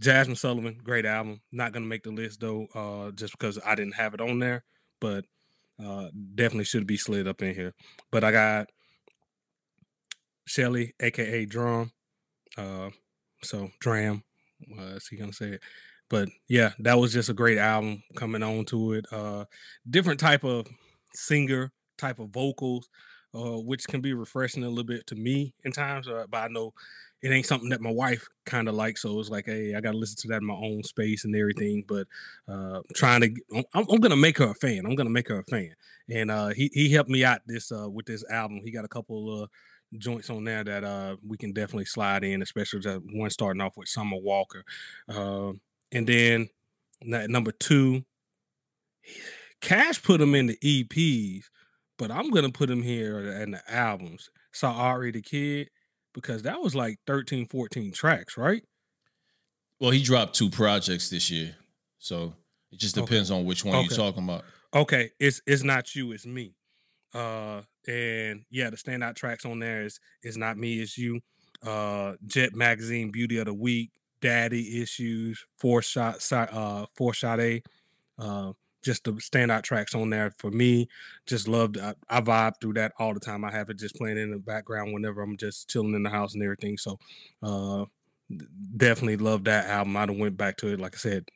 Jazmine 0.00 0.36
Sullivan, 0.36 0.80
great 0.82 1.06
album. 1.06 1.40
Not 1.52 1.72
gonna 1.72 1.86
make 1.86 2.02
the 2.02 2.10
list 2.10 2.40
though, 2.40 2.66
uh, 2.74 3.10
just 3.12 3.32
because 3.38 3.58
I 3.64 3.74
didn't 3.74 3.94
have 3.94 4.14
it 4.14 4.20
on 4.20 4.38
there, 4.38 4.64
but 5.00 5.24
uh, 5.82 6.08
definitely 6.34 6.64
should 6.64 6.86
be 6.86 6.96
slid 6.96 7.28
up 7.28 7.42
in 7.42 7.54
here. 7.54 7.74
But 8.10 8.24
I 8.24 8.32
got 8.32 8.70
Shelley, 10.46 10.94
aka 11.00 11.44
Drum. 11.44 11.92
Uh, 12.56 12.90
so 13.42 13.70
Dram, 13.80 14.24
uh, 14.78 14.96
is 14.96 15.08
he 15.08 15.16
gonna 15.16 15.32
say 15.32 15.50
it? 15.50 15.62
but 16.08 16.28
yeah, 16.48 16.72
that 16.78 16.98
was 16.98 17.12
just 17.12 17.28
a 17.28 17.34
great 17.34 17.58
album 17.58 18.02
coming 18.16 18.42
on 18.42 18.64
to 18.66 18.94
it. 18.94 19.06
Uh 19.12 19.44
different 19.88 20.20
type 20.20 20.44
of 20.44 20.66
singer, 21.14 21.72
type 21.96 22.18
of 22.18 22.30
vocals, 22.30 22.88
uh, 23.34 23.58
which 23.58 23.86
can 23.86 24.00
be 24.00 24.14
refreshing 24.14 24.64
a 24.64 24.68
little 24.68 24.84
bit 24.84 25.06
to 25.08 25.14
me 25.14 25.54
in 25.64 25.72
times. 25.72 26.08
Uh, 26.08 26.24
but 26.30 26.38
I 26.38 26.48
know 26.48 26.72
it 27.22 27.30
ain't 27.30 27.46
something 27.46 27.70
that 27.70 27.80
my 27.80 27.90
wife 27.90 28.28
kind 28.46 28.68
of 28.68 28.74
likes. 28.74 29.02
So 29.02 29.18
it's 29.18 29.30
like, 29.30 29.46
hey, 29.46 29.74
I 29.74 29.80
got 29.80 29.92
to 29.92 29.98
listen 29.98 30.16
to 30.22 30.28
that 30.28 30.42
in 30.42 30.46
my 30.46 30.54
own 30.54 30.82
space 30.84 31.24
and 31.24 31.34
everything. 31.34 31.84
But 31.86 32.06
uh, 32.48 32.82
trying 32.94 33.22
to, 33.22 33.64
I'm, 33.74 33.86
I'm, 33.90 34.00
gonna 34.00 34.16
make 34.16 34.38
her 34.38 34.50
a 34.50 34.54
fan. 34.54 34.86
I'm 34.86 34.94
gonna 34.94 35.10
make 35.10 35.28
her 35.28 35.40
a 35.40 35.44
fan. 35.44 35.74
And 36.08 36.30
uh, 36.30 36.48
he 36.48 36.70
he 36.72 36.92
helped 36.92 37.10
me 37.10 37.24
out 37.24 37.40
this 37.46 37.72
uh, 37.72 37.88
with 37.90 38.06
this 38.06 38.24
album. 38.30 38.60
He 38.62 38.70
got 38.70 38.84
a 38.84 38.88
couple 38.88 39.42
of 39.42 39.50
joints 39.96 40.30
on 40.30 40.44
there 40.44 40.64
that 40.64 40.84
uh, 40.84 41.16
we 41.26 41.36
can 41.36 41.52
definitely 41.52 41.86
slide 41.86 42.24
in, 42.24 42.42
especially 42.42 42.80
that 42.80 43.02
one 43.12 43.30
starting 43.30 43.62
off 43.62 43.76
with 43.76 43.88
Summer 43.88 44.18
Walker. 44.18 44.64
Uh, 45.08 45.52
and 45.92 46.06
then 46.06 46.48
that 47.08 47.30
number 47.30 47.52
two, 47.52 48.04
Cash 49.60 50.02
put 50.02 50.20
them 50.20 50.36
in 50.36 50.46
the 50.46 50.56
EPs, 50.62 51.44
but 51.98 52.10
I'm 52.10 52.30
gonna 52.30 52.50
put 52.50 52.70
him 52.70 52.82
here 52.82 53.20
in 53.20 53.50
the 53.52 53.62
albums. 53.70 54.30
Sy 54.52 54.68
Ari 54.68 55.10
the 55.10 55.22
Kid 55.22 55.68
because 56.14 56.42
that 56.42 56.60
was 56.60 56.74
like 56.74 56.98
13, 57.06 57.46
14 57.46 57.92
tracks, 57.92 58.36
right? 58.36 58.62
Well, 59.80 59.90
he 59.90 60.02
dropped 60.02 60.34
two 60.34 60.50
projects 60.50 61.10
this 61.10 61.30
year, 61.30 61.54
so 61.98 62.32
it 62.72 62.78
just 62.78 62.94
depends 62.94 63.30
okay. 63.30 63.38
on 63.38 63.46
which 63.46 63.64
one 63.64 63.76
okay. 63.76 63.86
you're 63.88 63.96
talking 63.96 64.24
about. 64.24 64.44
Okay, 64.74 65.10
it's 65.20 65.40
it's 65.46 65.62
not 65.62 65.94
you, 65.94 66.12
it's 66.12 66.26
me. 66.26 66.54
Uh, 67.14 67.62
and 67.86 68.44
yeah, 68.50 68.70
the 68.70 68.76
standout 68.76 69.14
tracks 69.14 69.44
on 69.44 69.58
there 69.58 69.82
is 69.82 70.00
is 70.22 70.36
not 70.36 70.58
me, 70.58 70.80
it's 70.80 70.98
you. 70.98 71.20
Uh, 71.64 72.14
Jet 72.26 72.54
Magazine 72.54 73.10
Beauty 73.10 73.38
of 73.38 73.46
the 73.46 73.54
Week, 73.54 73.90
Daddy 74.20 74.82
Issues, 74.82 75.44
Four 75.58 75.82
Shot, 75.82 76.20
uh, 76.32 76.86
Four 76.94 77.14
Shot 77.14 77.40
A. 77.40 77.62
Uh, 78.18 78.52
just 78.84 79.04
the 79.04 79.12
standout 79.12 79.62
tracks 79.62 79.94
on 79.94 80.10
there 80.10 80.32
for 80.38 80.50
me. 80.50 80.88
Just 81.26 81.48
loved. 81.48 81.78
I, 81.78 81.94
I 82.08 82.20
vibe 82.20 82.54
through 82.60 82.74
that 82.74 82.92
all 82.98 83.14
the 83.14 83.20
time. 83.20 83.44
I 83.44 83.50
have 83.50 83.70
it 83.70 83.78
just 83.78 83.96
playing 83.96 84.18
in 84.18 84.30
the 84.30 84.38
background 84.38 84.92
whenever 84.92 85.22
I'm 85.22 85.36
just 85.36 85.68
chilling 85.68 85.94
in 85.94 86.02
the 86.02 86.10
house 86.10 86.34
and 86.34 86.42
everything. 86.42 86.78
So, 86.78 86.98
uh, 87.42 87.84
definitely 88.76 89.16
love 89.16 89.44
that 89.44 89.66
album. 89.66 89.96
I 89.96 90.04
went 90.06 90.36
back 90.36 90.56
to 90.58 90.68
it, 90.68 90.80
like 90.80 90.94
I 90.94 90.98
said, 90.98 91.28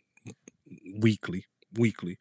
weekly, 0.98 1.46
weekly. 1.74 2.18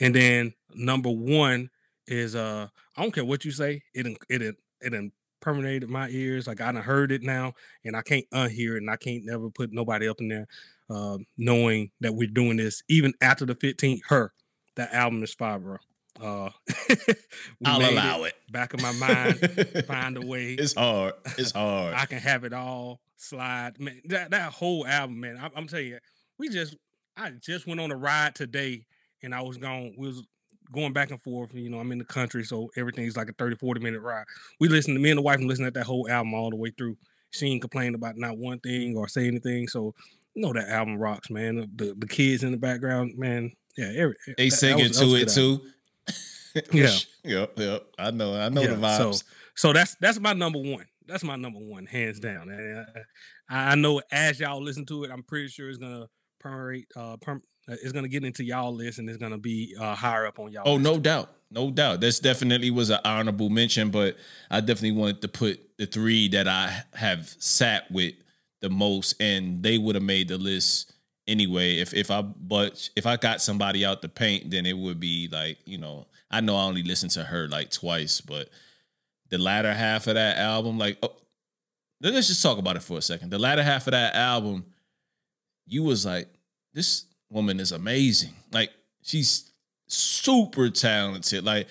And 0.00 0.14
then 0.14 0.54
number 0.74 1.10
one 1.10 1.70
is 2.06 2.34
uh, 2.34 2.68
I 2.96 3.02
don't 3.02 3.12
care 3.12 3.24
what 3.24 3.44
you 3.44 3.50
say, 3.50 3.82
it 3.94 4.06
it 4.06 4.18
it 4.28 4.56
it 4.80 5.12
permeated 5.40 5.88
my 5.88 6.08
ears. 6.08 6.46
Like 6.46 6.60
I 6.60 6.72
done 6.72 6.82
heard 6.82 7.12
it 7.12 7.22
now, 7.22 7.54
and 7.84 7.96
I 7.96 8.02
can't 8.02 8.28
unhear 8.32 8.74
it, 8.74 8.78
and 8.78 8.90
I 8.90 8.96
can't 8.96 9.24
never 9.24 9.50
put 9.50 9.72
nobody 9.72 10.08
up 10.08 10.20
in 10.20 10.28
there, 10.28 10.46
uh, 10.90 11.18
knowing 11.36 11.90
that 12.00 12.14
we're 12.14 12.28
doing 12.28 12.56
this 12.56 12.82
even 12.88 13.12
after 13.20 13.46
the 13.46 13.54
15th. 13.54 13.96
H.E.R., 13.96 14.32
that 14.76 14.92
album 14.92 15.22
is 15.22 15.34
fire, 15.34 15.58
bro. 15.58 15.76
Uh, 16.20 16.50
I'll 17.64 17.90
allow 17.90 18.24
it, 18.24 18.28
it. 18.28 18.52
Back 18.52 18.72
of 18.72 18.80
my 18.80 18.92
mind, 18.92 19.84
find 19.86 20.16
a 20.16 20.26
way. 20.26 20.54
It's 20.54 20.74
hard. 20.74 21.14
It's 21.36 21.52
hard. 21.52 21.94
I 21.96 22.06
can 22.06 22.18
have 22.18 22.44
it 22.44 22.52
all. 22.52 23.00
Slide, 23.16 23.78
man. 23.78 24.00
That 24.06 24.30
that 24.30 24.52
whole 24.52 24.86
album, 24.86 25.20
man. 25.20 25.38
I, 25.38 25.50
I'm 25.56 25.66
telling 25.66 25.88
you, 25.88 25.98
we 26.38 26.48
just. 26.48 26.76
I 27.18 27.30
just 27.30 27.66
went 27.66 27.80
on 27.80 27.90
a 27.90 27.96
ride 27.96 28.34
today, 28.34 28.84
and 29.22 29.34
I 29.34 29.42
was 29.42 29.56
going. 29.56 29.94
We 29.98 30.06
was 30.06 30.22
going 30.72 30.92
back 30.92 31.10
and 31.10 31.20
forth. 31.22 31.54
You 31.54 31.70
know, 31.70 31.78
I'm 31.78 31.92
in 31.92 31.98
the 31.98 32.04
country, 32.04 32.44
so 32.44 32.70
everything's 32.76 33.16
like 33.16 33.28
a 33.28 33.32
30, 33.32 33.56
40 33.56 33.80
minute 33.80 34.00
ride. 34.00 34.24
We 34.60 34.68
listened 34.68 34.96
to 34.96 35.00
me 35.00 35.10
and 35.10 35.18
the 35.18 35.22
wife 35.22 35.38
and 35.38 35.48
listened 35.48 35.66
to 35.66 35.78
that 35.78 35.86
whole 35.86 36.08
album 36.08 36.34
all 36.34 36.50
the 36.50 36.56
way 36.56 36.72
through. 36.76 36.96
She 37.30 37.46
ain't 37.46 37.60
complain 37.60 37.94
about 37.94 38.16
not 38.16 38.38
one 38.38 38.60
thing 38.60 38.96
or 38.96 39.08
say 39.08 39.26
anything. 39.26 39.68
So 39.68 39.94
you 40.36 40.42
know 40.42 40.52
that 40.52 40.68
album 40.68 40.98
rocks, 40.98 41.30
man. 41.30 41.68
The 41.74 41.94
the 41.96 42.06
kids 42.06 42.44
in 42.44 42.52
the 42.52 42.58
background, 42.58 43.14
man. 43.16 43.52
Yeah, 43.76 43.92
every, 43.96 44.14
they 44.36 44.50
singing 44.50 44.90
to 44.90 45.14
it 45.16 45.28
too. 45.30 45.62
yeah. 46.72 46.90
Yep, 47.24 47.58
yep. 47.58 47.86
I 47.98 48.10
know. 48.10 48.38
I 48.38 48.48
know 48.50 48.60
yeah, 48.60 48.68
the 48.68 48.76
vibes. 48.76 48.96
So, 48.98 49.12
so 49.54 49.72
that's 49.72 49.96
that's 49.96 50.20
my 50.20 50.34
number 50.34 50.58
one. 50.58 50.84
That's 51.06 51.24
my 51.24 51.36
number 51.36 51.60
one, 51.60 51.86
hands 51.86 52.20
down. 52.20 52.50
I, 53.48 53.72
I 53.72 53.74
know 53.76 54.02
as 54.12 54.38
y'all 54.38 54.62
listen 54.62 54.84
to 54.86 55.04
it, 55.04 55.10
I'm 55.10 55.22
pretty 55.22 55.48
sure 55.48 55.68
it's 55.68 55.78
gonna 55.78 56.08
permeate, 56.40 56.86
uh, 56.96 57.16
perm, 57.16 57.42
uh, 57.68 57.76
it's 57.82 57.92
gonna 57.92 58.08
get 58.08 58.24
into 58.24 58.44
y'all 58.44 58.74
list 58.74 58.98
and 58.98 59.08
it's 59.08 59.18
gonna 59.18 59.38
be 59.38 59.74
uh, 59.80 59.94
higher 59.94 60.26
up 60.26 60.38
on 60.38 60.52
y'all. 60.52 60.64
Oh, 60.66 60.74
list. 60.74 60.84
no 60.84 60.98
doubt, 60.98 61.30
no 61.50 61.70
doubt. 61.70 62.00
This 62.00 62.20
definitely 62.20 62.70
was 62.70 62.90
an 62.90 62.98
honorable 63.04 63.48
mention, 63.48 63.90
but 63.90 64.16
I 64.50 64.60
definitely 64.60 64.92
wanted 64.92 65.22
to 65.22 65.28
put 65.28 65.60
the 65.78 65.86
three 65.86 66.28
that 66.28 66.46
I 66.46 66.82
have 66.94 67.34
sat 67.38 67.90
with 67.90 68.14
the 68.66 68.74
most, 68.74 69.14
and 69.20 69.62
they 69.62 69.78
would 69.78 69.94
have 69.94 70.04
made 70.04 70.28
the 70.28 70.38
list 70.38 70.92
anyway. 71.28 71.78
If 71.78 71.94
if 71.94 72.10
I 72.10 72.22
but 72.22 72.88
if 72.96 73.06
I 73.06 73.16
got 73.16 73.40
somebody 73.40 73.84
out 73.84 74.02
the 74.02 74.08
paint, 74.08 74.50
then 74.50 74.66
it 74.66 74.76
would 74.76 74.98
be 74.98 75.28
like 75.30 75.58
you 75.64 75.78
know 75.78 76.06
I 76.30 76.40
know 76.40 76.56
I 76.56 76.64
only 76.64 76.82
listened 76.82 77.12
to 77.12 77.24
her 77.24 77.48
like 77.48 77.70
twice, 77.70 78.20
but 78.20 78.48
the 79.30 79.38
latter 79.38 79.72
half 79.72 80.06
of 80.06 80.14
that 80.14 80.38
album, 80.38 80.78
like 80.78 80.98
oh, 81.02 81.14
let's 82.00 82.28
just 82.28 82.42
talk 82.42 82.58
about 82.58 82.76
it 82.76 82.82
for 82.82 82.98
a 82.98 83.02
second. 83.02 83.30
The 83.30 83.38
latter 83.38 83.62
half 83.62 83.86
of 83.86 83.92
that 83.92 84.14
album, 84.14 84.64
you 85.66 85.84
was 85.84 86.04
like 86.04 86.28
this 86.74 87.04
woman 87.30 87.60
is 87.60 87.72
amazing. 87.72 88.34
Like 88.52 88.70
she's 89.02 89.52
super 89.88 90.70
talented. 90.70 91.44
Like 91.44 91.68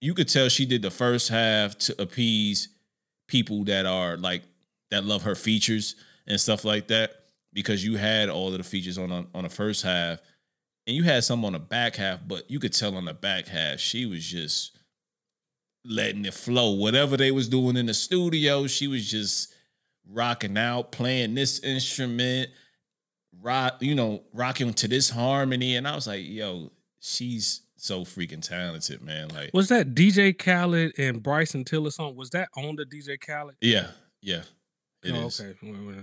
you 0.00 0.14
could 0.14 0.28
tell 0.28 0.48
she 0.48 0.66
did 0.66 0.82
the 0.82 0.90
first 0.90 1.28
half 1.28 1.76
to 1.78 2.00
appease 2.00 2.68
people 3.28 3.64
that 3.64 3.86
are 3.86 4.16
like 4.16 4.42
that 4.90 5.04
love 5.04 5.22
her 5.22 5.34
features 5.34 5.96
and 6.26 6.40
stuff 6.40 6.64
like 6.64 6.88
that 6.88 7.12
because 7.52 7.84
you 7.84 7.96
had 7.96 8.28
all 8.28 8.48
of 8.48 8.58
the 8.58 8.64
features 8.64 8.98
on 8.98 9.10
on, 9.12 9.26
on 9.34 9.44
the 9.44 9.48
first 9.50 9.82
half 9.82 10.20
and 10.86 10.94
you 10.94 11.02
had 11.02 11.24
some 11.24 11.44
on 11.44 11.52
the 11.52 11.58
back 11.58 11.96
half, 11.96 12.20
but 12.26 12.48
you 12.50 12.60
could 12.60 12.72
tell 12.72 12.96
on 12.96 13.04
the 13.04 13.14
back 13.14 13.48
half 13.48 13.80
she 13.80 14.06
was 14.06 14.24
just 14.24 14.78
letting 15.84 16.24
it 16.24 16.34
flow. 16.34 16.72
Whatever 16.72 17.16
they 17.16 17.30
was 17.30 17.48
doing 17.48 17.76
in 17.76 17.86
the 17.86 17.94
studio, 17.94 18.66
she 18.66 18.86
was 18.86 19.08
just 19.08 19.52
rocking 20.08 20.56
out, 20.56 20.92
playing 20.92 21.34
this 21.34 21.58
instrument, 21.60 22.50
rock, 23.40 23.78
you 23.80 23.94
know, 23.94 24.22
rocking 24.32 24.72
to 24.74 24.88
this 24.88 25.10
harmony. 25.10 25.74
And 25.74 25.88
I 25.88 25.94
was 25.96 26.06
like, 26.06 26.24
yo, 26.24 26.70
she's 27.00 27.62
so 27.76 28.02
freaking 28.02 28.46
talented, 28.46 29.02
man. 29.02 29.28
Like 29.28 29.50
was 29.52 29.68
that 29.68 29.94
DJ 29.94 30.36
Khaled 30.36 30.92
and 30.98 31.22
Bryson 31.22 31.64
Tiller 31.64 31.90
song? 31.90 32.14
Was 32.14 32.30
that 32.30 32.48
on 32.56 32.76
the 32.76 32.84
DJ 32.84 33.20
Khaled? 33.20 33.56
Yeah, 33.60 33.88
yeah. 34.22 34.42
It 35.06 35.14
oh, 35.14 35.26
is. 35.26 35.40
okay. 35.40 35.54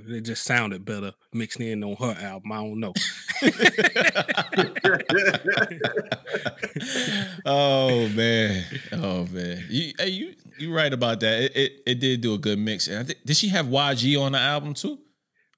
It 0.07 0.21
just 0.21 0.43
sounded 0.43 0.85
better 0.85 1.13
mixed 1.33 1.59
in 1.59 1.83
on 1.83 1.95
her 1.97 2.15
album. 2.25 2.51
I 2.51 2.57
don't 2.57 2.79
know. 2.79 2.93
oh 7.45 8.07
man, 8.09 8.63
oh 8.93 9.27
man. 9.31 9.65
You, 9.69 9.93
hey, 9.99 10.09
you 10.09 10.33
you 10.57 10.73
right 10.73 10.93
about 10.93 11.19
that. 11.19 11.43
It, 11.43 11.55
it, 11.55 11.83
it 11.85 11.99
did 11.99 12.21
do 12.21 12.33
a 12.33 12.37
good 12.37 12.59
mix. 12.59 12.87
And 12.87 13.07
th- 13.07 13.19
did 13.25 13.35
she 13.35 13.49
have 13.49 13.65
YG 13.65 14.19
on 14.19 14.31
the 14.31 14.39
album 14.39 14.73
too? 14.73 14.99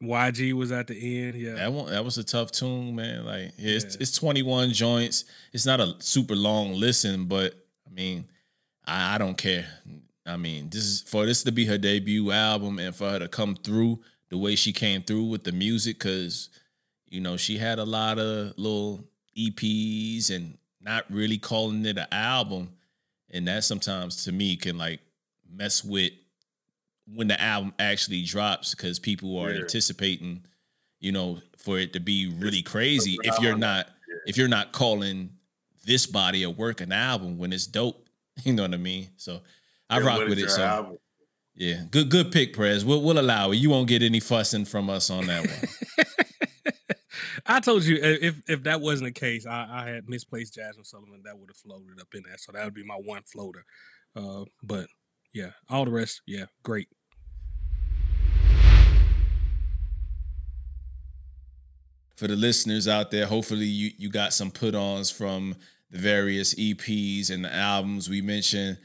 YG 0.01 0.53
was 0.53 0.71
at 0.71 0.87
the 0.87 1.27
end. 1.27 1.35
Yeah, 1.35 1.55
that 1.55 1.71
one 1.71 1.91
that 1.91 2.03
was 2.03 2.17
a 2.17 2.23
tough 2.23 2.51
tune, 2.51 2.95
man. 2.95 3.25
Like 3.25 3.53
yeah, 3.57 3.75
it's, 3.75 3.95
yeah. 3.95 4.01
it's 4.01 4.17
21 4.17 4.71
joints. 4.71 5.25
It's 5.53 5.65
not 5.65 5.79
a 5.79 5.95
super 5.99 6.35
long 6.35 6.73
listen, 6.73 7.25
but 7.25 7.53
I 7.87 7.93
mean, 7.93 8.25
I, 8.85 9.15
I 9.15 9.17
don't 9.17 9.37
care. 9.37 9.67
I 10.25 10.37
mean, 10.37 10.69
this 10.69 10.83
is 10.83 11.01
for 11.01 11.25
this 11.25 11.43
to 11.43 11.51
be 11.51 11.65
her 11.65 11.77
debut 11.77 12.31
album 12.31 12.79
and 12.79 12.95
for 12.95 13.09
her 13.11 13.19
to 13.19 13.27
come 13.27 13.55
through 13.55 13.99
the 14.29 14.37
way 14.37 14.55
she 14.55 14.73
came 14.73 15.01
through 15.01 15.25
with 15.25 15.43
the 15.43 15.51
music, 15.51 15.99
because 15.99 16.49
you 17.07 17.21
know 17.21 17.37
she 17.37 17.57
had 17.57 17.79
a 17.79 17.83
lot 17.83 18.17
of 18.17 18.57
little 18.57 19.03
EPs 19.37 20.35
and 20.35 20.57
not 20.81 21.05
really 21.09 21.37
calling 21.37 21.85
it 21.85 21.97
an 21.97 22.07
album, 22.11 22.69
and 23.31 23.47
that 23.47 23.63
sometimes 23.63 24.23
to 24.23 24.31
me 24.31 24.55
can 24.55 24.77
like 24.77 24.99
mess 25.51 25.83
with 25.83 26.11
when 27.13 27.27
the 27.27 27.39
album 27.39 27.73
actually 27.77 28.23
drops 28.23 28.73
because 28.73 28.99
people 28.99 29.37
are 29.37 29.51
yeah. 29.51 29.61
anticipating, 29.61 30.43
you 30.99 31.11
know, 31.11 31.39
for 31.57 31.77
it 31.77 31.93
to 31.93 31.99
be 31.99 32.33
really 32.39 32.61
crazy. 32.61 33.17
If 33.23 33.39
you're 33.39 33.57
not, 33.57 33.89
if 34.25 34.37
you're 34.37 34.47
not 34.47 34.71
calling 34.71 35.29
this 35.85 36.07
body 36.07 36.43
of 36.43 36.57
work 36.57 36.81
an 36.81 36.91
album 36.91 37.37
when 37.37 37.53
it's 37.53 37.67
dope, 37.67 38.09
you 38.43 38.53
know 38.53 38.63
what 38.63 38.73
I 38.73 38.77
mean. 38.77 39.09
So 39.17 39.41
I 39.89 39.99
rock 39.99 40.27
with 40.27 40.39
it. 40.39 40.49
So 40.49 40.63
album? 40.63 40.97
yeah, 41.55 41.83
good 41.91 42.09
good 42.09 42.31
pick, 42.31 42.53
Prez. 42.53 42.83
We'll 42.83 43.01
we'll 43.01 43.19
allow 43.19 43.51
it. 43.51 43.57
You 43.57 43.69
won't 43.69 43.87
get 43.87 44.01
any 44.01 44.19
fussing 44.19 44.65
from 44.65 44.89
us 44.89 45.09
on 45.09 45.27
that 45.27 45.45
one. 45.47 46.05
I 47.45 47.59
told 47.59 47.83
you 47.83 47.97
if 48.01 48.41
if 48.47 48.63
that 48.63 48.81
wasn't 48.81 49.13
the 49.13 49.19
case, 49.19 49.45
I, 49.45 49.67
I 49.69 49.89
had 49.89 50.09
misplaced 50.09 50.57
Jazmine 50.57 50.85
Sullivan. 50.85 51.21
That 51.25 51.37
would 51.37 51.49
have 51.49 51.57
floated 51.57 51.99
up 52.01 52.07
in 52.13 52.23
there. 52.25 52.37
So 52.37 52.51
that 52.51 52.65
would 52.65 52.73
be 52.73 52.83
my 52.83 52.95
one 52.95 53.21
floater. 53.23 53.65
Uh, 54.15 54.45
but 54.63 54.87
yeah, 55.33 55.51
all 55.69 55.85
the 55.85 55.91
rest, 55.91 56.21
yeah, 56.25 56.45
great. 56.63 56.87
For 62.15 62.27
the 62.27 62.35
listeners 62.35 62.87
out 62.87 63.11
there, 63.11 63.27
hopefully 63.27 63.65
you 63.65 63.91
you 63.97 64.09
got 64.09 64.33
some 64.33 64.49
put-ons 64.49 65.11
from 65.11 65.55
the 65.91 65.99
various 65.99 66.55
EPs 66.55 67.29
and 67.29 67.45
the 67.45 67.53
albums 67.53 68.09
we 68.09 68.21
mentioned. 68.21 68.77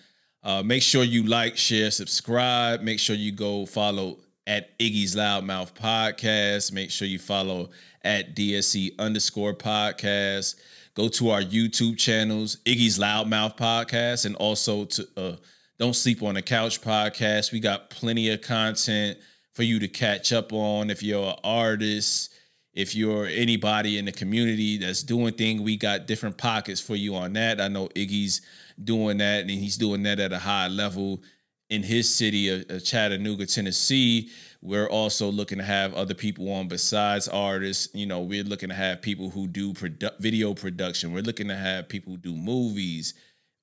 Uh, 0.43 0.63
make 0.63 0.83
sure 0.83 1.05
you 1.05 1.23
like, 1.25 1.57
share, 1.57 1.91
subscribe. 1.91 2.81
Make 2.81 2.99
sure 2.99 3.17
you 3.17 3.33
go 3.33 3.67
follow 3.67 4.19
at 4.47 4.79
Iggy's 4.79 5.15
Loudmouth 5.15 5.75
Podcast. 5.75 6.73
Make 6.73 6.91
sure 6.91 7.07
you 7.07 7.19
follow 7.19 7.71
at 8.03 8.35
DSC 8.35 8.99
underscore 8.99 9.55
podcast. 9.55 10.57
Go 10.95 11.09
to 11.09 11.31
our 11.31 11.43
YouTube 11.43 11.99
channels, 11.99 12.57
Iggy's 12.65 12.99
Loudmouth 12.99 13.57
Podcast, 13.57 14.25
and 14.27 14.35
also 14.37 14.87
to 14.87 15.09
uh, 15.17 15.37
Don't 15.79 15.95
Sleep 15.95 16.23
on 16.23 16.35
the 16.35 16.43
Couch 16.43 16.81
Podcast. 16.81 17.53
We 17.53 17.61
got 17.61 17.91
plenty 17.91 18.31
of 18.31 18.41
content 18.41 19.19
for 19.53 19.63
you 19.63 19.79
to 19.79 19.89
catch 19.89 20.33
up 20.33 20.53
on 20.53 20.91
if 20.91 21.03
you're 21.03 21.29
an 21.29 21.37
artist, 21.45 22.33
if 22.73 22.95
you're 22.95 23.27
anybody 23.27 23.99
in 23.99 24.05
the 24.07 24.13
community 24.13 24.79
that's 24.79 25.03
doing 25.03 25.35
things. 25.35 25.61
We 25.61 25.77
got 25.77 26.07
different 26.07 26.39
pockets 26.39 26.81
for 26.81 26.97
you 26.97 27.15
on 27.15 27.35
that. 27.35 27.61
I 27.61 27.69
know 27.69 27.89
Iggy's 27.89 28.41
doing 28.83 29.19
that, 29.19 29.43
and 29.43 29.51
he's 29.51 29.77
doing 29.77 30.03
that 30.05 30.21
at 30.21 30.33
a 30.33 30.39
high 30.39 30.69
level 30.69 31.23
in 31.71 31.83
his 31.83 32.13
city 32.13 32.49
of, 32.49 32.85
Chattanooga, 32.85 33.47
Tennessee. 33.47 34.31
We're 34.61 34.89
also 34.89 35.31
looking 35.31 35.59
to 35.59 35.65
have 35.65 35.95
other 35.95 36.15
people 36.15 36.53
on 36.53 36.69
besides 36.69 37.29
artists. 37.29 37.89
You 37.95 38.07
know, 38.07 38.21
we're 38.21 38.45
looking 38.45 38.69
to 38.69 38.75
have 38.75 39.01
people 39.01 39.31
who 39.31 39.47
do 39.47 39.73
produ- 39.73 40.19
video 40.19 40.53
production. 40.53 41.13
We're 41.13 41.23
looking 41.23 41.49
to 41.49 41.57
have 41.57 41.89
people 41.89 42.13
who 42.13 42.19
do 42.19 42.37
movies, 42.37 43.15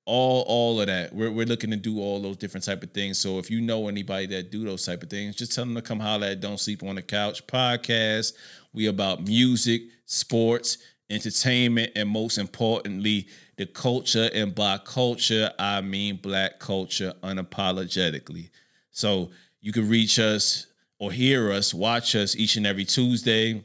all 0.05 0.43
all 0.47 0.79
of 0.79 0.87
that. 0.87 1.13
We're, 1.13 1.31
we're 1.31 1.45
looking 1.45 1.69
to 1.69 1.75
do 1.75 1.99
all 1.99 2.21
those 2.21 2.37
different 2.37 2.65
type 2.65 2.81
of 2.81 2.91
things. 2.91 3.19
So 3.19 3.37
if 3.37 3.51
you 3.51 3.61
know 3.61 3.89
anybody 3.89 4.25
that 4.27 4.49
do 4.51 4.63
those 4.63 4.85
type 4.85 5.03
of 5.03 5.09
things, 5.09 5.35
just 5.35 5.53
tell 5.53 5.65
them 5.65 5.75
to 5.75 5.81
come 5.81 5.99
holler 5.99 6.27
at 6.27 6.39
Don't 6.39 6.59
Sleep 6.59 6.81
on 6.81 6.95
the 6.95 7.01
Couch 7.01 7.45
podcast. 7.45 8.33
We 8.73 8.87
about 8.87 9.23
music, 9.23 9.83
sports, 10.05 10.77
entertainment, 11.09 11.91
and 11.95 12.09
most 12.09 12.37
importantly, 12.37 13.27
the 13.57 13.65
culture. 13.65 14.29
And 14.33 14.53
by 14.53 14.77
culture, 14.77 15.51
I 15.57 15.81
mean 15.81 16.17
black 16.17 16.59
culture 16.59 17.13
unapologetically. 17.23 18.49
So 18.91 19.31
you 19.61 19.71
can 19.71 19.89
reach 19.89 20.19
us 20.19 20.67
or 20.99 21.11
hear 21.11 21.51
us, 21.51 21.73
watch 21.73 22.15
us 22.15 22.35
each 22.35 22.55
and 22.55 22.65
every 22.65 22.85
Tuesday 22.85 23.63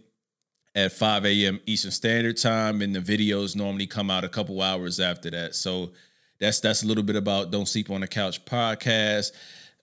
at 0.74 0.92
5 0.92 1.26
a.m. 1.26 1.60
Eastern 1.66 1.90
Standard 1.90 2.36
Time, 2.36 2.82
and 2.82 2.94
the 2.94 3.00
videos 3.00 3.54
normally 3.56 3.86
come 3.86 4.10
out 4.10 4.24
a 4.24 4.28
couple 4.28 4.60
hours 4.62 5.00
after 5.00 5.30
that. 5.30 5.54
So 5.54 5.92
that's 6.40 6.60
that's 6.60 6.82
a 6.82 6.86
little 6.86 7.04
bit 7.04 7.16
about 7.16 7.50
Don't 7.50 7.68
Sleep 7.68 7.90
on 7.90 8.00
the 8.00 8.08
Couch 8.08 8.44
podcast. 8.44 9.32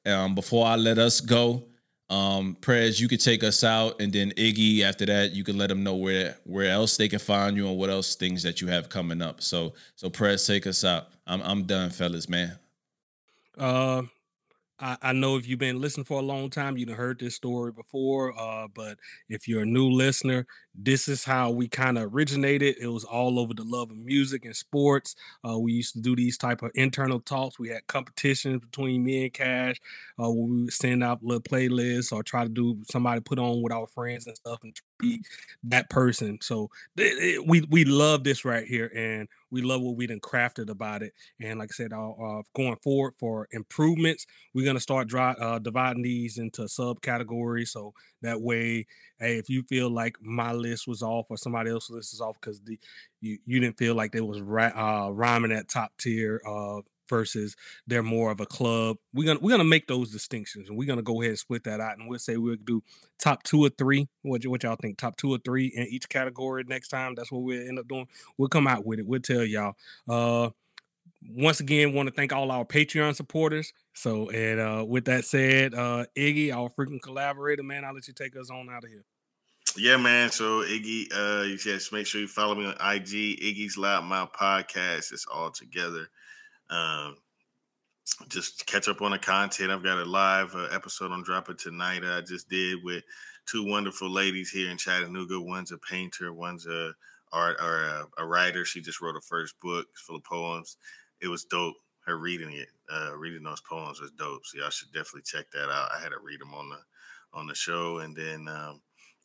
Um, 0.06 0.34
before 0.34 0.66
I 0.66 0.76
let 0.76 0.98
us 0.98 1.22
go, 1.22 1.64
um, 2.10 2.58
Prez, 2.60 3.00
you 3.00 3.08
could 3.08 3.20
take 3.20 3.44
us 3.44 3.64
out, 3.64 4.02
and 4.02 4.12
then 4.12 4.32
Iggy. 4.32 4.82
After 4.82 5.06
that, 5.06 5.32
you 5.32 5.44
can 5.44 5.58
let 5.58 5.70
them 5.70 5.84
know 5.84 5.96
where 5.96 6.38
where 6.44 6.72
else 6.72 6.98
they 6.98 7.08
can 7.08 7.20
find 7.20 7.56
you 7.56 7.68
and 7.68 7.78
what 7.78 7.90
else 7.90 8.16
things 8.16 8.42
that 8.44 8.62
you 8.62 8.68
have 8.68 8.90
coming 8.90 9.22
up. 9.22 9.42
So 9.42 9.74
so 9.96 10.10
Prez, 10.10 10.46
take 10.46 10.66
us 10.66 10.84
out. 10.84 11.10
I'm 11.28 11.42
I'm 11.42 11.64
done, 11.64 11.92
fellas, 11.92 12.28
man. 12.28 12.58
Uh, 13.58 14.04
I, 14.80 14.98
I 15.02 15.14
know 15.14 15.36
if 15.36 15.48
you've 15.48 15.60
been 15.60 15.82
listening 15.82 16.06
for 16.06 16.20
a 16.20 16.24
long 16.24 16.50
time, 16.50 16.78
you've 16.78 16.90
heard 16.90 17.20
this 17.20 17.36
story 17.36 17.72
before. 17.72 18.38
Uh, 18.40 18.68
but 18.74 18.98
if 19.28 19.48
you're 19.48 19.64
a 19.64 19.68
new 19.68 19.90
listener, 19.90 20.46
this 20.82 21.08
is 21.08 21.24
how 21.26 21.52
we 21.52 21.68
kind 21.68 21.98
of 21.98 22.14
originated. 22.14 22.76
It 22.80 22.88
was 22.88 23.04
all 23.04 23.40
over 23.40 23.54
the 23.54 23.64
love 23.64 23.92
of 23.92 23.98
music 23.98 24.46
and 24.46 24.56
sports. 24.56 25.16
Uh, 25.48 25.60
we 25.60 25.74
used 25.74 25.94
to 25.94 26.02
do 26.02 26.16
these 26.16 26.38
type 26.38 26.62
of 26.62 26.72
internal 26.76 27.20
talks. 27.20 27.60
We 27.60 27.70
had 27.70 27.86
competitions 27.88 28.62
between 28.62 29.04
me 29.04 29.24
and 29.24 29.34
Cash. 29.34 29.78
Uh, 30.22 30.30
we 30.32 30.64
would 30.64 30.74
send 30.74 31.04
out 31.04 31.24
little 31.24 31.42
playlists 31.42 32.12
or 32.12 32.24
try 32.24 32.44
to 32.44 32.50
do 32.50 32.82
somebody 32.90 33.20
put 33.22 33.40
on 33.40 33.62
with 33.62 33.74
our 33.74 33.88
friends 33.88 34.28
and 34.28 34.38
stuff 34.38 34.60
and 34.64 34.76
be 35.00 35.22
that 35.64 35.90
person. 35.90 36.40
So 36.42 36.70
it, 36.98 37.36
it, 37.36 37.48
we 37.48 37.62
we 37.70 37.86
love 37.86 38.24
this 38.24 38.46
right 38.46 38.66
here, 38.66 38.92
and 38.96 39.28
we 39.52 39.62
love 39.62 39.82
what 39.82 39.96
we 39.96 40.08
done 40.08 40.20
crafted 40.20 40.70
about 40.70 41.02
it. 41.04 41.14
And 41.40 41.60
like 41.60 41.72
I 41.72 41.76
said, 41.76 41.94
uh, 41.94 42.42
going 42.56 42.78
forward 42.78 43.14
for 43.20 43.48
improvements, 43.52 44.26
we're 44.54 44.66
gonna 44.66 44.80
start 44.80 45.08
dry, 45.08 45.32
uh, 45.34 45.60
dividing 45.60 46.04
these 46.04 46.38
into 46.38 46.64
subcategories. 46.64 47.70
So 47.70 47.94
that 48.22 48.42
way, 48.42 48.86
hey, 49.20 49.38
if 49.38 49.50
you 49.50 49.64
feel 49.64 49.90
like 49.90 50.18
my 50.22 50.54
list 50.54 50.88
was 50.88 51.02
off 51.02 51.28
or 51.30 51.38
somebody 51.38 51.70
else's 51.70 51.92
list 51.92 52.14
is 52.14 52.22
off 52.22 52.36
because 52.40 52.60
the 52.62 52.80
you 53.22 53.38
you 53.46 53.60
didn't 53.60 53.78
feel 53.78 53.96
like 53.96 54.12
they 54.12 54.22
was 54.22 54.40
uh, 54.40 55.10
rhyming 55.12 55.52
at 55.52 55.68
top 55.68 55.92
tier 55.98 56.42
uh, 56.48 56.82
versus 57.10 57.56
they're 57.88 58.04
more 58.04 58.32
of 58.32 58.40
a 58.40 58.46
club. 58.46 58.98
We're 59.14 59.28
gonna 59.28 59.40
we're 59.42 59.52
gonna 59.52 59.64
make 59.64 59.88
those 59.88 60.12
distinctions 60.12 60.70
and 60.70 60.78
we're 60.78 60.88
gonna 60.88 61.02
go 61.02 61.22
ahead 61.22 61.32
and 61.32 61.40
split 61.40 61.64
that 61.66 61.82
out 61.82 61.98
and 61.98 62.08
we'll 62.08 62.20
say 62.20 62.38
we'll 62.38 62.56
do 62.64 62.84
top 63.18 63.44
two 63.44 63.66
or 63.66 63.70
three. 63.70 64.08
What 64.22 64.46
what 64.46 64.64
y'all 64.64 64.76
think? 64.76 64.98
Top 64.98 65.18
two 65.18 65.32
or 65.34 65.40
three 65.40 65.68
in 65.68 65.88
each 65.88 66.08
category 66.08 66.64
next 66.68 66.90
time. 66.90 67.16
That's 67.16 67.32
what 67.32 67.42
we'll 67.42 67.68
end 67.68 67.80
up 67.80 67.88
doing. 67.88 68.08
We'll 68.38 68.50
come 68.50 68.68
out 68.68 68.86
with 68.86 69.00
it. 69.00 69.08
We'll 69.08 69.22
tell 69.22 69.44
y'all. 69.44 69.76
Uh 70.08 70.52
once 71.22 71.60
again, 71.60 71.94
want 71.94 72.08
to 72.08 72.14
thank 72.14 72.32
all 72.34 72.52
our 72.52 72.66
Patreon 72.66 73.16
supporters. 73.16 73.74
So, 73.94 74.30
and 74.30 74.60
uh, 74.60 74.86
with 74.86 75.06
that 75.06 75.26
said, 75.26 75.74
uh, 75.74 76.06
Iggy, 76.18 76.54
our 76.54 76.70
freaking 76.70 77.02
collaborator, 77.02 77.64
man, 77.64 77.84
I'll 77.84 77.94
let 77.94 78.08
you 78.08 78.14
take 78.14 78.36
us 78.38 78.50
on 78.50 78.70
out 78.70 78.84
of 78.84 78.90
here. 78.90 79.06
Yeah, 79.78 79.98
man. 79.98 80.32
So 80.32 80.64
Iggy, 80.64 81.08
uh, 81.14 81.44
you 81.44 81.80
make 81.92 82.08
sure 82.08 82.22
you 82.22 82.28
follow 82.28 82.56
me 82.56 82.66
on 82.66 82.74
IG, 82.74 83.40
Iggy's 83.40 83.78
Loud 83.78 84.06
Mouth 84.06 84.32
Podcast. 84.34 85.12
It's 85.12 85.28
all 85.32 85.52
together. 85.52 86.08
Um, 86.70 87.18
just 88.28 88.66
catch 88.66 88.88
up 88.88 89.02
on 89.02 89.12
the 89.12 89.20
content. 89.20 89.72
I've 89.72 89.84
got 89.84 90.00
a 90.00 90.06
live 90.06 90.56
uh, 90.56 90.68
episode 90.72 91.12
on 91.12 91.24
dropping 91.24 91.58
tonight. 91.58 92.04
I 92.04 92.22
just 92.22 92.50
did 92.50 92.80
with 92.84 93.04
two 93.46 93.66
wonderful 93.66 94.10
ladies 94.10 94.50
here 94.50 94.70
in 94.70 94.78
Chattanooga. 94.78 95.40
One's 95.40 95.72
a 95.72 95.78
painter, 95.78 96.34
one's 96.34 96.66
a 96.66 96.94
art 97.32 97.58
or 97.62 97.84
a, 97.84 98.08
a 98.18 98.26
writer. 98.26 98.66
She 98.66 98.82
just 98.82 99.02
wrote 99.02 99.16
a 99.16 99.22
first 99.22 99.60
book 99.62 99.88
full 99.96 100.18
of 100.18 100.24
poems. 100.24 100.78
It 101.22 101.28
was 101.28 101.46
dope. 101.46 101.76
Her 102.06 102.18
reading 102.18 102.54
it, 102.54 102.70
uh, 102.92 103.16
reading 103.18 103.44
those 103.44 103.62
poems 103.62 104.02
was 104.02 104.12
dope. 104.12 104.46
So 104.46 104.58
y'all 104.60 104.70
should 104.70 104.92
definitely 104.92 105.22
check 105.24 105.52
that 105.52 105.70
out. 105.70 105.90
I 105.96 106.02
had 106.02 106.10
to 106.10 106.20
read 106.24 106.42
them 106.42 106.54
on 106.54 106.70
the 106.70 106.80
on 107.34 107.46
the 107.46 107.54
show, 107.54 108.00
and 108.00 108.16
then 108.16 108.48
um, 108.48 108.82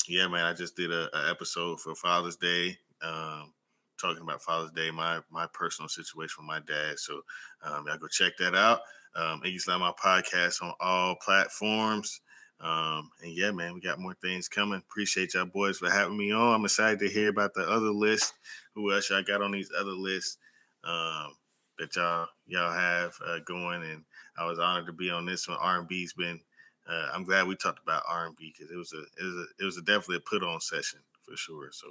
yeah, 0.07 0.29
man, 0.29 0.45
I 0.45 0.53
just 0.53 0.77
did 0.77 0.93
a, 0.93 1.09
a 1.17 1.31
episode 1.31 1.81
for 1.81 1.95
Father's 1.95 2.37
Day. 2.37 2.77
Um, 3.03 3.53
talking 4.01 4.23
about 4.23 4.43
Father's 4.43 4.73
Day, 4.73 4.91
my 4.91 5.21
my 5.31 5.47
personal 5.53 5.89
situation 5.89 6.37
with 6.39 6.49
my 6.49 6.61
dad. 6.61 6.99
So 6.99 7.23
um, 7.63 7.87
y'all 7.87 7.97
go 7.97 8.09
check 8.09 8.37
that 8.39 8.55
out. 8.55 8.81
Um, 9.17 9.41
Iggy's 9.45 9.67
Loud 9.69 9.81
my 9.81 9.93
podcast 9.93 10.63
on 10.63 10.75
all 10.81 11.17
platforms. 11.25 12.21
Um, 12.61 13.11
and 13.23 13.33
yeah, 13.33 13.51
man, 13.51 13.75
we 13.75 13.81
got 13.81 13.99
more 13.99 14.15
things 14.15 14.49
coming. 14.49 14.79
Appreciate 14.79 15.35
y'all 15.35 15.45
boys 15.45 15.79
for 15.79 15.91
having 15.91 16.17
me 16.17 16.33
on. 16.33 16.55
I'm 16.55 16.65
excited 16.65 16.99
to 17.01 17.09
hear 17.09 17.29
about 17.29 17.55
the 17.55 17.63
other 17.63 17.91
list. 17.91 18.35
Who 18.75 18.93
else 18.93 19.11
y'all 19.11 19.23
got 19.23 19.43
on 19.43 19.53
these 19.53 19.71
other 19.77 19.91
lists 19.91 20.39
um, 20.85 21.35
that 21.79 21.97
y'all 21.97 22.29
y'all 22.47 22.73
have 22.73 23.15
uh, 23.27 23.39
going? 23.47 23.83
And 23.83 24.05
I 24.39 24.47
was 24.47 24.59
honored 24.59 24.87
to 24.87 24.93
be 24.93 25.11
on 25.11 25.27
this 25.27 25.49
one. 25.49 25.59
R&B's 25.61 26.13
been. 26.13 26.41
Uh, 26.89 27.09
I'm 27.15 27.25
glad 27.25 27.47
we 27.47 27.57
talked 27.57 27.83
about 27.83 28.03
R&B 28.07 28.53
because 28.53 28.71
it 28.71 28.77
was 28.77 28.93
a 28.93 29.01
it 29.21 29.25
was 29.25 29.35
a 29.35 29.63
it 29.63 29.65
was 29.65 29.77
a 29.79 29.83
definitely 29.83 30.17
a 30.17 30.21
put 30.21 30.43
on 30.43 30.61
session 30.61 31.01
for 31.23 31.37
sure. 31.37 31.71
So. 31.73 31.89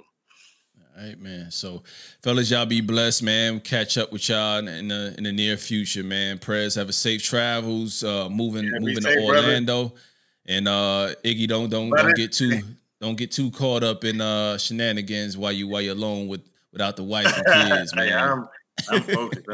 All 0.96 1.04
right, 1.04 1.18
man. 1.18 1.50
So, 1.50 1.82
fellas, 2.22 2.50
y'all 2.50 2.66
be 2.66 2.80
blessed, 2.80 3.22
man. 3.22 3.60
Catch 3.60 3.98
up 3.98 4.12
with 4.12 4.28
y'all 4.28 4.66
in 4.66 4.88
the 4.88 5.14
in 5.16 5.24
the 5.24 5.32
near 5.32 5.56
future, 5.56 6.04
man. 6.04 6.38
Prez, 6.38 6.74
have 6.76 6.88
a 6.88 6.92
safe 6.92 7.22
travels. 7.22 8.04
Uh, 8.04 8.28
moving 8.28 8.64
yeah, 8.64 8.78
moving 8.78 9.02
safe, 9.02 9.16
to 9.16 9.24
Orlando, 9.24 9.88
brother. 9.88 10.00
and 10.46 10.68
uh, 10.68 11.14
Iggy, 11.24 11.48
don't 11.48 11.68
don't 11.68 11.90
brother. 11.90 12.08
don't 12.08 12.16
get 12.16 12.32
too 12.32 12.60
don't 13.00 13.16
get 13.16 13.32
too 13.32 13.50
caught 13.50 13.82
up 13.82 14.04
in 14.04 14.20
uh 14.20 14.56
shenanigans 14.56 15.36
while 15.36 15.52
you 15.52 15.68
while 15.68 15.82
you're 15.82 15.94
alone 15.94 16.28
with 16.28 16.42
without 16.72 16.96
the 16.96 17.04
wife 17.04 17.26
and 17.36 17.70
kids, 17.70 17.94
man. 17.94 18.12
I'm, 18.12 18.48
I'm 18.90 19.02
focused. 19.02 19.46